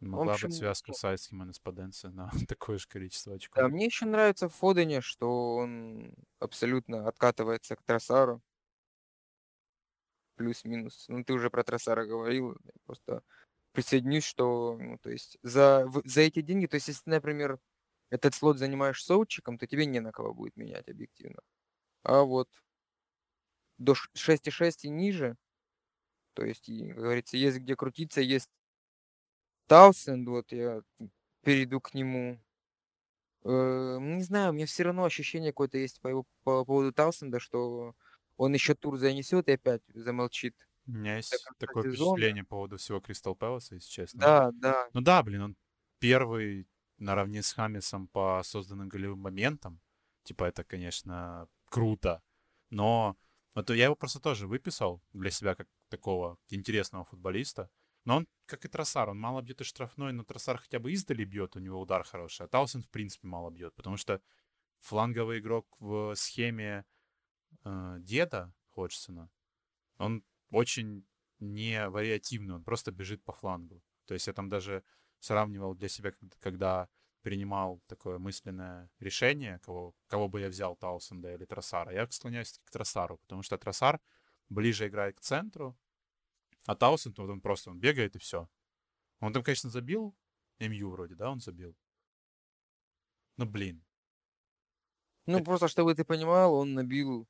Могла 0.00 0.32
общем, 0.32 0.48
быть 0.48 0.52
связка 0.54 0.92
с 0.92 1.04
Айсхем 1.04 1.42
и 1.42 1.46
Неспаденце 1.46 2.10
на 2.10 2.30
такое 2.48 2.76
же 2.78 2.86
количество 2.86 3.34
Да, 3.54 3.68
очков. 3.68 3.68
мне 3.68 3.86
еще 3.86 4.06
нравится 4.06 4.48
в 4.48 4.54
Фодене, 4.54 5.00
что 5.00 5.56
он 5.56 6.14
абсолютно 6.38 7.08
откатывается 7.08 7.76
к 7.76 7.82
Тросару. 7.82 8.42
Плюс-минус. 10.36 11.04
Ну, 11.08 11.22
ты 11.24 11.32
уже 11.34 11.50
про 11.50 11.62
Тросара 11.64 12.06
говорил. 12.06 12.56
Просто 12.86 13.22
присоединюсь, 13.72 14.24
что, 14.24 14.76
ну, 14.80 14.98
то 14.98 15.10
есть, 15.10 15.38
за, 15.42 15.86
за 16.04 16.22
эти 16.22 16.40
деньги, 16.40 16.66
то 16.66 16.76
есть, 16.76 16.88
если 16.88 17.10
например, 17.10 17.58
этот 18.10 18.34
слот 18.34 18.58
занимаешь 18.58 19.04
соучиком, 19.04 19.58
то 19.58 19.66
тебе 19.66 19.86
не 19.86 20.00
на 20.00 20.12
кого 20.12 20.34
будет 20.34 20.56
менять 20.56 20.88
объективно. 20.88 21.40
А 22.04 22.22
вот 22.22 22.50
до 23.78 23.94
ш- 23.96 24.10
6,6 24.14 24.84
и 24.84 24.88
ниже, 24.88 25.36
То 26.34 26.44
есть, 26.44 26.66
как 26.66 26.96
говорится, 26.96 27.36
есть 27.36 27.58
где 27.58 27.76
крутиться, 27.76 28.20
есть 28.20 28.50
Таусенд, 29.68 30.28
вот 30.28 30.52
я 30.52 30.82
перейду 31.42 31.80
к 31.80 31.94
нему. 31.94 32.38
Э, 33.44 33.98
не 34.00 34.22
знаю, 34.22 34.50
у 34.50 34.52
меня 34.54 34.66
все 34.66 34.82
равно 34.84 35.04
ощущение 35.04 35.52
какое-то 35.52 35.78
есть 35.78 36.00
по, 36.00 36.08
его, 36.08 36.26
по 36.44 36.64
поводу 36.64 36.92
Таусенда, 36.92 37.40
что 37.40 37.94
он 38.36 38.52
еще 38.54 38.74
тур 38.74 38.96
занесет 38.98 39.48
и 39.48 39.52
опять 39.52 39.82
замолчит. 39.94 40.54
У 40.86 40.92
меня 40.92 41.16
есть 41.16 41.52
такое 41.58 41.82
сезона. 41.82 42.24
впечатление 42.24 42.42
по 42.44 42.50
поводу 42.56 42.76
всего 42.78 43.00
Кристал 43.00 43.36
Пэласа, 43.36 43.76
если 43.76 43.88
честно. 43.90 44.24
Да, 44.24 44.50
да. 44.52 44.90
Ну 44.92 45.00
да, 45.00 45.22
блин, 45.22 45.42
он 45.42 45.56
первый 45.98 46.66
наравне 47.00 47.42
с 47.42 47.52
Хамисом 47.52 48.08
по 48.08 48.42
созданным 48.44 48.88
голевым 48.88 49.20
моментам. 49.20 49.80
Типа 50.22 50.44
это, 50.44 50.64
конечно, 50.64 51.48
круто. 51.66 52.22
Но 52.68 53.16
вот 53.54 53.70
я 53.70 53.86
его 53.86 53.96
просто 53.96 54.20
тоже 54.20 54.46
выписал 54.46 55.02
для 55.12 55.30
себя 55.30 55.54
как 55.54 55.68
такого 55.88 56.38
интересного 56.48 57.04
футболиста. 57.04 57.70
Но 58.04 58.16
он, 58.16 58.28
как 58.46 58.64
и 58.64 58.68
Тросар, 58.68 59.10
он 59.10 59.18
мало 59.18 59.42
бьет 59.42 59.60
и 59.60 59.64
штрафной, 59.64 60.12
но 60.12 60.24
Тросар 60.24 60.58
хотя 60.58 60.78
бы 60.78 60.92
издали 60.92 61.24
бьет, 61.24 61.56
у 61.56 61.58
него 61.58 61.80
удар 61.80 62.04
хороший. 62.04 62.46
А 62.46 62.48
Таусен, 62.48 62.82
в 62.82 62.88
принципе, 62.88 63.26
мало 63.26 63.50
бьет, 63.50 63.74
потому 63.74 63.96
что 63.96 64.22
фланговый 64.78 65.40
игрок 65.40 65.66
в 65.78 66.14
схеме 66.14 66.84
э, 67.64 67.96
деда 68.00 68.54
Ходжсона, 68.70 69.30
он 69.98 70.24
очень 70.50 71.06
не 71.40 71.88
вариативный, 71.88 72.54
он 72.54 72.64
просто 72.64 72.92
бежит 72.92 73.22
по 73.24 73.32
флангу. 73.32 73.82
То 74.06 74.14
есть 74.14 74.26
я 74.26 74.32
там 74.32 74.48
даже 74.48 74.82
сравнивал 75.20 75.74
для 75.74 75.88
себя, 75.88 76.12
когда- 76.40 76.88
принимал 77.22 77.82
такое 77.86 78.18
мысленное 78.18 78.90
решение, 78.98 79.58
кого, 79.60 79.94
кого 80.08 80.28
бы 80.28 80.40
я 80.40 80.48
взял, 80.48 80.74
Таусенда 80.76 81.34
или 81.34 81.44
Тросара. 81.44 81.92
Я 81.92 82.08
склоняюсь 82.10 82.58
к 82.64 82.70
Тросару, 82.70 83.18
потому 83.18 83.42
что 83.42 83.58
Тросар 83.58 84.00
ближе 84.48 84.88
играет 84.88 85.18
к 85.18 85.20
центру, 85.20 85.76
а 86.66 86.74
Таусенд, 86.76 87.18
вот 87.18 87.30
он 87.30 87.40
просто, 87.40 87.70
он 87.70 87.78
бегает 87.80 88.16
и 88.16 88.18
все. 88.18 88.48
Он 89.20 89.32
там, 89.32 89.42
конечно, 89.44 89.70
забил, 89.70 90.16
МЮ 90.60 90.90
вроде, 90.90 91.14
да, 91.16 91.30
он 91.30 91.40
забил. 91.40 91.76
Ну, 93.36 93.46
блин. 93.46 93.82
Ну, 95.26 95.42
просто, 95.44 95.68
чтобы 95.68 95.94
ты 95.94 96.04
понимал, 96.04 96.54
он 96.54 96.74
набил 96.74 97.26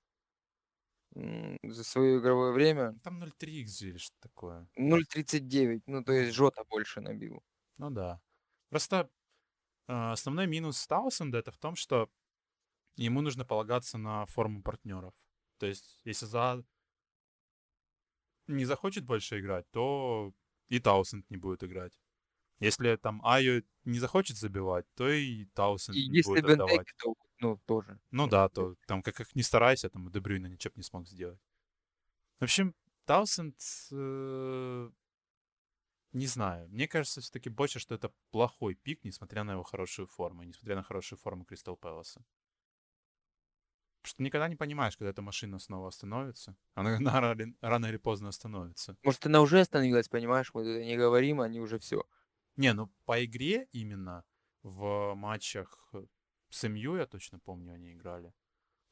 за 1.63 1.85
свое 1.85 2.19
игровое 2.19 2.53
время 2.53 2.95
Там 3.03 3.19
0.3 3.19 3.63
XG 3.63 3.91
или 3.91 3.99
что 3.99 4.15
такое. 4.21 4.69
0.39. 4.77 5.83
Ну, 5.87 6.05
то 6.05 6.13
есть 6.13 6.35
Жота 6.35 6.65
больше 6.69 7.01
набил. 7.01 7.43
Ну 7.81 7.89
да. 7.91 8.21
Просто 8.69 9.09
э, 9.89 10.13
основной 10.13 10.47
минус 10.47 10.87
Таусенда 10.87 11.39
это 11.39 11.51
в 11.51 11.57
том, 11.57 11.77
что 11.77 12.11
ему 12.97 13.23
нужно 13.23 13.47
полагаться 13.47 13.97
на 13.97 14.27
форму 14.27 14.63
партнеров. 14.63 15.15
То 15.59 15.67
есть, 15.67 16.03
если 16.05 16.27
за 16.27 16.63
не 18.47 18.67
захочет 18.67 19.05
больше 19.07 19.41
играть, 19.41 19.65
то 19.71 20.35
и 20.69 20.79
Таунсенд 20.79 21.31
не 21.31 21.39
будет 21.39 21.65
играть. 21.65 21.99
Если 22.59 22.97
там 22.97 23.25
Айю 23.25 23.63
не 23.85 23.99
захочет 23.99 24.37
забивать, 24.37 24.85
то 24.95 25.09
и 25.09 25.47
Таунсенд 25.55 25.97
И 25.97 26.09
не 26.11 26.19
если 26.19 26.33
будет 26.33 26.45
отдавать. 26.45 26.87
то, 26.99 27.15
ну, 27.39 27.59
тоже. 27.67 27.99
Ну 28.11 28.27
да, 28.27 28.51
то 28.51 28.75
там 28.87 29.03
как, 29.03 29.15
как 29.15 29.35
ни 29.35 29.41
старайся, 29.41 29.89
там 29.89 30.13
Дебрюйна 30.13 30.49
ничего 30.49 30.73
не 30.77 30.83
смог 30.83 31.09
сделать. 31.09 31.41
В 32.41 32.43
общем, 32.43 32.75
Таунсенд, 33.07 33.57
э, 33.91 34.91
не 36.13 36.27
знаю, 36.27 36.69
мне 36.69 36.89
кажется 36.89 37.21
все-таки 37.21 37.51
больше, 37.51 37.79
что 37.79 37.95
это 37.95 38.13
плохой 38.31 38.75
pick, 38.75 39.05
несмотря 39.05 39.45
на 39.45 39.53
его 39.53 39.63
хорошую 39.63 40.07
форму, 40.07 40.43
несмотря 40.43 40.77
на 40.77 40.83
хорошую 40.83 41.19
форму 41.19 41.45
Кристал 41.45 41.77
Пэласа. 41.77 42.25
Потому 44.01 44.15
что 44.15 44.23
никогда 44.23 44.49
не 44.49 44.57
понимаешь, 44.57 44.97
когда 44.97 45.11
эта 45.11 45.23
машина 45.23 45.59
снова 45.59 45.89
остановится. 45.89 46.57
Она, 46.75 46.97
она 46.97 47.21
рано, 47.61 47.87
или 47.87 47.99
поздно 47.99 48.31
остановится. 48.31 48.97
Может, 49.03 49.27
она 49.27 49.41
уже 49.41 49.61
остановилась, 49.61 50.09
понимаешь? 50.09 50.53
Мы 50.55 50.63
это 50.63 50.85
не 50.85 50.97
говорим, 50.97 51.41
они 51.41 51.61
уже 51.61 51.79
все. 51.79 52.03
Не, 52.57 52.73
ну 52.73 52.91
по 53.05 53.25
игре 53.25 53.69
именно 53.73 54.25
в 54.63 55.15
матчах 55.15 55.89
э, 55.93 56.05
с 56.49 56.69
МЮ, 56.69 56.97
я 56.97 57.07
точно 57.07 57.39
помню, 57.39 57.75
они 57.75 57.93
играли. 57.93 58.33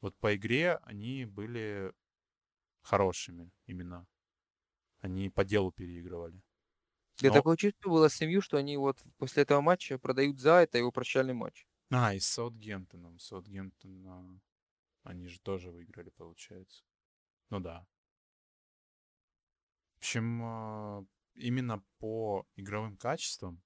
Вот 0.01 0.15
по 0.17 0.35
игре 0.35 0.79
они 0.83 1.25
были 1.25 1.93
хорошими 2.81 3.51
именно. 3.65 4.07
Они 5.01 5.29
по 5.29 5.43
делу 5.43 5.71
переигрывали. 5.71 6.41
Я 7.21 7.29
Но- 7.29 7.35
такое 7.35 7.55
чувство 7.57 7.89
было 7.89 8.07
с 8.09 8.15
семью, 8.15 8.41
что 8.41 8.57
они 8.57 8.77
вот 8.77 8.97
после 9.17 9.43
этого 9.43 9.61
матча 9.61 9.97
продают 9.99 10.39
за 10.39 10.61
это 10.61 10.77
его 10.77 10.91
прощальный 10.91 11.33
матч. 11.33 11.65
А, 11.91 12.13
и 12.13 12.19
с 12.19 12.27
Саутгемптоном. 12.27 13.19
Саутгемптон, 13.19 14.07
а, 14.07 14.39
они 15.03 15.27
же 15.27 15.39
тоже 15.41 15.71
выиграли, 15.71 16.09
получается. 16.11 16.83
Ну 17.49 17.59
да. 17.61 17.87
В 19.95 20.01
общем, 20.01 20.41
а, 20.43 21.05
именно 21.35 21.83
по 21.99 22.45
игровым 22.55 22.97
качествам 22.97 23.61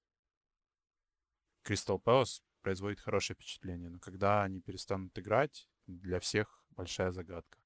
Кристал 1.62 1.98
Пэлас 1.98 2.42
производит 2.62 3.00
хорошее 3.00 3.34
впечатление. 3.36 3.88
Но 3.90 3.98
когда 3.98 4.42
они 4.42 4.60
перестанут 4.60 5.18
играть, 5.18 5.68
для 5.86 6.20
всех 6.20 6.64
большая 6.70 7.10
загадка. 7.10 7.58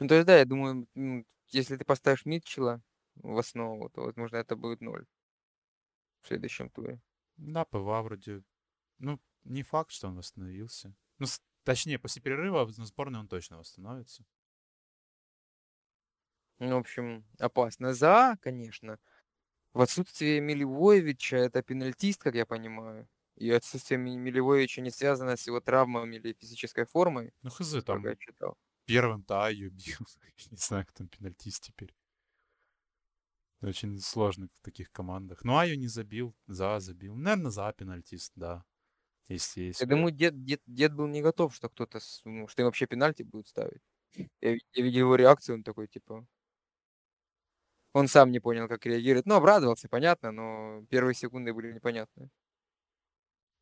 Ну, 0.00 0.08
то 0.08 0.14
есть, 0.14 0.26
да, 0.26 0.38
я 0.38 0.44
думаю, 0.44 0.86
если 1.50 1.76
ты 1.76 1.84
поставишь 1.84 2.24
Митчелла 2.24 2.82
в 3.16 3.38
основу, 3.38 3.88
то, 3.90 4.02
возможно, 4.02 4.36
это 4.36 4.56
будет 4.56 4.80
ноль 4.80 5.06
в 6.22 6.26
следующем 6.28 6.70
туре. 6.70 7.00
Да, 7.36 7.64
ПВА 7.64 8.02
вроде... 8.02 8.42
Ну, 8.98 9.20
не 9.44 9.62
факт, 9.62 9.90
что 9.92 10.08
он 10.08 10.16
восстановился. 10.16 10.94
Ну, 11.18 11.26
с- 11.26 11.42
точнее, 11.64 11.98
после 11.98 12.22
перерыва 12.22 12.66
на 12.76 12.86
сборной 12.86 13.20
он 13.20 13.28
точно 13.28 13.58
восстановится. 13.58 14.24
Ну, 16.58 16.76
в 16.76 16.80
общем, 16.80 17.24
опасно. 17.38 17.94
За, 17.94 18.36
конечно. 18.40 18.98
В 19.74 19.80
отсутствие 19.82 20.40
Миливоевича 20.40 21.36
это 21.38 21.62
пенальтист, 21.62 22.22
как 22.22 22.34
я 22.36 22.46
понимаю. 22.46 23.08
И 23.36 23.50
отсутствие 23.50 23.98
Ми- 23.98 24.16
Миливоевича 24.18 24.82
не 24.82 24.90
связано 24.90 25.36
с 25.36 25.46
его 25.48 25.60
травмами 25.60 26.16
или 26.16 26.34
физической 26.34 26.86
формой, 26.86 27.32
Ну, 27.42 27.50
хз, 27.50 27.82
там 27.84 28.04
я 28.06 28.16
читал. 28.16 28.56
первым-то 28.86 29.44
Айю 29.44 29.70
бил. 29.70 29.98
Не 30.50 30.56
знаю, 30.56 30.84
кто 30.86 30.98
там 30.98 31.08
пенальтист 31.08 31.64
теперь. 31.64 31.94
Очень 33.64 33.98
сложно 33.98 34.48
в 34.60 34.64
таких 34.64 34.92
командах. 34.92 35.42
Ну, 35.44 35.56
Айю 35.56 35.78
не 35.78 35.88
забил, 35.88 36.34
За 36.46 36.78
забил. 36.80 37.14
Наверное, 37.14 37.50
За 37.50 37.72
пенальтист, 37.72 38.32
да. 38.36 38.64
Если 39.28 39.62
есть. 39.62 39.80
Я 39.80 39.86
думаю, 39.86 40.12
дед, 40.12 40.44
дед, 40.44 40.60
дед 40.66 40.94
был 40.94 41.06
не 41.06 41.22
готов, 41.22 41.54
что 41.54 41.68
кто-то, 41.70 41.98
ну, 42.24 42.48
что 42.48 42.62
им 42.62 42.66
вообще 42.66 42.86
пенальти 42.86 43.22
будет 43.22 43.48
ставить. 43.48 43.82
Я, 44.40 44.52
я 44.74 44.84
видел 44.84 45.00
его 45.00 45.16
реакцию, 45.16 45.56
он 45.56 45.64
такой, 45.64 45.88
типа... 45.88 46.26
Он 47.94 48.08
сам 48.08 48.30
не 48.30 48.40
понял, 48.40 48.68
как 48.68 48.84
реагировать. 48.86 49.26
Ну, 49.26 49.34
обрадовался, 49.36 49.88
понятно, 49.88 50.32
но 50.32 50.84
первые 50.90 51.14
секунды 51.14 51.52
были 51.54 51.72
непонятны. 51.72 52.28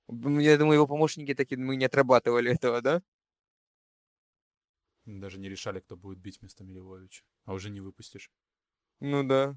М, 0.08 0.38
Я 0.38 0.56
думаю, 0.58 0.74
его 0.76 0.86
помощники 0.86 1.34
такие, 1.34 1.58
мы 1.58 1.76
не 1.76 1.84
отрабатывали 1.86 2.52
этого, 2.52 2.80
да? 2.82 3.02
Даже 5.06 5.38
не 5.38 5.48
решали, 5.48 5.78
кто 5.78 5.96
будет 5.96 6.18
бить 6.18 6.40
вместо 6.40 6.64
Милевовича. 6.64 7.22
А 7.44 7.52
уже 7.54 7.70
не 7.70 7.80
выпустишь. 7.80 8.32
Ну 9.00 9.22
да. 9.22 9.56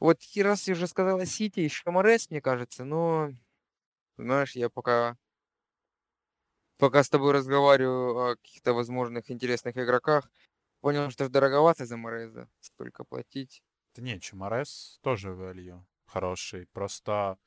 Вот 0.00 0.18
раз 0.36 0.66
я 0.66 0.72
уже 0.72 0.86
сказала 0.86 1.26
Сити, 1.26 1.60
еще 1.60 1.90
Морес, 1.90 2.30
мне 2.30 2.40
кажется, 2.40 2.84
но... 2.84 3.30
Знаешь, 4.16 4.56
я 4.56 4.68
пока... 4.68 5.16
Пока 6.78 7.04
с 7.04 7.10
тобой 7.10 7.32
разговариваю 7.32 8.16
о 8.16 8.36
каких-то 8.36 8.72
возможных 8.72 9.30
интересных 9.30 9.76
игроках, 9.76 10.30
понял, 10.80 11.10
что 11.10 11.28
дороговато 11.28 11.84
за 11.84 11.98
Мореза 11.98 12.48
столько 12.60 13.04
платить. 13.04 13.62
Да 13.94 14.02
не, 14.02 14.18
Чумарес 14.18 14.98
тоже 15.02 15.28
value 15.28 15.84
хороший. 16.10 16.66
Просто 16.66 17.38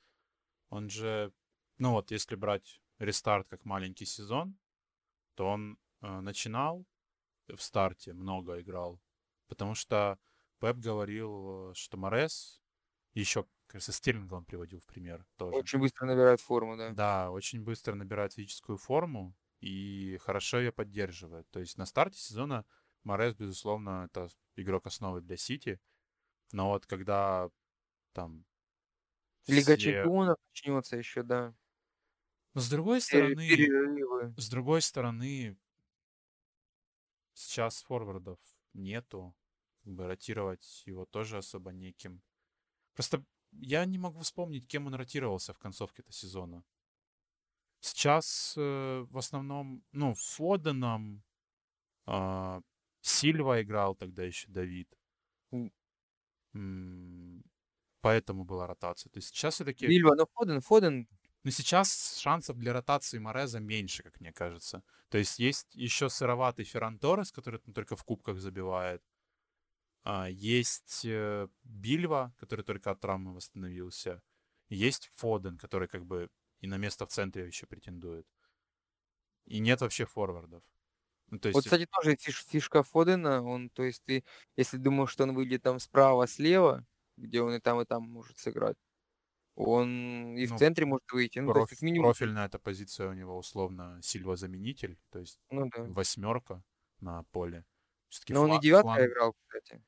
он 0.69 0.89
же... 0.89 1.31
Ну 1.77 1.91
вот, 1.91 2.11
если 2.11 2.35
брать 2.35 2.81
рестарт 2.99 3.47
как 3.47 3.65
маленький 3.65 4.05
сезон, 4.05 4.57
то 5.35 5.47
он 5.47 5.77
э, 6.01 6.19
начинал 6.21 6.85
в 7.47 7.61
старте, 7.61 8.13
много 8.13 8.61
играл. 8.61 9.01
Потому 9.47 9.75
что 9.75 10.17
Пеп 10.63 10.77
говорил, 10.77 11.71
э, 11.71 11.73
что 11.75 11.97
Морес, 11.97 12.61
еще, 13.13 13.45
кажется, 13.67 13.91
Стерлинга 13.91 14.35
он 14.35 14.45
приводил 14.45 14.79
в 14.79 14.85
пример 14.85 15.25
тоже. 15.35 15.57
Очень 15.57 15.79
быстро 15.79 16.05
набирает 16.05 16.39
форму, 16.39 16.77
да. 16.77 16.91
Да, 16.91 17.31
очень 17.31 17.61
быстро 17.61 17.95
набирает 17.95 18.31
физическую 18.31 18.77
форму 18.77 19.35
и 19.59 20.17
хорошо 20.21 20.59
ее 20.59 20.71
поддерживает. 20.71 21.49
То 21.49 21.59
есть 21.59 21.77
на 21.77 21.85
старте 21.85 22.17
сезона 22.17 22.65
Морес, 23.03 23.35
безусловно, 23.35 24.07
это 24.09 24.29
игрок 24.55 24.87
основы 24.87 25.19
для 25.19 25.35
Сити. 25.35 25.81
Но 26.53 26.69
вот 26.69 26.85
когда 26.85 27.49
там... 28.13 28.45
Лига 29.47 29.75
все- 29.75 29.77
чемпионов 29.77 30.37
начнется 30.47 30.95
еще, 30.95 31.23
да. 31.23 31.53
Но 32.53 32.61
с 32.61 32.69
другой 32.69 33.01
стороны, 33.01 33.49
Перерывы. 33.49 34.33
с 34.37 34.47
другой 34.47 34.81
стороны, 34.81 35.57
сейчас 37.33 37.81
форвардов 37.81 38.39
нету. 38.73 39.35
Как 39.83 39.93
бы 39.93 40.07
ротировать 40.07 40.83
его 40.85 41.05
тоже 41.05 41.37
особо 41.37 41.71
неким. 41.71 42.21
Просто 42.95 43.23
я 43.51 43.85
не 43.85 43.97
могу 43.97 44.21
вспомнить, 44.21 44.67
кем 44.67 44.87
он 44.87 44.95
ротировался 44.95 45.53
в 45.53 45.59
концовке 45.59 46.01
этого 46.03 46.13
сезона. 46.13 46.63
Сейчас 47.81 48.53
э, 48.57 49.05
в 49.09 49.17
основном, 49.17 49.83
ну, 49.91 50.13
Фоденом, 50.15 51.23
а, 52.05 52.61
Сильва 53.01 53.61
играл 53.61 53.95
тогда 53.95 54.23
еще 54.23 54.47
Давид. 54.49 54.89
М, 56.55 57.43
Поэтому 58.01 58.43
была 58.45 58.67
ротация. 58.67 59.09
То 59.09 59.17
есть 59.17 59.29
сейчас 59.29 59.55
все-таки... 59.55 59.87
Вильва, 59.87 60.15
ну 60.15 60.25
Фоден, 60.35 60.61
Фоден, 60.61 61.07
Но 61.43 61.51
сейчас 61.51 62.17
шансов 62.19 62.57
для 62.57 62.73
ротации 62.73 63.17
Мореза 63.19 63.59
меньше, 63.59 64.03
как 64.03 64.19
мне 64.21 64.33
кажется. 64.33 64.83
То 65.09 65.17
есть 65.17 65.39
есть 65.39 65.75
еще 65.75 66.09
сыроватый 66.09 66.65
Ферран 66.65 66.99
Торрес, 66.99 67.31
который 67.31 67.59
там 67.59 67.73
только 67.73 67.95
в 67.95 68.03
кубках 68.03 68.39
забивает. 68.39 69.01
А, 70.03 70.27
есть 70.29 71.05
э, 71.05 71.47
Бильва, 71.63 72.33
который 72.37 72.63
только 72.65 72.91
от 72.91 72.99
травмы 73.01 73.33
восстановился. 73.33 74.21
Есть 74.69 75.09
Фоден, 75.13 75.57
который 75.57 75.87
как 75.87 76.05
бы 76.05 76.29
и 76.59 76.67
на 76.67 76.77
место 76.77 77.05
в 77.05 77.09
центре 77.09 77.45
еще 77.47 77.67
претендует. 77.67 78.27
И 79.45 79.59
нет 79.59 79.79
вообще 79.81 80.05
форвардов. 80.05 80.63
Ну, 81.27 81.39
то 81.39 81.49
есть, 81.49 81.63
Вот, 81.63 81.65
кстати, 81.65 81.85
тоже 81.91 82.15
фиш- 82.15 82.43
фишка 82.47 82.83
Фодена, 82.83 83.43
он, 83.43 83.69
то 83.69 83.83
есть 83.83 84.03
ты, 84.05 84.23
если 84.57 84.77
думаешь, 84.77 85.11
что 85.11 85.23
он 85.23 85.35
выйдет 85.35 85.61
там 85.63 85.79
справа-слева, 85.79 86.85
где 87.17 87.41
он 87.41 87.53
и 87.53 87.59
там, 87.59 87.79
и 87.81 87.85
там 87.85 88.03
может 88.09 88.39
сыграть, 88.39 88.77
он 89.55 90.37
и 90.37 90.47
в 90.47 90.53
Ну, 90.53 90.55
центре 90.55 90.85
может 90.85 91.11
выйти, 91.11 91.39
ну, 91.39 91.53
есть 91.55 91.67
проф- 91.67 91.69
как 91.69 91.81
минимум, 91.81 92.13
профильная 92.13 92.45
эта 92.47 92.59
позиция 92.59 93.09
у 93.09 93.13
него 93.13 93.37
условно 93.37 93.99
Сильва-заменитель, 94.03 94.99
то 95.11 95.19
есть 95.19 95.39
ну 95.49 95.69
да. 95.73 95.83
восьмерка 95.85 96.63
на 96.99 97.23
поле. 97.25 97.65
Все-таки 98.09 98.33
Но 98.33 98.41
он 98.41 98.51
и 98.51 98.59
девятка 98.59 99.05
играл, 99.05 99.33
кстати. 99.47 99.81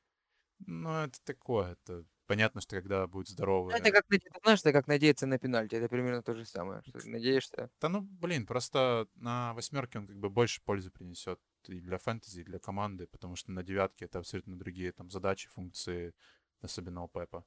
Ну, 0.66 0.90
это 1.04 1.18
такое. 1.24 1.72
Это 1.72 2.04
понятно, 2.26 2.60
что 2.60 2.76
когда 2.76 3.06
будет 3.06 3.28
здоровый... 3.28 3.74
Это 3.74 3.90
как, 3.90 4.04
знаешь, 4.42 4.60
это 4.60 4.72
как 4.72 4.86
надеяться 4.86 5.26
на 5.26 5.38
пенальти, 5.38 5.74
это 5.76 5.88
примерно 5.88 6.22
то 6.22 6.34
же 6.34 6.44
самое, 6.44 6.82
что 6.82 6.98
надеешься. 7.08 7.70
Да 7.80 7.88
ну, 7.88 8.00
блин, 8.02 8.46
просто 8.46 9.06
на 9.14 9.54
восьмерке 9.54 9.98
он 9.98 10.06
как 10.06 10.16
бы 10.18 10.30
больше 10.30 10.62
пользы 10.62 10.90
принесет 10.90 11.40
и 11.68 11.80
для 11.80 11.98
фэнтези, 11.98 12.40
и 12.40 12.44
для 12.44 12.58
команды, 12.58 13.06
потому 13.06 13.36
что 13.36 13.52
на 13.52 13.62
девятке 13.62 14.04
это 14.06 14.18
абсолютно 14.20 14.56
другие 14.58 14.92
там 14.92 15.10
задачи, 15.10 15.48
функции, 15.48 16.14
особенно 16.62 17.02
у 17.02 17.08
Пепа. 17.08 17.44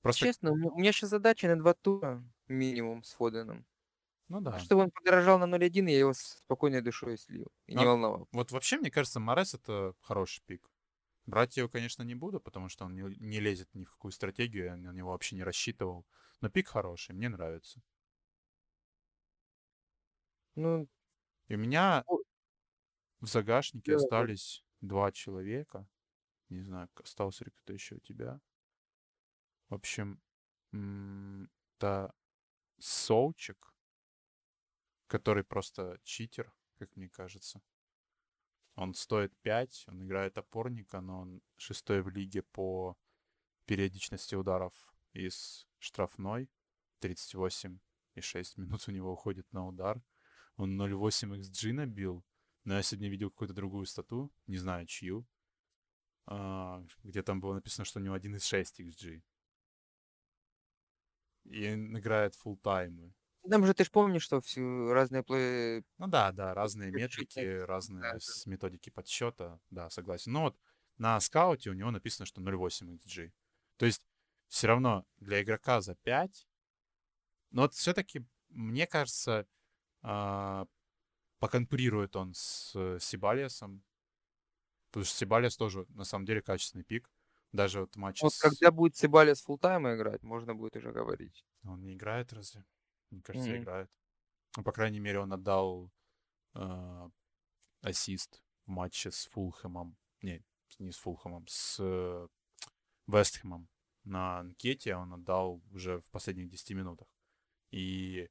Просто, 0.00 0.26
Честно, 0.26 0.52
у 0.52 0.56
меня, 0.56 0.92
сейчас 0.92 1.10
задача 1.10 1.48
на 1.48 1.56
два 1.56 1.74
тура 1.74 2.24
минимум 2.48 3.04
с 3.04 3.12
Фоденом. 3.12 3.66
ну 4.28 4.40
да. 4.40 4.58
Чтобы 4.58 4.82
он 4.82 4.90
подорожал 4.90 5.38
на 5.38 5.46
0.1, 5.46 5.88
и 5.88 5.92
я 5.92 5.98
его 6.00 6.12
спокойной 6.14 6.80
душой 6.82 7.18
слил 7.18 7.48
и 7.66 7.74
не 7.74 7.84
Ну, 7.84 7.90
волновал. 7.90 8.28
Вот 8.32 8.50
вообще, 8.52 8.78
мне 8.78 8.90
кажется, 8.90 9.20
Морес 9.20 9.54
это 9.54 9.94
хороший 10.00 10.42
пик. 10.46 10.71
Брать 11.26 11.56
его, 11.56 11.68
конечно, 11.68 12.02
не 12.02 12.14
буду, 12.14 12.40
потому 12.40 12.68
что 12.68 12.84
он 12.84 12.94
не, 12.94 13.02
не 13.18 13.40
лезет 13.40 13.68
ни 13.74 13.84
в 13.84 13.90
какую 13.90 14.12
стратегию, 14.12 14.66
я 14.66 14.76
на 14.76 14.92
него 14.92 15.10
вообще 15.10 15.36
не 15.36 15.44
рассчитывал. 15.44 16.06
Но 16.40 16.48
пик 16.50 16.68
хороший, 16.68 17.14
мне 17.14 17.28
нравится. 17.28 17.82
Ну, 20.56 20.88
И 21.48 21.54
у 21.54 21.58
меня 21.58 22.04
в 23.20 23.26
загашнике 23.26 23.92
Да, 23.92 23.98
да. 23.98 24.04
остались 24.04 24.64
два 24.82 25.12
человека. 25.12 25.86
Не 26.50 26.62
знаю, 26.62 26.88
остался 26.96 27.44
ли 27.44 27.50
кто-то 27.52 27.72
еще 27.74 27.96
у 27.96 28.00
тебя. 28.00 28.40
В 29.70 29.74
общем, 29.74 30.20
это 30.72 32.12
Соучик, 32.80 33.74
который 35.06 35.44
просто 35.44 36.00
читер, 36.02 36.52
как 36.78 36.96
мне 36.96 37.08
кажется. 37.08 37.62
Он 38.74 38.94
стоит 38.94 39.36
5, 39.42 39.84
он 39.88 40.04
играет 40.04 40.38
опорника, 40.38 41.00
но 41.00 41.20
он 41.20 41.42
шестой 41.56 42.02
в 42.02 42.08
лиге 42.08 42.42
по 42.42 42.96
периодичности 43.66 44.34
ударов 44.34 44.74
из 45.12 45.66
штрафной. 45.78 46.48
38,6 47.00 47.80
минут 48.56 48.88
у 48.88 48.92
него 48.92 49.12
уходит 49.12 49.52
на 49.52 49.66
удар. 49.66 50.02
Он 50.56 50.80
0,8 50.80 51.40
XG 51.40 51.72
набил. 51.72 52.24
Но 52.64 52.74
я 52.74 52.82
сегодня 52.82 53.08
видел 53.08 53.30
какую-то 53.30 53.54
другую 53.54 53.86
стату, 53.86 54.32
не 54.46 54.56
знаю 54.56 54.86
чью, 54.86 55.26
а, 56.26 56.84
где 57.02 57.22
там 57.22 57.40
было 57.40 57.54
написано, 57.54 57.84
что 57.84 57.98
у 57.98 58.02
него 58.02 58.16
1,6 58.16 58.80
XG. 58.80 59.22
И 61.44 61.72
он 61.72 61.98
играет 61.98 62.34
full 62.34 62.56
таймы. 62.58 63.12
Там 63.50 63.66
же 63.66 63.74
ты 63.74 63.84
же 63.84 63.90
помнишь, 63.90 64.22
что 64.22 64.40
все 64.40 64.92
разные 64.92 65.22
плей... 65.22 65.84
Ну 65.98 66.06
да, 66.06 66.32
да, 66.32 66.54
разные 66.54 66.90
метрики, 66.90 67.60
разные 67.64 68.02
да, 68.02 68.20
с- 68.20 68.46
методики 68.46 68.90
подсчета, 68.90 69.60
да, 69.70 69.90
согласен. 69.90 70.32
Но 70.32 70.42
вот 70.42 70.56
на 70.98 71.18
скауте 71.20 71.70
у 71.70 71.74
него 71.74 71.90
написано, 71.90 72.26
что 72.26 72.40
0,8 72.40 72.94
XG. 72.94 73.32
То 73.76 73.86
есть 73.86 74.00
все 74.48 74.68
равно 74.68 75.06
для 75.16 75.42
игрока 75.42 75.80
за 75.80 75.94
5, 75.94 76.46
но 77.50 77.62
вот 77.62 77.74
все-таки, 77.74 78.24
мне 78.48 78.86
кажется, 78.86 79.46
а, 80.02 80.66
поконкурирует 81.38 82.16
он 82.16 82.34
с 82.34 82.72
э, 82.74 82.98
Сибалиасом, 83.00 83.82
потому 84.90 85.04
что 85.04 85.16
Сибалиас 85.16 85.56
тоже, 85.56 85.86
на 85.90 86.04
самом 86.04 86.24
деле, 86.24 86.42
качественный 86.42 86.84
пик. 86.84 87.10
Даже 87.52 87.80
вот 87.80 87.94
в 87.94 87.98
матче 87.98 88.24
Вот 88.24 88.32
с... 88.32 88.38
когда 88.38 88.70
будет 88.70 88.96
Сибалес 88.96 89.42
фултайма 89.42 89.94
играть, 89.94 90.22
можно 90.22 90.54
будет 90.54 90.76
уже 90.76 90.92
говорить. 90.92 91.44
Он 91.64 91.82
не 91.82 91.94
играет 91.94 92.32
разве? 92.32 92.64
Мне 93.12 93.22
кажется, 93.22 93.50
Мгм. 93.50 93.62
играет. 93.62 93.90
Ну, 94.56 94.64
по 94.64 94.72
крайней 94.72 95.00
мере, 95.00 95.20
он 95.20 95.32
отдал 95.32 95.92
э, 96.54 97.10
ассист 97.82 98.42
в 98.66 98.70
матче 98.70 99.10
с 99.10 99.26
Фулхэмом. 99.26 99.96
Не, 100.22 100.44
не 100.78 100.92
с 100.92 100.98
Фулхэмом, 100.98 101.46
с 101.48 101.78
э, 101.80 102.28
Вестхэмом. 103.06 103.68
На 104.04 104.40
анкете 104.40 104.96
он 104.96 105.12
отдал 105.12 105.62
уже 105.70 106.00
в 106.00 106.10
последних 106.10 106.48
10 106.50 106.74
минутах. 106.74 107.08
И 107.70 108.28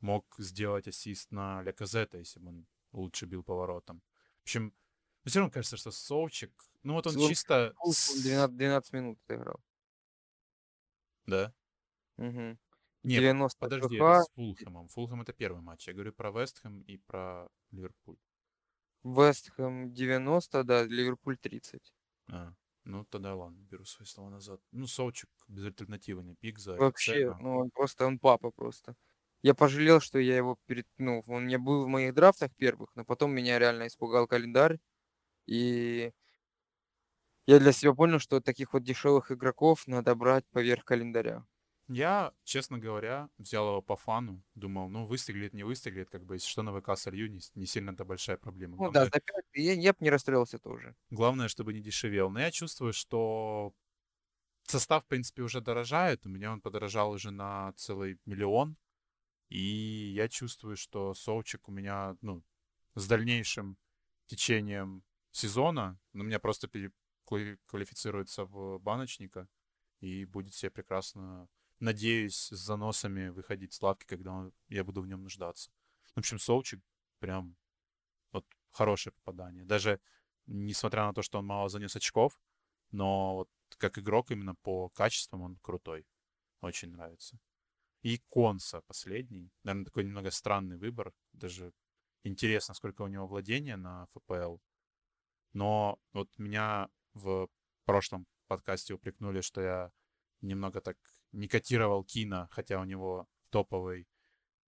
мог 0.00 0.34
сделать 0.38 0.88
ассист 0.88 1.30
на 1.32 1.62
Леказета, 1.62 2.18
если 2.18 2.40
бы 2.40 2.48
он 2.50 2.66
лучше 2.92 3.26
бил 3.26 3.42
поворотом. 3.44 4.02
В 4.40 4.42
общем, 4.42 4.74
все 5.24 5.38
равно 5.40 5.52
кажется, 5.52 5.76
что 5.76 5.90
Соучик... 5.90 6.52
Ну 6.82 6.94
вот 6.94 7.06
он 7.06 7.16
Он 7.18 7.28
чисто... 7.28 7.72
Фулл 7.78 7.92
с- 7.92 8.22
12, 8.22 8.56
12 8.56 8.92
минут 8.92 9.18
играл. 9.28 9.60
Да? 11.26 11.54
Угу. 12.18 12.58
Нет, 13.04 13.24
90 13.24 13.58
Подожди, 13.58 13.96
это 13.96 14.14
с 14.14 14.28
Фулхэмом. 14.34 14.88
Фулхэм 14.88 15.22
это 15.22 15.32
первый 15.32 15.62
матч. 15.62 15.86
Я 15.88 15.94
говорю 15.94 16.12
про 16.12 16.30
Вестхэм 16.30 16.82
и 16.82 16.96
про 16.98 17.48
Ливерпуль. 17.70 18.16
Вестхэм 19.18 19.94
90, 19.94 20.64
да, 20.64 20.82
Ливерпуль 20.82 21.38
30. 21.38 21.94
А, 22.30 22.52
ну 22.84 23.04
тогда 23.04 23.34
ладно, 23.34 23.60
беру 23.62 23.84
свои 23.84 24.06
слова 24.06 24.28
назад. 24.30 24.60
Ну, 24.72 24.86
Соучик 24.86 25.30
безальтернативный 25.48 26.36
пик 26.36 26.58
за 26.58 26.76
Вообще, 26.76 27.30
офицера. 27.30 27.38
ну 27.38 27.58
он 27.58 27.70
просто, 27.70 28.06
он 28.06 28.18
папа 28.18 28.50
просто. 28.50 28.94
Я 29.42 29.54
пожалел, 29.54 30.00
что 30.00 30.18
я 30.18 30.36
его 30.36 30.56
перед, 30.66 30.86
ну, 30.98 31.22
он 31.26 31.46
меня 31.46 31.58
был 31.58 31.84
в 31.84 31.88
моих 31.88 32.14
драфтах 32.14 32.54
первых, 32.56 32.90
но 32.96 33.04
потом 33.04 33.32
меня 33.32 33.58
реально 33.58 33.86
испугал 33.86 34.26
календарь. 34.26 34.78
И 35.46 36.12
я 37.46 37.58
для 37.58 37.72
себя 37.72 37.94
понял, 37.94 38.18
что 38.18 38.42
таких 38.42 38.74
вот 38.74 38.82
дешевых 38.84 39.32
игроков 39.32 39.86
надо 39.86 40.14
брать 40.14 40.44
поверх 40.50 40.84
календаря. 40.84 41.46
Я, 41.88 42.32
честно 42.44 42.78
говоря, 42.78 43.28
взял 43.38 43.68
его 43.68 43.82
по 43.82 43.96
фану. 43.96 44.42
Думал, 44.54 44.88
ну, 44.88 45.06
выстрелит, 45.06 45.52
не 45.52 45.64
выстрелит, 45.64 46.08
как 46.10 46.24
бы, 46.24 46.36
если 46.36 46.48
что, 46.48 46.62
на 46.62 46.78
ВК 46.80 46.96
солью, 46.98 47.30
не, 47.30 47.40
не 47.54 47.66
сильно 47.66 47.90
это 47.90 48.04
большая 48.04 48.38
проблема. 48.38 48.76
Ну 48.78 48.88
да, 48.90 49.04
Главное, 49.04 49.10
за 49.12 49.20
5 49.20 49.44
я, 49.54 49.72
я 49.74 49.92
бы 49.92 49.98
не 50.00 50.10
расстроился 50.10 50.58
тоже. 50.58 50.94
главное, 51.10 51.48
чтобы 51.48 51.72
не 51.72 51.80
дешевел. 51.80 52.30
Но 52.30 52.40
я 52.40 52.50
чувствую, 52.50 52.92
что 52.92 53.72
состав, 54.64 55.04
в 55.04 55.08
принципе, 55.08 55.42
уже 55.42 55.60
дорожает. 55.60 56.26
У 56.26 56.30
меня 56.30 56.52
он 56.52 56.60
подорожал 56.60 57.12
уже 57.12 57.30
на 57.30 57.72
целый 57.74 58.18
миллион. 58.26 58.76
И 59.50 59.60
я 60.16 60.28
чувствую, 60.28 60.76
что 60.76 61.14
Соучик 61.14 61.68
у 61.68 61.72
меня, 61.72 62.16
ну, 62.22 62.44
с 62.96 63.08
дальнейшим 63.08 63.78
течением 64.26 65.04
сезона, 65.32 66.00
ну, 66.14 66.24
у 66.24 66.26
меня 66.26 66.40
просто 66.40 66.68
переквалифицируется 66.68 68.44
в 68.46 68.78
баночника 68.80 69.48
и 70.00 70.24
будет 70.26 70.54
себе 70.54 70.70
прекрасно, 70.70 71.48
надеюсь, 71.84 72.36
с 72.36 72.56
заносами 72.56 73.28
выходить 73.28 73.72
с 73.72 73.82
лавки, 73.82 74.04
когда 74.06 74.32
он- 74.32 74.52
я 74.68 74.84
буду 74.84 75.02
в 75.02 75.06
нем 75.06 75.22
нуждаться. 75.22 75.70
В 76.14 76.18
общем, 76.18 76.38
Соучик 76.38 76.80
прям 77.18 77.56
вот 78.32 78.46
хорошее 78.70 79.12
попадание. 79.12 79.64
Даже 79.64 80.00
несмотря 80.46 81.04
на 81.06 81.14
то, 81.14 81.22
что 81.22 81.38
он 81.38 81.46
мало 81.46 81.68
занес 81.68 81.96
очков, 81.96 82.40
но 82.90 83.34
вот 83.34 83.50
как 83.78 83.98
игрок 83.98 84.30
именно 84.30 84.54
по 84.54 84.88
качествам 84.90 85.42
он 85.42 85.56
крутой. 85.56 86.06
Очень 86.60 86.90
нравится. 86.90 87.38
И 88.02 88.18
Конса 88.28 88.82
последний. 88.82 89.50
Наверное, 89.62 89.86
такой 89.86 90.04
немного 90.04 90.30
странный 90.30 90.76
выбор. 90.76 91.12
Даже 91.32 91.72
интересно, 92.24 92.74
сколько 92.74 93.02
у 93.02 93.08
него 93.08 93.26
владения 93.26 93.76
на 93.76 94.06
ФПЛ. 94.06 94.58
Но 95.52 95.98
вот 96.12 96.28
меня 96.38 96.88
в 97.14 97.48
прошлом 97.84 98.26
подкасте 98.46 98.94
упрекнули, 98.94 99.40
что 99.40 99.60
я 99.60 99.92
немного 100.40 100.80
так 100.80 100.96
не 101.34 101.48
котировал 101.48 102.04
Кина, 102.04 102.48
хотя 102.50 102.80
у 102.80 102.84
него 102.84 103.28
топовый 103.50 104.08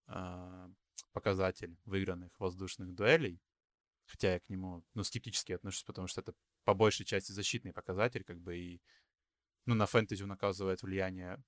а, 0.08 0.70
показатель 1.14 1.78
выигранных 1.86 2.40
воздушных 2.40 2.94
дуэлей. 2.94 3.42
Хотя 4.06 4.34
я 4.34 4.40
к 4.40 4.50
нему, 4.50 4.84
ну, 4.94 5.04
скептически 5.04 5.54
отношусь, 5.54 5.84
потому 5.84 6.08
что 6.08 6.22
это 6.22 6.34
по 6.64 6.74
большей 6.74 7.06
части 7.06 7.32
защитный 7.32 7.74
показатель, 7.74 8.24
как 8.24 8.40
бы, 8.40 8.58
и, 8.58 8.82
ну, 9.66 9.76
на 9.76 9.86
фэнтези 9.86 10.24
он 10.24 10.32
оказывает 10.32 10.84
влияние 10.84 11.44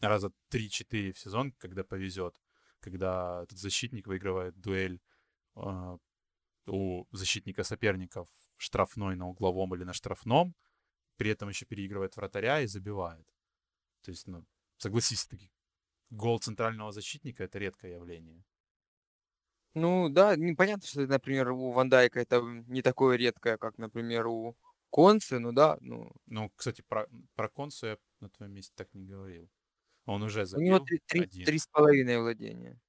раза 0.00 0.32
3-4 0.50 1.12
в 1.12 1.18
сезон, 1.18 1.52
когда 1.52 1.84
повезет, 1.84 2.40
когда 2.80 3.42
этот 3.44 3.58
защитник 3.58 4.06
выигрывает 4.06 4.60
дуэль 4.60 5.00
а, 5.54 5.98
у 6.66 7.06
защитника 7.12 7.64
соперников 7.64 8.28
штрафной 8.56 9.16
на 9.16 9.28
угловом 9.28 9.74
или 9.74 9.84
на 9.84 9.92
штрафном, 9.92 10.54
при 11.16 11.30
этом 11.30 11.48
еще 11.48 11.64
переигрывает 11.66 12.16
вратаря 12.16 12.60
и 12.60 12.66
забивает. 12.66 13.26
То 14.02 14.10
есть, 14.10 14.26
ну, 14.26 14.44
согласись, 14.78 15.26
таки, 15.26 15.50
гол 16.10 16.38
центрального 16.38 16.92
защитника— 16.92 17.44
это 17.44 17.58
редкое 17.58 17.94
явление. 17.94 18.44
Ну 19.74 20.08
да, 20.08 20.34
непонятно, 20.36 20.86
что, 20.86 21.06
например, 21.06 21.50
у 21.50 21.70
Ван 21.70 21.88
Дайка 21.88 22.20
это 22.20 22.40
не 22.40 22.82
такое 22.82 23.16
редкое, 23.16 23.58
как, 23.58 23.78
например, 23.78 24.26
у 24.26 24.56
Концы, 24.90 25.38
ну 25.38 25.52
да, 25.52 25.76
ну... 25.80 26.10
Ну, 26.26 26.50
кстати, 26.56 26.82
про, 26.88 27.06
про 27.34 27.48
Консу 27.48 27.86
я 27.86 27.98
на 28.20 28.30
твоем 28.30 28.52
месте 28.52 28.72
так 28.74 28.92
не 28.94 29.04
говорил. 29.04 29.50
Он 30.06 30.22
уже 30.22 30.46
У 30.54 30.60
него 30.60 30.78
забил 30.78 30.84
три, 30.86 31.00
три, 31.06 31.20
один. 31.22 31.44
три 31.44 31.58
с 31.58 31.66
половиной 31.66 32.18
владения. 32.18 32.80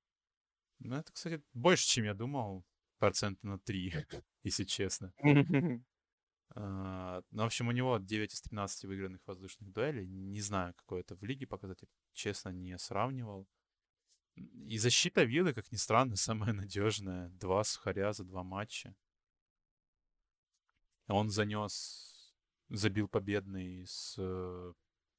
Ну, 0.79 0.95
это, 0.95 1.11
кстати, 1.11 1.41
больше, 1.53 1.85
чем 1.87 2.05
я 2.05 2.13
думал. 2.13 2.63
Процента 2.97 3.45
на 3.47 3.59
3, 3.59 3.93
если 4.43 4.63
честно. 4.63 5.13
А, 7.19 7.23
Ну, 7.31 7.43
в 7.43 7.45
общем, 7.45 7.67
у 7.67 7.71
него 7.71 7.97
9 7.97 8.33
из 8.33 8.41
13 8.41 8.85
выигранных 8.85 9.21
воздушных 9.27 9.71
дуэлей. 9.71 10.07
Не 10.07 10.41
знаю, 10.41 10.73
какой 10.73 11.01
это 11.01 11.15
в 11.15 11.23
лиге 11.23 11.47
показатель. 11.47 11.87
Честно, 12.13 12.49
не 12.49 12.77
сравнивал. 12.77 13.47
И 14.35 14.77
защита 14.77 15.23
Виллы, 15.23 15.53
как 15.53 15.71
ни 15.71 15.77
странно, 15.77 16.15
самая 16.15 16.53
надежная. 16.53 17.29
Два 17.29 17.63
сухаря 17.63 18.13
за 18.13 18.23
два 18.23 18.43
матча. 18.43 18.95
Он 21.07 21.29
занес, 21.29 22.35
забил 22.69 23.07
победный 23.07 23.85
с 23.87 24.15
э, 24.17 24.73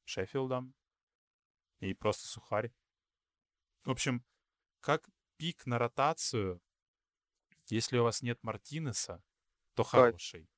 Шеффилдом. 0.05 0.75
И 1.81 1.95
просто 1.95 2.27
сухарь. 2.27 2.73
В 3.85 3.91
общем, 3.91 4.25
как 4.81 5.09
пик 5.37 5.67
на 5.67 5.79
ротацию, 5.79 6.63
если 7.69 7.99
у 7.99 8.05
вас 8.05 8.23
нет 8.23 8.43
Мартинеса, 8.43 9.23
то 9.75 9.83
хороший. 9.83 10.49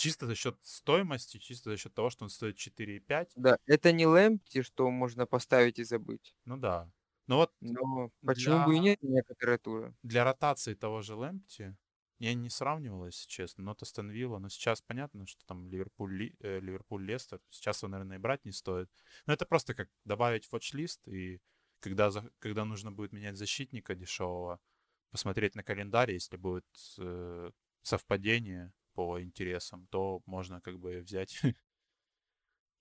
Чисто 0.00 0.26
за 0.26 0.34
счет 0.34 0.56
стоимости, 0.62 1.38
чисто 1.38 1.70
за 1.70 1.76
счет 1.76 1.94
того, 1.94 2.10
что 2.10 2.24
он 2.24 2.30
стоит 2.30 2.56
4,5, 2.56 3.34
Да, 3.34 3.56
это 3.66 3.90
не 3.90 4.06
Лэмпти, 4.06 4.62
что 4.62 4.88
можно 4.90 5.26
поставить 5.26 5.80
и 5.80 5.84
забыть. 5.84 6.36
ну 6.44 6.56
да. 6.56 6.92
Но 7.26 7.36
вот 7.36 7.52
Но 7.60 8.10
почему 8.26 8.60
бы 8.60 8.76
и 8.76 8.80
Для- 8.80 8.86
нет 8.86 8.98
некоторые 9.02 9.56
туры? 9.58 9.94
для 10.02 10.24
ротации 10.24 10.74
того 10.74 11.02
же 11.02 11.14
Лэмпти 11.14 11.76
я 12.18 12.34
не 12.34 12.50
сравнивал, 12.50 13.06
если 13.06 13.26
честно, 13.28 13.64
но 13.64 13.76
Астон 13.80 14.10
Вилла, 14.10 14.38
но 14.38 14.48
сейчас 14.50 14.82
понятно, 14.82 15.26
что 15.26 15.44
там 15.46 15.68
Ливерпуль, 15.68 16.14
Ли- 16.16 16.36
э, 16.40 16.60
Ливерпуль 16.60 17.04
Лестер, 17.04 17.40
сейчас 17.48 17.82
его, 17.82 17.90
наверное, 17.90 18.16
и 18.18 18.20
брать 18.20 18.44
не 18.44 18.52
стоит. 18.52 18.90
Но 19.26 19.32
это 19.32 19.46
просто 19.46 19.74
как 19.74 19.88
добавить 20.04 20.44
в 20.46 20.52
watch-лист, 20.54 21.08
и 21.08 21.40
когда, 21.80 22.10
за- 22.10 22.30
когда 22.38 22.64
нужно 22.66 22.92
будет 22.92 23.12
менять 23.12 23.36
защитника 23.36 23.94
дешевого, 23.94 24.60
посмотреть 25.10 25.54
на 25.54 25.62
календарь, 25.64 26.12
если 26.12 26.36
будет 26.36 26.66
э, 26.98 27.50
совпадение 27.82 28.72
по 29.00 29.22
интересам, 29.22 29.86
то 29.86 30.22
можно 30.26 30.60
как 30.60 30.78
бы 30.78 31.00
взять. 31.00 31.40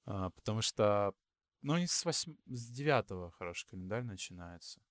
А, 0.05 0.32
Потому 0.32 0.61
что, 0.61 1.13
ну, 1.61 1.78
и 1.78 1.86
с, 1.86 2.03
восьм... 2.03 2.36
с 2.47 2.72
9 2.72 3.32
хороший 3.34 3.67
календарь 3.67 4.03
начинается. 4.03 4.82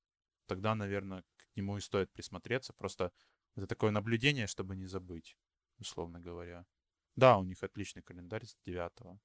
Тогда, 0.46 0.76
наверное, 0.76 1.24
к 1.36 1.56
нему 1.56 1.76
и 1.76 1.80
стоит 1.80 2.12
присмотреться. 2.12 2.72
Просто 2.72 3.10
это 3.56 3.66
такое 3.66 3.90
наблюдение, 3.90 4.46
чтобы 4.46 4.76
не 4.76 4.86
забыть, 4.86 5.36
условно 5.78 6.20
говоря. 6.20 6.66
Да, 7.16 7.36
у 7.38 7.44
них 7.44 7.64
отличный 7.64 8.02
календарь 8.02 8.46
с 8.46 8.56
9 8.64 9.18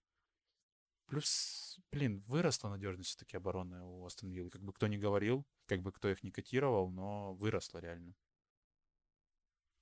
Плюс, 1.05 1.79
блин, 1.91 2.23
выросла 2.27 2.69
надежность 2.69 3.09
все-таки 3.09 3.37
обороны 3.37 3.83
у 3.83 4.05
Астон. 4.05 4.33
Как 4.49 4.63
бы 4.63 4.73
кто 4.73 4.87
ни 4.87 4.97
говорил, 4.97 5.45
как 5.67 5.81
бы 5.83 5.91
кто 5.91 6.09
их 6.09 6.23
не 6.23 6.31
котировал, 6.31 6.89
но 6.89 7.35
выросла 7.35 7.79
реально. 7.79 8.15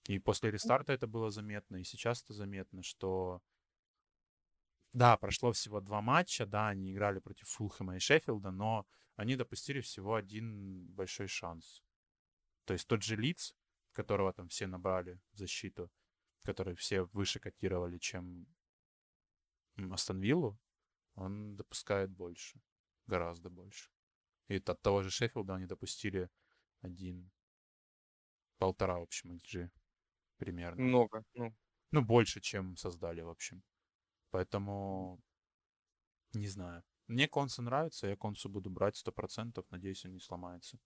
И 0.06 0.20
после 0.20 0.52
рестарта 0.52 0.93
это 0.93 1.08
было 1.08 1.30
заметно, 1.30 1.78
и 1.78 1.84
сейчас 1.84 2.24
это 2.24 2.34
заметно, 2.34 2.82
что 2.82 3.41
да, 4.93 5.16
прошло 5.16 5.52
всего 5.54 5.80
два 5.80 6.02
матча, 6.02 6.45
да, 6.45 6.70
они 6.70 6.91
играли 6.91 7.20
против 7.20 7.47
Фулхэма 7.49 7.95
и 7.95 7.99
Шеффилда, 7.99 8.52
но 8.52 8.86
они 9.16 9.36
допустили 9.36 9.80
всего 9.80 10.16
один 10.16 10.88
большой 10.88 11.28
шанс. 11.28 11.82
То 12.66 12.74
есть 12.74 12.88
тот 12.88 13.04
же 13.04 13.16
Лиц, 13.16 13.56
которого 13.93 14.34
там 14.34 14.49
все 14.49 14.68
набрали 14.68 15.22
в 15.32 15.38
защиту, 15.38 15.91
который 16.43 16.76
все 16.76 17.04
выше 17.04 17.39
котировали, 17.39 17.97
чем 17.99 18.47
Астон 19.91 20.20
Виллу, 20.20 20.60
он 21.14 21.56
допускает 21.56 22.10
больше, 22.12 22.62
гораздо 23.06 23.49
больше. 23.49 23.91
И 24.47 24.56
от 24.58 24.82
того 24.82 25.04
же 25.04 25.10
Шеффилда 25.10 25.56
они 25.56 25.68
допустили 25.68 26.30
один, 26.82 27.32
полтора, 28.58 28.99
в 28.99 29.04
общем, 29.04 29.32
XG 29.32 29.72
примерно. 30.42 30.88
Много. 30.88 31.24
Ну, 31.36 31.54
Ну, 31.92 32.02
больше, 32.02 32.42
чем 32.42 32.76
создали, 32.78 33.22
в 33.22 33.30
общем. 33.30 33.64
Поэтому, 34.32 35.22
не 36.34 36.48
знаю. 36.48 36.84
Мне 37.08 37.28
консу 37.28 37.62
нравится, 37.62 38.08
я 38.08 38.16
консу 38.16 38.50
буду 38.50 38.70
брать 38.70 38.96
100%, 38.98 39.66
надеюсь, 39.70 40.06
он 40.06 40.14
не 40.14 40.20
сломается. 40.20 40.80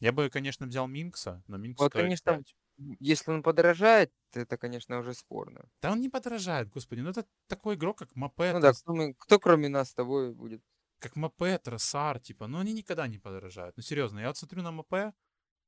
Я 0.00 0.12
бы, 0.12 0.30
конечно, 0.30 0.66
взял 0.66 0.88
Минкса, 0.88 1.44
но 1.48 1.58
Минкс 1.58 1.84
Вот, 1.84 1.92
стоит 1.92 2.14
конечно, 2.16 2.22
5. 2.24 2.56
если 3.00 3.32
он 3.32 3.42
подорожает, 3.42 4.12
это, 4.32 4.56
конечно, 4.56 4.98
уже 4.98 5.14
спорно. 5.14 5.68
Да 5.82 5.92
он 5.92 6.00
не 6.00 6.08
подорожает, 6.08 6.68
господи. 6.70 7.00
Ну, 7.00 7.10
это 7.10 7.26
такой 7.46 7.74
игрок, 7.74 7.98
как 7.98 8.14
Мапе, 8.16 8.52
Ну 8.52 8.60
да, 8.60 8.72
кто, 8.74 8.92
мы- 8.94 9.14
кто 9.14 9.38
кроме 9.40 9.68
нас 9.68 9.90
с 9.90 9.94
тобой 9.94 10.32
будет? 10.32 10.62
как 10.98 11.16
Мапе, 11.16 11.58
Тросар, 11.58 12.20
типа. 12.20 12.46
Ну, 12.46 12.58
они 12.58 12.72
никогда 12.72 13.06
не 13.08 13.18
подорожают. 13.18 13.76
Ну, 13.76 13.82
серьезно, 13.82 14.18
я 14.20 14.28
вот 14.28 14.36
смотрю 14.36 14.62
на 14.62 14.70
Мапе, 14.72 15.14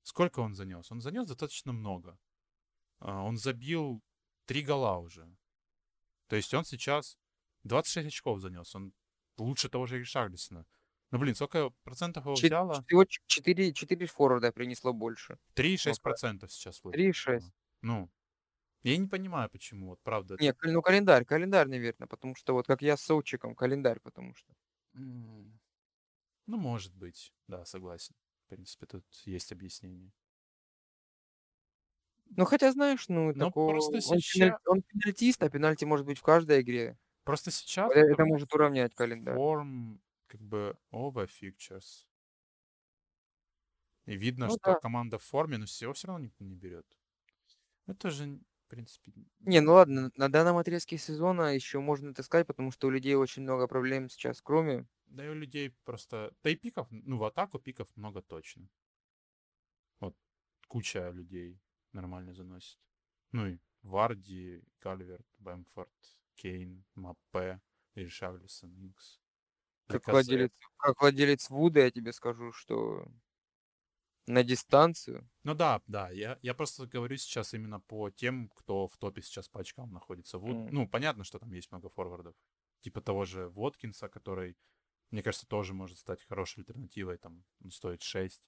сколько 0.02 0.40
он 0.40 0.54
занес? 0.54 0.92
Он 0.92 1.00
занес 1.00 1.28
достаточно 1.28 1.72
много. 1.72 2.18
А, 3.02 3.22
Он 3.22 3.36
забил 3.36 4.00
три 4.46 4.62
гола 4.62 4.98
уже. 4.98 5.26
То 6.28 6.36
есть 6.36 6.54
он 6.54 6.64
сейчас 6.64 7.18
26 7.64 8.08
очков 8.08 8.40
занес. 8.40 8.74
Он 8.74 8.92
лучше 9.38 9.68
того 9.68 9.86
же 9.86 9.98
Ришарлисона. 9.98 10.66
Ну, 11.10 11.18
блин, 11.18 11.34
сколько 11.34 11.70
процентов 11.84 12.24
его 12.24 12.34
взяло? 12.34 12.82
Всего 12.86 13.04
4, 13.26 13.72
4 13.74 14.06
форварда 14.06 14.50
принесло 14.52 14.92
больше. 14.94 15.38
3,6 15.54 16.00
процентов 16.00 16.52
сейчас 16.52 16.82
вроде. 16.82 16.96
3,6. 16.98 17.52
Ну, 17.82 18.08
я 18.82 18.96
не 18.96 19.08
понимаю, 19.08 19.50
почему, 19.50 19.88
вот 19.90 20.00
правда. 20.02 20.36
Не, 20.40 20.52
каль- 20.54 20.72
ну 20.72 20.82
календарь, 20.82 21.24
календарь, 21.24 21.68
наверное, 21.68 22.08
потому 22.08 22.34
что 22.34 22.54
вот 22.54 22.66
как 22.66 22.82
я 22.82 22.96
с 22.96 23.02
Соучиком, 23.02 23.54
календарь, 23.54 24.00
потому 24.00 24.34
что. 24.34 24.52
Ну, 26.46 26.56
может 26.56 26.94
быть, 26.94 27.32
да, 27.48 27.64
согласен. 27.64 28.14
В 28.46 28.48
принципе, 28.48 28.86
тут 28.86 29.04
есть 29.24 29.52
объяснение. 29.52 30.12
Ну 32.36 32.44
хотя, 32.46 32.72
знаешь, 32.72 33.08
ну, 33.08 33.32
Ну, 33.34 33.46
такого... 33.46 33.70
просто 33.72 33.96
он, 33.96 34.00
сейчас- 34.20 34.60
он 34.66 34.82
пенальтист, 34.82 35.42
а 35.42 35.50
пенальти 35.50 35.84
может 35.84 36.06
быть 36.06 36.18
в 36.18 36.22
каждой 36.22 36.60
игре. 36.62 36.98
Просто 37.24 37.50
сейчас 37.50 37.90
Это, 37.92 38.00
это 38.00 38.24
может 38.24 38.52
уравнять 38.54 38.94
календарь. 38.94 39.34
форм 39.36 40.00
как 40.26 40.40
бы 40.40 40.76
over 40.92 41.28
fixtures. 41.28 42.04
И 44.06 44.16
видно, 44.16 44.46
Ну 44.46 44.52
что 44.52 44.72
да. 44.72 44.74
команда 44.74 45.18
в 45.18 45.22
форме, 45.22 45.58
но 45.58 45.66
всего 45.66 45.92
все 45.92 46.08
равно 46.08 46.24
никто 46.26 46.44
не 46.44 46.54
берет. 46.54 46.86
Это 47.86 48.10
же, 48.10 48.38
в 48.66 48.68
принципе, 48.68 49.12
Не, 49.40 49.60
ну 49.60 49.72
ладно, 49.74 50.10
на 50.16 50.28
данном 50.28 50.56
отрезке 50.56 50.98
сезона 50.98 51.54
еще 51.54 51.80
можно 51.80 52.10
это 52.10 52.22
сказать, 52.22 52.46
потому 52.46 52.70
что 52.72 52.86
у 52.88 52.90
людей 52.90 53.14
очень 53.14 53.42
много 53.42 53.68
проблем 53.68 54.08
сейчас, 54.08 54.40
кроме... 54.42 54.86
Да 55.06 55.24
и 55.24 55.28
у 55.28 55.34
людей 55.34 55.70
просто... 55.84 56.32
Да 56.42 56.50
и 56.50 56.56
пиков, 56.56 56.88
ну, 56.90 57.18
в 57.18 57.24
атаку 57.24 57.58
пиков 57.58 57.88
много 57.96 58.22
точно. 58.22 58.68
Вот 60.00 60.14
куча 60.68 61.08
людей 61.10 61.58
нормально 61.92 62.34
заносит. 62.34 62.78
Ну 63.32 63.46
и 63.48 63.58
Варди, 63.82 64.62
Кальверт, 64.78 65.26
Бэмфорд, 65.38 65.92
Кейн, 66.34 66.84
Маппе, 66.94 67.60
Ришарлисон, 67.94 68.74
Инкс. 68.78 69.20
Как 69.88 70.08
владелец, 70.08 70.50
как 70.78 71.00
владелец 71.00 71.48
Вуда 71.50 71.80
я 71.80 71.90
тебе 71.90 72.12
скажу, 72.12 72.52
что 72.52 73.06
на 74.26 74.42
дистанцию. 74.44 75.28
Ну 75.44 75.54
да, 75.54 75.82
да, 75.88 76.10
я, 76.10 76.38
я 76.42 76.54
просто 76.54 76.86
говорю 76.86 77.16
сейчас 77.16 77.52
именно 77.54 77.80
по 77.80 78.10
тем, 78.10 78.48
кто 78.54 78.86
в 78.86 78.96
топе 78.96 79.22
сейчас 79.22 79.48
по 79.48 79.60
очкам 79.60 79.92
находится. 79.92 80.38
Вуд, 80.38 80.56
М. 80.56 80.66
Ну, 80.70 80.88
понятно, 80.88 81.24
что 81.24 81.38
там 81.40 81.50
есть 81.52 81.72
много 81.72 81.88
форвардов. 81.88 82.36
Типа 82.80 83.00
того 83.00 83.24
же 83.24 83.48
Воткинса, 83.48 84.08
который, 84.08 84.56
мне 85.10 85.22
кажется, 85.22 85.46
тоже 85.48 85.74
может 85.74 85.98
стать 85.98 86.24
хорошей 86.24 86.60
альтернативой. 86.60 87.18
Там 87.18 87.44
он 87.64 87.70
стоит 87.72 88.02
6. 88.02 88.44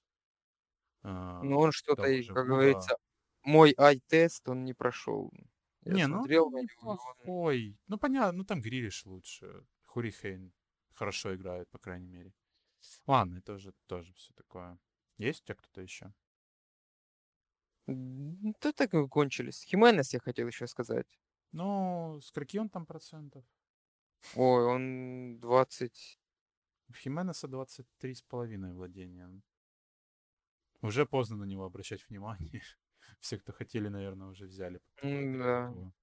А, 1.03 1.41
Но 1.41 1.59
он 1.59 1.71
что-то, 1.71 2.09
как 2.33 2.45
Вуда. 2.45 2.47
говорится, 2.47 2.97
мой 3.45 3.73
ай-тест, 3.77 4.47
он 4.49 4.65
не 4.65 4.73
прошел. 4.73 5.31
Я 5.81 5.93
не, 5.93 6.07
ну, 6.07 6.17
смотрел 6.17 6.49
на 6.49 6.57
него, 6.57 6.63
неплохой. 6.63 7.77
Ну, 7.87 7.97
понятно, 7.97 8.39
ну 8.39 8.43
там 8.43 8.61
Грилиш 8.61 9.05
лучше. 9.05 9.65
Хурихейн 9.85 10.51
хорошо 10.93 11.35
играет, 11.35 11.69
по 11.69 11.77
крайней 11.77 12.07
мере. 12.07 12.33
Ладно, 13.07 13.37
это 13.37 13.53
уже 13.53 13.73
тоже 13.85 14.13
все 14.13 14.33
такое. 14.33 14.79
Есть 15.17 15.41
у 15.41 15.45
тебя 15.45 15.55
кто-то 15.55 15.81
еще? 15.81 16.13
То 18.59 18.73
так 18.73 18.93
и 18.93 19.07
кончились. 19.07 19.63
Хименес 19.63 20.13
я 20.13 20.19
хотел 20.19 20.47
еще 20.47 20.67
сказать. 20.67 21.07
Ну, 21.51 22.19
с 22.21 22.31
каких 22.31 22.61
он 22.61 22.69
там 22.69 22.85
процентов? 22.85 23.45
Ой, 24.35 24.65
он 24.65 25.39
20... 25.39 26.19
У 26.87 26.93
Хименеса 26.93 27.47
23,5 27.47 28.73
владения. 28.73 29.41
Уже 30.81 31.05
поздно 31.05 31.37
на 31.37 31.45
него 31.45 31.63
обращать 31.65 32.07
внимание. 32.09 32.61
Все, 33.19 33.37
кто 33.37 33.53
хотели, 33.53 33.87
наверное, 33.87 34.27
уже 34.27 34.45
взяли. 34.45 34.81
итогу. 35.01 35.93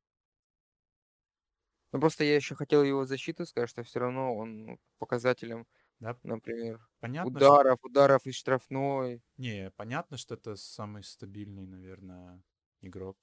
Ну, 1.93 2.01
просто 2.01 2.25
я 2.25 2.35
еще 2.35 2.55
хотел 2.55 2.83
его 2.83 3.05
защиту 3.05 3.45
сказать, 3.45 3.69
что 3.69 3.83
все 3.83 4.01
равно 4.01 4.35
он 4.35 4.65
ну, 4.65 4.81
показателем, 4.99 5.67
Да, 6.01 6.19
например, 6.23 6.81
понятно, 7.01 7.39
что... 7.39 7.53
ударов, 7.53 7.79
ударов 7.83 8.27
из 8.27 8.35
штрафной. 8.35 9.23
Не, 9.37 9.71
понятно, 9.77 10.17
что 10.17 10.35
это 10.35 10.57
самый 10.57 11.05
стабильный, 11.05 11.67
наверное, 11.67 12.43
игрок 12.81 13.19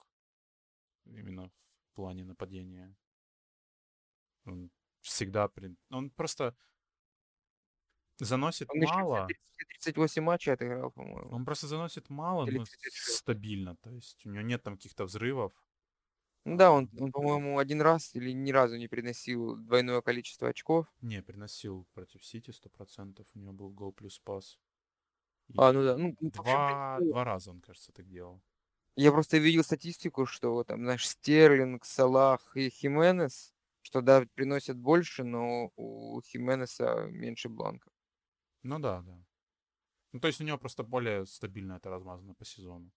именно 1.06 1.50
в 1.50 1.96
плане 1.96 2.26
нападения. 2.26 2.96
Он 4.46 4.70
всегда... 5.02 5.48
при- 5.48 5.76
Он 5.90 6.12
просто 6.12 6.56
заносит 8.20 8.70
Он 8.70 8.80
мало. 8.80 9.28
30 9.28 9.50
38 9.80 10.24
матчей 10.24 10.54
отыграл, 10.54 10.92
по-моему. 10.92 11.30
Он 11.32 11.46
просто 11.46 11.68
заносит 11.68 12.10
мало, 12.10 12.46
но 12.46 12.66
36. 12.66 13.18
стабильно. 13.18 13.76
То 13.78 13.92
есть 13.92 14.26
у 14.26 14.30
него 14.30 14.44
нет 14.44 14.64
там 14.64 14.76
каких-то 14.76 15.06
взрывов. 15.06 15.54
Ну 16.46 16.58
да, 16.58 16.72
он, 16.72 16.90
он, 16.98 17.12
по-моему, 17.12 17.60
один 17.60 17.82
раз 17.82 18.16
или 18.16 18.32
ни 18.32 18.52
разу 18.52 18.78
не 18.78 18.88
приносил 18.88 19.56
двойное 19.58 20.02
количество 20.02 20.50
очков. 20.50 20.88
Не, 21.02 21.22
приносил 21.22 21.86
против 21.94 22.26
Сити 22.26 22.52
100%. 22.52 23.26
У 23.36 23.40
него 23.40 23.54
был 23.54 23.70
гол 23.70 23.92
плюс 23.92 24.20
пас. 24.20 24.58
И 25.50 25.54
А, 25.58 25.74
ну 25.74 25.84
да. 25.84 25.98
Ну, 25.98 26.10
общем, 26.10 26.30
два, 26.32 26.98
ну, 27.00 27.12
два 27.12 27.24
раза 27.24 27.52
он, 27.52 27.62
кажется, 27.62 27.92
так 27.92 28.08
делал. 28.08 28.42
я 28.96 29.12
просто 29.12 29.38
видел 29.38 29.64
статистику, 29.64 30.26
что 30.26 30.64
там, 30.64 30.84
знаешь, 30.84 31.08
Стерлинг, 31.08 31.86
Салах 31.86 32.56
и 32.56 32.70
Хименес, 32.70 33.54
что 33.82 34.02
да, 34.02 34.26
приносят 34.36 34.78
больше, 34.78 35.24
но 35.24 35.72
у 35.76 36.22
Хименеса 36.22 37.08
меньше 37.10 37.50
бланков. 37.50 37.92
Ну 38.64 38.80
да, 38.80 39.02
да. 39.02 39.18
Ну, 40.14 40.20
то 40.20 40.28
есть 40.28 40.42
у 40.42 40.44
него 40.44 40.58
просто 40.58 40.84
более 40.84 41.26
стабильно 41.26 41.74
это 41.74 41.90
размазано 41.90 42.34
по 42.34 42.46
сезону. 42.46 42.92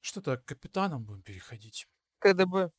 Что-то 0.00 0.36
к 0.36 0.44
капитанам 0.44 1.04
будем 1.04 1.22
переходить. 1.22 1.88
КДБ. 2.18 2.70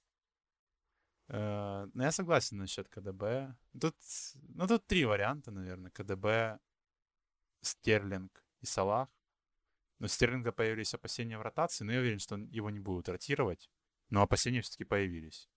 Э, 1.27 1.87
Ну, 1.93 2.03
я 2.03 2.11
согласен 2.11 2.57
насчет 2.57 2.87
КДБ. 2.89 3.55
Тут, 3.79 3.95
ну, 4.55 4.67
тут 4.67 4.85
три 4.85 5.05
варианта, 5.05 5.51
наверное. 5.51 5.91
КДБ, 5.91 6.59
Стерлинг 7.61 8.43
и 8.61 8.65
Салах. 8.65 9.09
Но 9.99 10.07
Стерлинга 10.07 10.51
появились 10.51 10.93
опасения 10.93 11.37
в 11.37 11.41
ротации, 11.41 11.85
но 11.85 11.93
я 11.93 11.99
уверен, 11.99 12.19
что 12.19 12.37
его 12.37 12.69
не 12.69 12.79
будут 12.79 13.09
ротировать. 13.09 13.69
Но 14.09 14.21
опасения 14.21 14.61
все-таки 14.61 14.83
появились. 14.83 15.49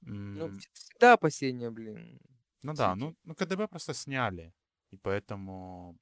Ну, 0.00 0.50
всегда 0.72 1.14
опасения, 1.14 1.70
блин. 1.70 2.20
Ну 2.62 2.74
да, 2.74 2.94
ну, 2.94 3.16
ну 3.24 3.34
КДБ 3.34 3.68
просто 3.68 3.94
сняли. 3.94 4.54
И 4.90 4.96
поэтому... 4.96 5.98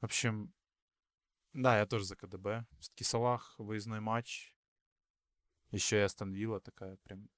В 0.00 0.04
общем, 0.04 0.52
да, 1.52 1.78
я 1.78 1.86
тоже 1.86 2.04
за 2.04 2.16
КДБ. 2.16 2.66
Все-таки 2.78 3.04
Салах, 3.04 3.58
выездной 3.58 4.00
матч. 4.00 4.54
Еще 5.70 5.98
и 5.98 6.00
Астон 6.00 6.32
Вилла 6.32 6.60
такая 6.60 6.96
прям 6.98 7.28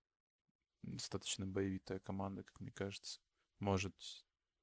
достаточно 0.83 1.47
боевитая 1.47 1.99
команда, 2.01 2.43
как 2.45 2.61
мне 2.61 2.71
кажется. 2.71 3.21
Может 3.59 3.95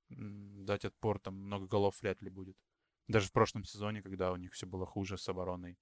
дать 0.10 0.86
отпор, 0.86 1.20
там 1.20 1.36
много 1.36 1.68
голов 1.68 2.01
вряд 2.01 2.22
ли 2.22 2.30
будет. 2.30 2.57
Даже 3.07 3.28
в 3.28 3.32
прошлом 3.32 3.64
сезоне, 3.64 4.01
когда 4.01 4.32
у 4.32 4.36
них 4.36 4.53
все 4.53 4.66
было 4.66 4.86
хуже 4.86 5.18
с 5.18 5.30
обороной, 5.30 5.78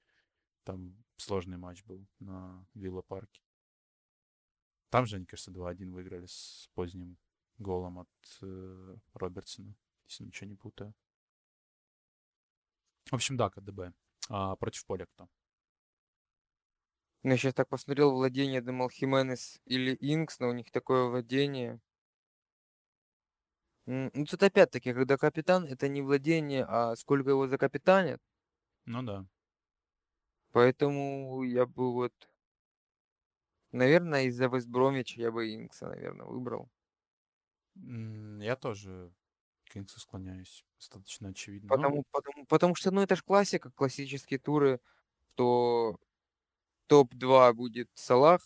там 0.63 1.03
сложный 1.17 1.57
матч 1.57 1.83
был 1.83 2.07
на 2.19 2.65
Вилла 2.73 3.01
Парке. 3.01 3.41
Там 4.89 5.05
же, 5.05 5.17
они, 5.17 5.25
кажется, 5.25 5.51
2-1 5.51 5.91
выиграли 5.91 6.25
с 6.25 6.69
поздним 6.73 7.17
голом 7.57 7.99
от 7.99 8.09
э, 8.41 8.95
Робертсона, 9.13 9.75
если 10.07 10.25
ничего 10.25 10.49
не 10.49 10.55
путаю. 10.55 10.93
В 13.11 13.15
общем, 13.15 13.37
да, 13.37 13.49
КДБ. 13.49 13.93
А 14.29 14.55
против 14.55 14.85
поля 14.85 15.05
кто? 15.05 15.27
Ну, 17.23 17.31
Я 17.31 17.37
сейчас 17.37 17.53
так 17.53 17.69
посмотрел 17.69 18.11
владение, 18.11 18.61
думал 18.61 18.89
Хименес 18.89 19.59
или 19.65 19.95
Инкс, 20.01 20.39
но 20.39 20.49
у 20.49 20.53
них 20.53 20.71
такое 20.71 21.03
владение. 21.09 21.79
Ну, 23.85 24.25
тут 24.25 24.43
опять-таки, 24.43 24.93
когда 24.93 25.17
капитан, 25.17 25.65
это 25.65 25.87
не 25.87 26.01
владение, 26.01 26.65
а 26.67 26.95
сколько 26.95 27.29
его 27.29 27.47
закапитанят. 27.47 28.21
Ну 28.85 29.03
да. 29.03 29.25
Поэтому 30.51 31.41
я 31.43 31.65
бы 31.65 31.93
вот, 31.93 32.13
наверное, 33.71 34.23
из-за 34.23 34.47
Вестбромича 34.47 35.21
я 35.21 35.31
бы 35.31 35.55
Инкса, 35.55 35.87
наверное, 35.87 36.25
выбрал. 36.25 36.69
Я 38.41 38.55
тоже 38.55 39.13
к 39.65 39.73
Кингсу 39.73 39.99
склоняюсь. 39.99 40.65
Достаточно 40.79 41.29
очевидно. 41.29 41.69
Ну, 41.69 41.75
Потому, 41.75 42.03
потому, 42.11 42.45
потому 42.45 42.75
что, 42.75 42.91
ну, 42.91 43.01
это 43.01 43.15
же 43.15 43.23
классика, 43.23 43.71
классические 43.71 44.39
туры, 44.39 44.79
что 45.35 45.97
топ-2 46.87 47.53
будет 47.53 47.89
Салах 47.95 48.41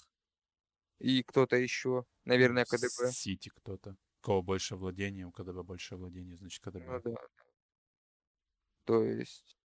и 1.00 1.24
кто-то 1.24 1.58
еще, 1.58 2.06
наверное, 2.26 2.66
ну, 2.72 2.78
КДБ. 2.78 3.12
Сити 3.12 3.50
кто-то. 3.50 3.98
У 4.20 4.24
кого 4.26 4.42
больше 4.44 4.76
владения, 4.76 5.26
у 5.26 5.32
КДБ 5.32 5.64
больше 5.64 5.96
владения, 5.96 6.38
значит 6.38 6.64
Ну 6.74 7.00
КДБ. 7.00 7.02
да. 7.04 7.16
То 8.86 9.04
есть, 9.04 9.58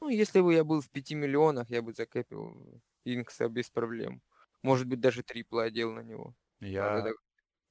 ну, 0.00 0.08
если 0.08 0.40
бы 0.40 0.54
я 0.54 0.64
был 0.64 0.80
в 0.80 0.90
5 0.90 1.14
миллионах, 1.14 1.70
я 1.70 1.82
бы 1.82 1.92
закэпил 1.92 2.82
Инкса 3.04 3.48
без 3.48 3.70
проблем. 3.70 4.22
Может 4.62 4.86
быть, 4.88 5.00
даже 5.00 5.22
трипла 5.22 5.64
одел 5.64 5.92
на 5.92 6.00
него. 6.00 6.34
Я 6.60 7.00
дог- 7.02 7.16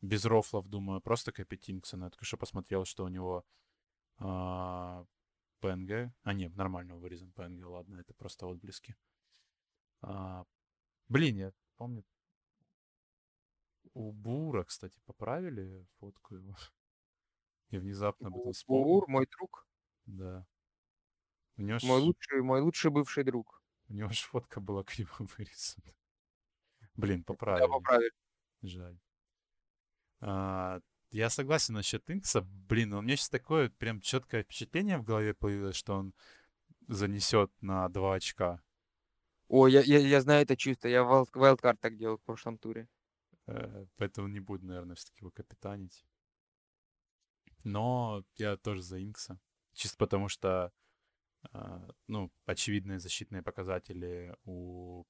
без 0.02 0.26
рофлов 0.26 0.68
думаю, 0.68 1.02
просто 1.02 1.32
копить 1.32 1.62
Кингсона. 1.66 2.06
Я 2.06 2.10
только 2.10 2.26
что 2.26 2.38
посмотрел, 2.38 2.86
что 2.86 3.04
у 3.06 3.08
него 3.08 3.46
а, 4.18 5.06
ПНГ. 5.60 6.14
А, 6.24 6.34
нет, 6.34 6.56
нормально 6.56 6.96
вырезан 6.98 7.32
ПНГ, 7.32 7.66
ладно, 7.68 7.98
это 7.98 8.14
просто 8.14 8.48
отблески. 8.48 8.96
А, 10.02 10.46
блин, 11.10 11.38
я 11.38 11.54
помню, 11.78 12.04
у 13.94 14.12
Бура, 14.12 14.64
кстати, 14.64 15.00
поправили 15.06 15.86
фотку 16.00 16.36
его. 16.36 16.56
И 17.70 17.78
внезапно 17.78 18.28
об 18.28 18.38
этом 18.38 18.52
вспомнил. 18.54 18.84
Буур, 18.84 19.08
мой 19.08 19.28
друг, 19.28 19.68
Да. 20.06 20.46
У 21.58 21.62
него, 21.62 21.80
мой 21.84 22.02
ж, 22.02 22.04
лучший, 22.04 22.42
мой 22.42 22.62
лучший 22.62 22.92
бывший 22.92 23.24
друг. 23.24 23.62
у 23.90 23.94
него 23.94 24.10
ж 24.10 24.22
фотка 24.22 24.60
была 24.60 24.84
криво 24.84 25.14
вырезана. 25.38 25.94
Блин, 26.96 27.20
Да, 27.20 27.26
поправили. 27.26 27.68
поправили. 27.68 28.12
Жаль. 28.62 28.98
А, 30.22 30.80
я 31.10 31.30
согласен 31.30 31.74
насчет 31.74 32.10
Инкса. 32.10 32.42
Блин, 32.42 32.94
у 32.94 33.02
меня 33.02 33.16
сейчас 33.16 33.30
такое 33.30 33.70
прям 33.70 34.00
четкое 34.00 34.44
впечатление 34.44 34.98
в 34.98 35.04
голове 35.04 35.34
появилось, 35.34 35.76
что 35.76 35.96
он 35.96 36.14
занесет 36.88 37.52
на 37.62 37.90
2 37.90 38.16
очка. 38.16 38.62
О, 39.48 39.68
я, 39.68 39.82
я, 39.82 39.98
я 40.00 40.22
знаю 40.22 40.44
это 40.44 40.56
чувство. 40.56 40.88
Я 40.88 41.04
в 41.04 41.28
Wildcard 41.34 41.78
так 41.82 41.98
делал 41.98 42.18
в 42.18 42.24
прошлом 42.24 42.58
туре. 42.58 42.88
Э, 43.48 43.86
Поэтому 43.98 44.28
не 44.28 44.40
буду, 44.40 44.66
наверное, 44.66 44.96
все-таки 44.96 45.20
его 45.22 45.32
капитанить. 45.32 46.06
Но 47.64 48.24
я 48.38 48.56
тоже 48.58 48.82
за 48.82 49.04
Инкса. 49.04 49.40
Чисто 49.74 49.98
потому 49.98 50.30
что, 50.30 50.72
а, 51.52 51.90
ну, 52.08 52.32
очевидные 52.46 53.00
защитные 53.00 53.44
показатели 53.44 54.36
у 54.46 55.04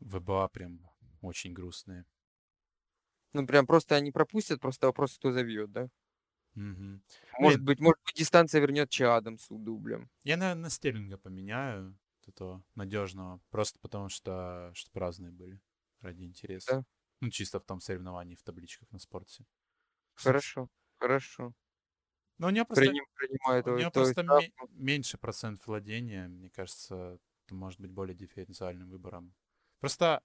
ВБА 0.00 0.48
прям 0.48 0.90
очень 1.22 1.52
грустные. 1.52 2.04
Ну, 3.38 3.46
прям 3.46 3.66
просто 3.66 3.94
они 3.96 4.10
пропустят, 4.12 4.60
просто 4.60 4.86
вопрос, 4.88 5.16
кто 5.16 5.30
забьет, 5.32 5.70
да? 5.72 5.88
Мгм. 6.54 7.02
Может 7.38 7.60
Блин. 7.60 7.64
быть, 7.64 7.80
может 7.80 8.00
быть, 8.04 8.16
дистанция 8.16 8.60
вернет 8.60 8.90
Че 8.90 9.06
Адамсу 9.06 9.56
дублем. 9.56 10.10
Я, 10.24 10.36
наверное, 10.36 10.62
на 10.64 10.70
Стерлинга 10.70 11.16
поменяю, 11.18 11.98
этого 12.26 12.62
надежного, 12.74 13.40
просто 13.50 13.78
потому 13.80 14.08
что, 14.10 14.70
чтобы 14.74 15.00
разные 15.00 15.30
были, 15.32 15.60
ради 16.00 16.24
интереса. 16.24 16.68
Да. 16.70 16.84
Ну, 17.20 17.30
чисто 17.30 17.58
в 17.60 17.64
том 17.64 17.80
соревновании 17.80 18.34
в 18.36 18.42
табличках 18.42 18.90
на 18.92 18.98
спорте. 18.98 19.46
Хорошо, 20.14 20.68
хорошо. 20.98 21.54
Но 22.38 22.46
у 22.48 22.50
него 22.50 22.66
просто, 22.66 22.90
Приним, 22.90 23.04
принимаю 23.14 23.62
у 23.64 23.70
него 23.70 23.90
просто 23.90 24.24
ме- 24.24 24.52
меньше 24.70 25.18
процент 25.18 25.66
владения, 25.66 26.28
мне 26.28 26.50
кажется, 26.50 27.20
это 27.46 27.54
может 27.54 27.80
быть 27.80 27.90
более 27.92 28.16
дифференциальным 28.16 28.90
выбором. 28.90 29.34
Просто, 29.80 30.22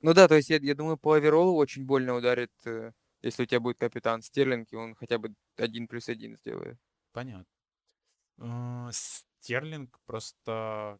Ну 0.00 0.14
да, 0.14 0.28
то 0.28 0.34
есть 0.36 0.50
я, 0.50 0.58
я 0.58 0.74
думаю, 0.74 0.96
по 0.98 1.14
оверолу 1.14 1.56
очень 1.56 1.84
больно 1.84 2.14
ударит, 2.14 2.52
э, 2.64 2.92
если 3.22 3.42
у 3.44 3.46
тебя 3.46 3.60
будет 3.60 3.78
капитан 3.78 4.22
Стерлинг, 4.22 4.72
и 4.72 4.76
он 4.76 4.94
хотя 4.94 5.18
бы 5.18 5.34
один 5.56 5.88
плюс 5.88 6.08
один 6.08 6.36
сделает. 6.36 6.78
понятно. 7.12 7.46
Э, 8.38 8.90
Стерлинг 8.92 9.98
просто 10.06 10.98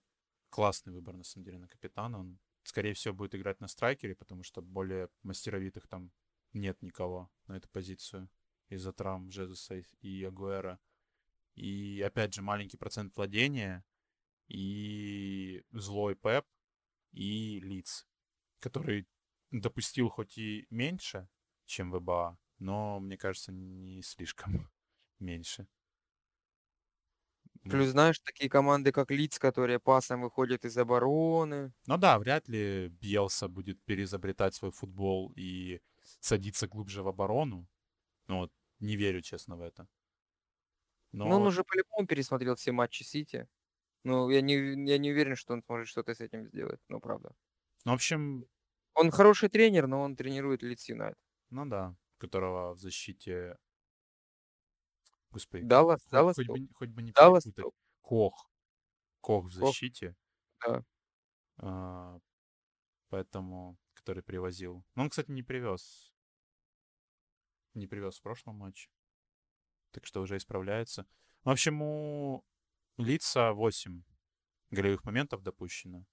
классный 0.51 0.93
выбор, 0.93 1.17
на 1.17 1.25
самом 1.25 1.45
деле, 1.45 1.59
на 1.59 1.69
капитана. 1.69 2.21
Он, 2.21 2.39
скорее 2.63 2.95
всего, 2.95 3.15
будет 3.15 3.35
играть 3.35 3.61
на 3.61 3.69
страйкере, 3.69 4.15
потому 4.15 4.43
что 4.43 4.63
более 4.63 5.09
мастеровитых 5.23 5.87
там 5.87 6.11
нет 6.53 6.81
никого 6.83 7.31
на 7.47 7.57
эту 7.57 7.69
позицию 7.69 8.31
из-за 8.69 8.93
травм 8.93 9.31
Жезуса 9.31 9.83
и 10.01 10.25
Агуэра. 10.25 10.81
И, 11.55 12.03
опять 12.03 12.35
же, 12.35 12.43
маленький 12.43 12.77
процент 12.77 13.17
владения, 13.17 13.85
и 14.49 15.65
злой 15.73 16.15
Пеп, 16.15 16.47
и 17.13 17.61
Лиц, 17.61 18.07
который 18.61 19.07
допустил 19.51 20.09
хоть 20.09 20.39
и 20.39 20.67
меньше, 20.71 21.29
чем 21.67 21.91
ВБА, 21.93 22.39
но, 22.59 23.01
мне 23.01 23.17
кажется, 23.19 23.53
не 23.53 24.03
слишком 24.03 24.71
меньше. 25.19 25.69
Вот. 27.65 27.73
Плюс, 27.73 27.89
знаешь, 27.89 28.19
такие 28.21 28.49
команды, 28.51 28.91
как 28.93 29.11
Лиц, 29.13 29.39
которые 29.39 29.79
пасом 29.81 30.23
выходят 30.23 30.65
из 30.65 30.77
обороны. 30.79 31.73
Ну 31.87 31.97
да, 31.99 32.19
вряд 32.19 32.49
ли 32.49 32.89
Бьелса 32.89 33.49
будет 33.49 33.83
переизобретать 33.85 34.55
свой 34.55 34.73
футбол 34.73 35.33
и 35.37 35.81
садиться 36.21 36.67
глубже 36.69 37.03
в 37.03 37.09
оборону. 37.09 37.69
Ну 38.29 38.39
вот, 38.39 38.53
не 38.81 38.97
верю, 38.97 39.23
честно, 39.23 39.57
в 39.57 39.63
это. 39.63 39.89
Ну, 41.13 41.35
он 41.37 41.47
Но, 41.47 41.47
уже 41.47 41.65
по-любому 41.65 42.07
пересмотрел 42.07 42.55
все 42.57 42.73
матчи 42.73 43.03
Сити. 43.03 43.49
Ну, 44.05 44.31
я 44.31 44.43
не, 44.43 44.55
я 44.89 44.99
не 44.99 45.13
уверен, 45.13 45.37
что 45.37 45.55
он 45.55 45.63
сможет 45.65 45.89
что-то 45.89 46.15
с 46.15 46.21
этим 46.21 46.47
сделать. 46.47 46.81
Ну, 46.89 47.01
правда. 47.01 47.35
Ну, 47.87 47.93
в 47.93 47.95
общем, 47.95 48.47
Он 48.95 49.11
хороший 49.13 49.49
тренер, 49.49 49.87
но 49.87 50.01
он 50.03 50.17
тренирует 50.17 50.63
Лиц 50.63 50.89
Юнайтед. 50.89 51.19
ну 51.51 51.67
да, 51.67 51.97
которого 52.19 52.75
в 52.75 52.79
защите... 52.81 53.57
Господи, 55.31 55.65
Даллас, 55.65 56.01
хоть, 56.03 56.11
Даллас, 56.11 56.37
хоть 56.37 56.47
бы, 56.49 56.69
хоть 56.75 56.89
бы 56.91 57.03
не 57.03 57.13
Даллас, 57.13 57.45
перепутать. 57.45 57.75
Кох. 58.01 58.51
Кох 59.21 59.47
в 59.47 59.59
Кох. 59.59 59.81
защите. 59.81 60.15
Да. 60.67 60.83
а, 61.59 62.19
поэтому, 63.09 63.79
который 63.95 64.23
привозил. 64.23 64.85
Но 64.95 65.05
он, 65.05 65.11
кстати, 65.11 65.31
не 65.31 65.43
привез. 65.43 66.13
Не 67.75 67.87
привез 67.87 68.19
в 68.19 68.23
прошлом 68.23 68.57
матче. 68.57 68.89
Так 69.93 70.07
что 70.07 70.21
уже 70.21 70.37
исправляется. 70.37 71.07
В 71.45 71.51
общем, 71.51 71.83
у 71.83 72.45
Лица 72.99 73.53
8 73.53 74.03
голевых 74.71 75.05
моментов 75.05 75.43
допущено. 75.43 76.05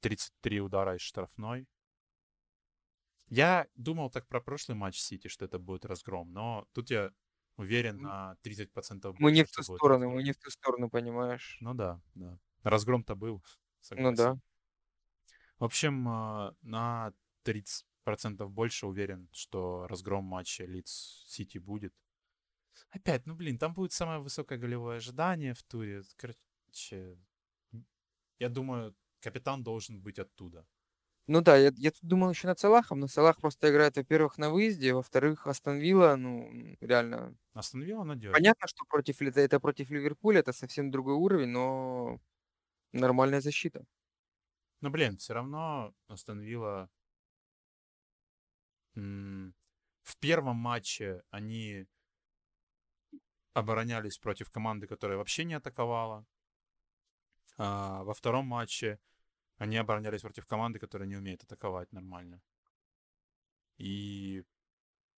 33 0.00 0.60
удара 0.60 0.96
из 0.96 1.00
штрафной. 1.02 1.66
Я 3.30 3.66
думал 3.74 4.10
так 4.10 4.26
про 4.26 4.40
прошлый 4.40 4.76
матч 4.76 4.98
Сити, 4.98 5.28
что 5.28 5.44
это 5.44 5.58
будет 5.58 5.84
разгром, 5.84 6.32
но 6.32 6.66
тут 6.72 6.90
я 6.90 7.12
уверен 7.56 8.00
на 8.00 8.36
30% 8.42 9.16
Мы 9.18 9.32
не 9.32 9.42
больше, 9.42 9.44
в 9.44 9.50
ту 9.50 9.62
сторону, 9.62 10.06
разгром. 10.06 10.14
мы 10.14 10.22
не 10.22 10.32
в 10.32 10.38
ту 10.38 10.50
сторону, 10.50 10.88
понимаешь? 10.90 11.58
Ну 11.60 11.74
да, 11.74 12.00
да. 12.14 12.38
Разгром-то 12.64 13.14
был, 13.14 13.42
Ну 13.96 14.12
да. 14.14 14.36
согласен. 14.36 14.40
В 15.58 15.64
общем, 15.64 16.08
а, 16.08 16.54
на 16.62 17.12
30% 17.42 18.48
больше 18.50 18.86
уверен, 18.86 19.28
что 19.32 19.86
разгром 19.88 20.24
матча 20.24 20.64
Лидс 20.64 21.24
Сити 21.28 21.58
будет. 21.58 21.94
Опять, 22.90 23.26
ну 23.26 23.34
блин, 23.34 23.58
там 23.58 23.74
будет 23.74 23.92
самое 23.92 24.20
высокое 24.20 24.58
голевое 24.58 24.98
ожидание 24.98 25.54
в 25.54 25.62
туре. 25.62 26.02
Короче, 26.16 27.18
я 28.38 28.48
думаю, 28.48 28.94
капитан 29.20 29.62
должен 29.62 30.00
быть 30.02 30.18
оттуда. 30.18 30.66
Ну 31.26 31.42
да, 31.42 31.56
я, 31.56 31.70
я 31.76 31.90
тут 31.90 32.02
думал 32.02 32.30
еще 32.30 32.46
над 32.48 32.58
Салахом, 32.58 33.00
но 33.00 33.06
Салах 33.06 33.36
просто 33.40 33.70
играет, 33.70 33.96
во-первых, 33.96 34.38
на 34.38 34.50
выезде, 34.50 34.94
во-вторых, 34.94 35.46
Астон 35.46 35.78
Вилла, 35.78 36.16
ну, 36.16 36.76
реально. 36.80 37.36
Астон 37.52 37.82
Вилла 37.82 38.04
надежно. 38.04 38.54
Понятно, 38.54 38.68
что 38.68 38.84
против, 38.86 39.20
Ли- 39.20 39.32
это 39.34 39.60
против 39.60 39.90
Ливерпуля, 39.90 40.40
это 40.40 40.52
совсем 40.52 40.90
другой 40.90 41.14
уровень, 41.14 41.48
но 41.48 42.20
нормальная 42.92 43.40
защита. 43.42 43.86
Но, 44.80 44.90
блин, 44.90 45.16
все 45.18 45.34
равно 45.34 45.94
м, 48.96 49.54
в 50.02 50.16
первом 50.18 50.56
матче 50.56 51.22
они 51.30 51.86
оборонялись 53.52 54.16
против 54.18 54.50
команды, 54.50 54.86
которая 54.86 55.18
вообще 55.18 55.44
не 55.44 55.52
атаковала. 55.54 56.24
А 57.58 58.04
во 58.04 58.14
втором 58.14 58.46
матче 58.46 59.00
они 59.56 59.76
оборонялись 59.76 60.22
против 60.22 60.46
команды, 60.46 60.78
которая 60.78 61.08
не 61.08 61.16
умеет 61.16 61.42
атаковать 61.42 61.92
нормально. 61.92 62.40
И 63.78 64.44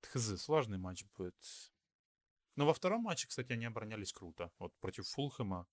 хз, 0.02 0.36
сложный 0.40 0.78
матч 0.78 1.04
будет. 1.16 1.36
Но 2.56 2.66
во 2.66 2.72
втором 2.72 3.02
матче, 3.02 3.28
кстати, 3.28 3.52
они 3.52 3.66
оборонялись 3.66 4.12
круто. 4.12 4.50
Вот 4.58 4.74
против 4.80 5.06
Фулхэма 5.08 5.66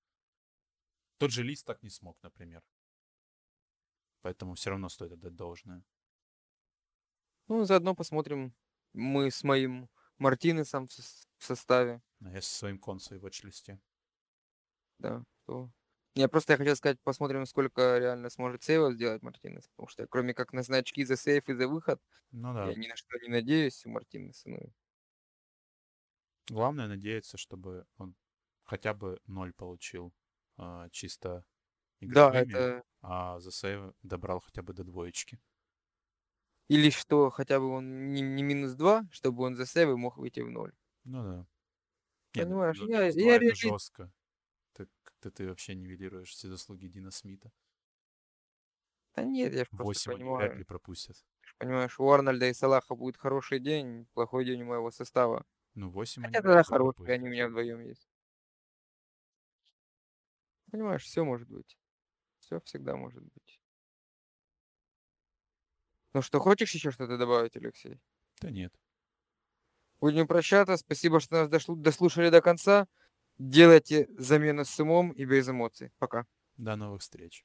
тот 1.18 1.32
же 1.32 1.44
Лист 1.44 1.66
так 1.66 1.82
не 1.84 1.90
смог, 1.90 2.22
например. 2.22 2.64
Поэтому 4.22 4.54
все 4.56 4.70
равно 4.70 4.90
стоит 4.90 5.14
отдать 5.14 5.36
должное. 5.36 5.84
Ну, 7.48 7.64
заодно 7.64 7.96
посмотрим 7.96 8.54
мы 8.94 9.32
с 9.32 9.44
моим 9.44 9.90
Мартинесом 10.18 10.88
в 10.88 10.92
сос- 10.92 11.28
в 11.38 11.46
составе, 11.46 12.02
А 12.22 12.32
я 12.32 12.42
со 12.42 12.54
своим 12.54 12.80
консой 12.80 13.20
в 13.20 13.26
watch-листе. 13.26 13.80
да. 15.00 15.24
то- 15.46 15.72
Я 16.18 16.28
просто 16.30 16.54
я 16.54 16.58
хотел 16.58 16.76
сказать, 16.76 17.00
посмотрим, 17.04 17.46
сколько 17.46 17.98
реально 18.00 18.30
сможет 18.30 18.64
сейвов 18.64 18.94
сделать 18.94 19.22
Мартинес, 19.22 19.68
потому 19.68 19.88
что 19.88 20.08
кроме 20.08 20.34
как 20.34 20.52
на 20.52 20.64
значки 20.64 21.06
за 21.06 21.16
сейф 21.16 21.48
и 21.50 21.54
за 21.54 21.68
выход, 21.68 22.02
Ну 22.32 22.54
да. 22.54 22.70
я 22.70 22.76
ни 22.76 22.88
на 22.88 22.96
что 22.96 23.18
не 23.20 23.30
надеюсь 23.30 23.86
у 23.86 23.90
Мартинеса. 23.90 24.50
Ну, 24.50 24.74
Главное 26.50 26.88
надеяться, 26.88 27.38
чтобы 27.38 27.86
он 27.98 28.16
хотя 28.64 28.94
бы 28.94 29.20
ноль 29.28 29.54
получил 29.54 30.14
а, 30.58 30.90
чисто 30.90 31.46
да, 32.02 32.30
игровыми, 32.32 32.52
это... 32.52 32.84
а 33.02 33.40
за 33.40 33.52
сейв 33.52 33.94
добрал 34.04 34.40
хотя 34.40 34.62
бы 34.64 34.74
до 34.74 34.84
двоечки. 34.84 35.40
Или 36.70 36.90
что, 36.90 37.30
хотя 37.30 37.60
бы 37.60 37.68
он 37.70 38.12
не, 38.14 38.22
не 38.22 38.44
минус 38.44 38.74
2, 38.74 39.04
чтобы 39.12 39.44
он 39.44 39.56
за 39.56 39.66
сейвы 39.66 39.98
мог 39.98 40.18
выйти 40.18 40.42
в 40.42 40.50
ноль. 40.50 40.74
Ну 41.06 41.24
да. 41.24 41.48
Не, 42.36 42.46
ну, 42.46 42.50
Понимаешь, 42.52 42.80
ну, 42.80 42.88
я, 42.88 43.12
два 43.14 43.22
я 43.22 43.38
реали- 43.40 43.54
жестко. 43.54 44.12
Так 45.28 45.34
ты, 45.36 45.46
вообще 45.50 45.76
нивелируешь 45.76 46.30
все 46.30 46.48
заслуги 46.48 46.88
Дина 46.88 47.12
Смита. 47.12 47.52
Да 49.14 49.26
нет, 49.26 49.54
я 49.54 49.66
же 49.66 49.70
просто 49.76 49.84
8 49.84 50.14
они 50.14 50.24
вряд 50.32 50.54
понимаю. 50.54 50.56
ли 50.56 50.64
пропустят. 50.64 51.18
Ты 51.42 51.48
ж 51.50 51.56
Понимаешь, 51.58 52.00
у 52.00 52.10
Арнольда 52.10 52.46
и 52.48 52.54
Салаха 52.54 52.96
будет 52.96 53.18
хороший 53.18 53.60
день, 53.60 54.06
плохой 54.14 54.46
день 54.46 54.62
у 54.62 54.68
моего 54.68 54.90
состава. 54.90 55.46
Ну, 55.74 55.90
8 55.90 56.26
они 56.26 56.38
Хотя 56.38 56.42
вряд 56.42 56.64
тогда 56.64 56.64
хорошие, 56.64 56.94
пропустят. 56.94 57.10
они 57.10 57.28
у 57.28 57.32
меня 57.32 57.50
вдвоем 57.50 57.82
есть. 57.82 58.08
Понимаешь, 60.72 61.04
все 61.04 61.26
может 61.26 61.50
быть. 61.50 61.78
Все 62.40 62.62
всегда 62.62 62.96
может 62.96 63.22
быть. 63.22 63.60
Ну 66.14 66.22
что, 66.22 66.40
хочешь 66.40 66.74
еще 66.74 66.92
что-то 66.92 67.18
добавить, 67.18 67.58
Алексей? 67.58 68.00
Да 68.40 68.50
нет. 68.50 68.74
Будем 70.00 70.26
прощаться. 70.26 70.78
Спасибо, 70.78 71.20
что 71.20 71.48
нас 71.48 71.66
дослушали 71.68 72.30
до 72.30 72.42
конца. 72.42 72.88
Делайте 73.40 74.08
замену 74.18 74.66
с 74.66 74.80
умом 74.80 75.12
и 75.12 75.26
без 75.26 75.48
эмоций. 75.48 75.92
Пока. 76.00 76.26
До 76.58 76.76
новых 76.76 77.02
встреч. 77.02 77.44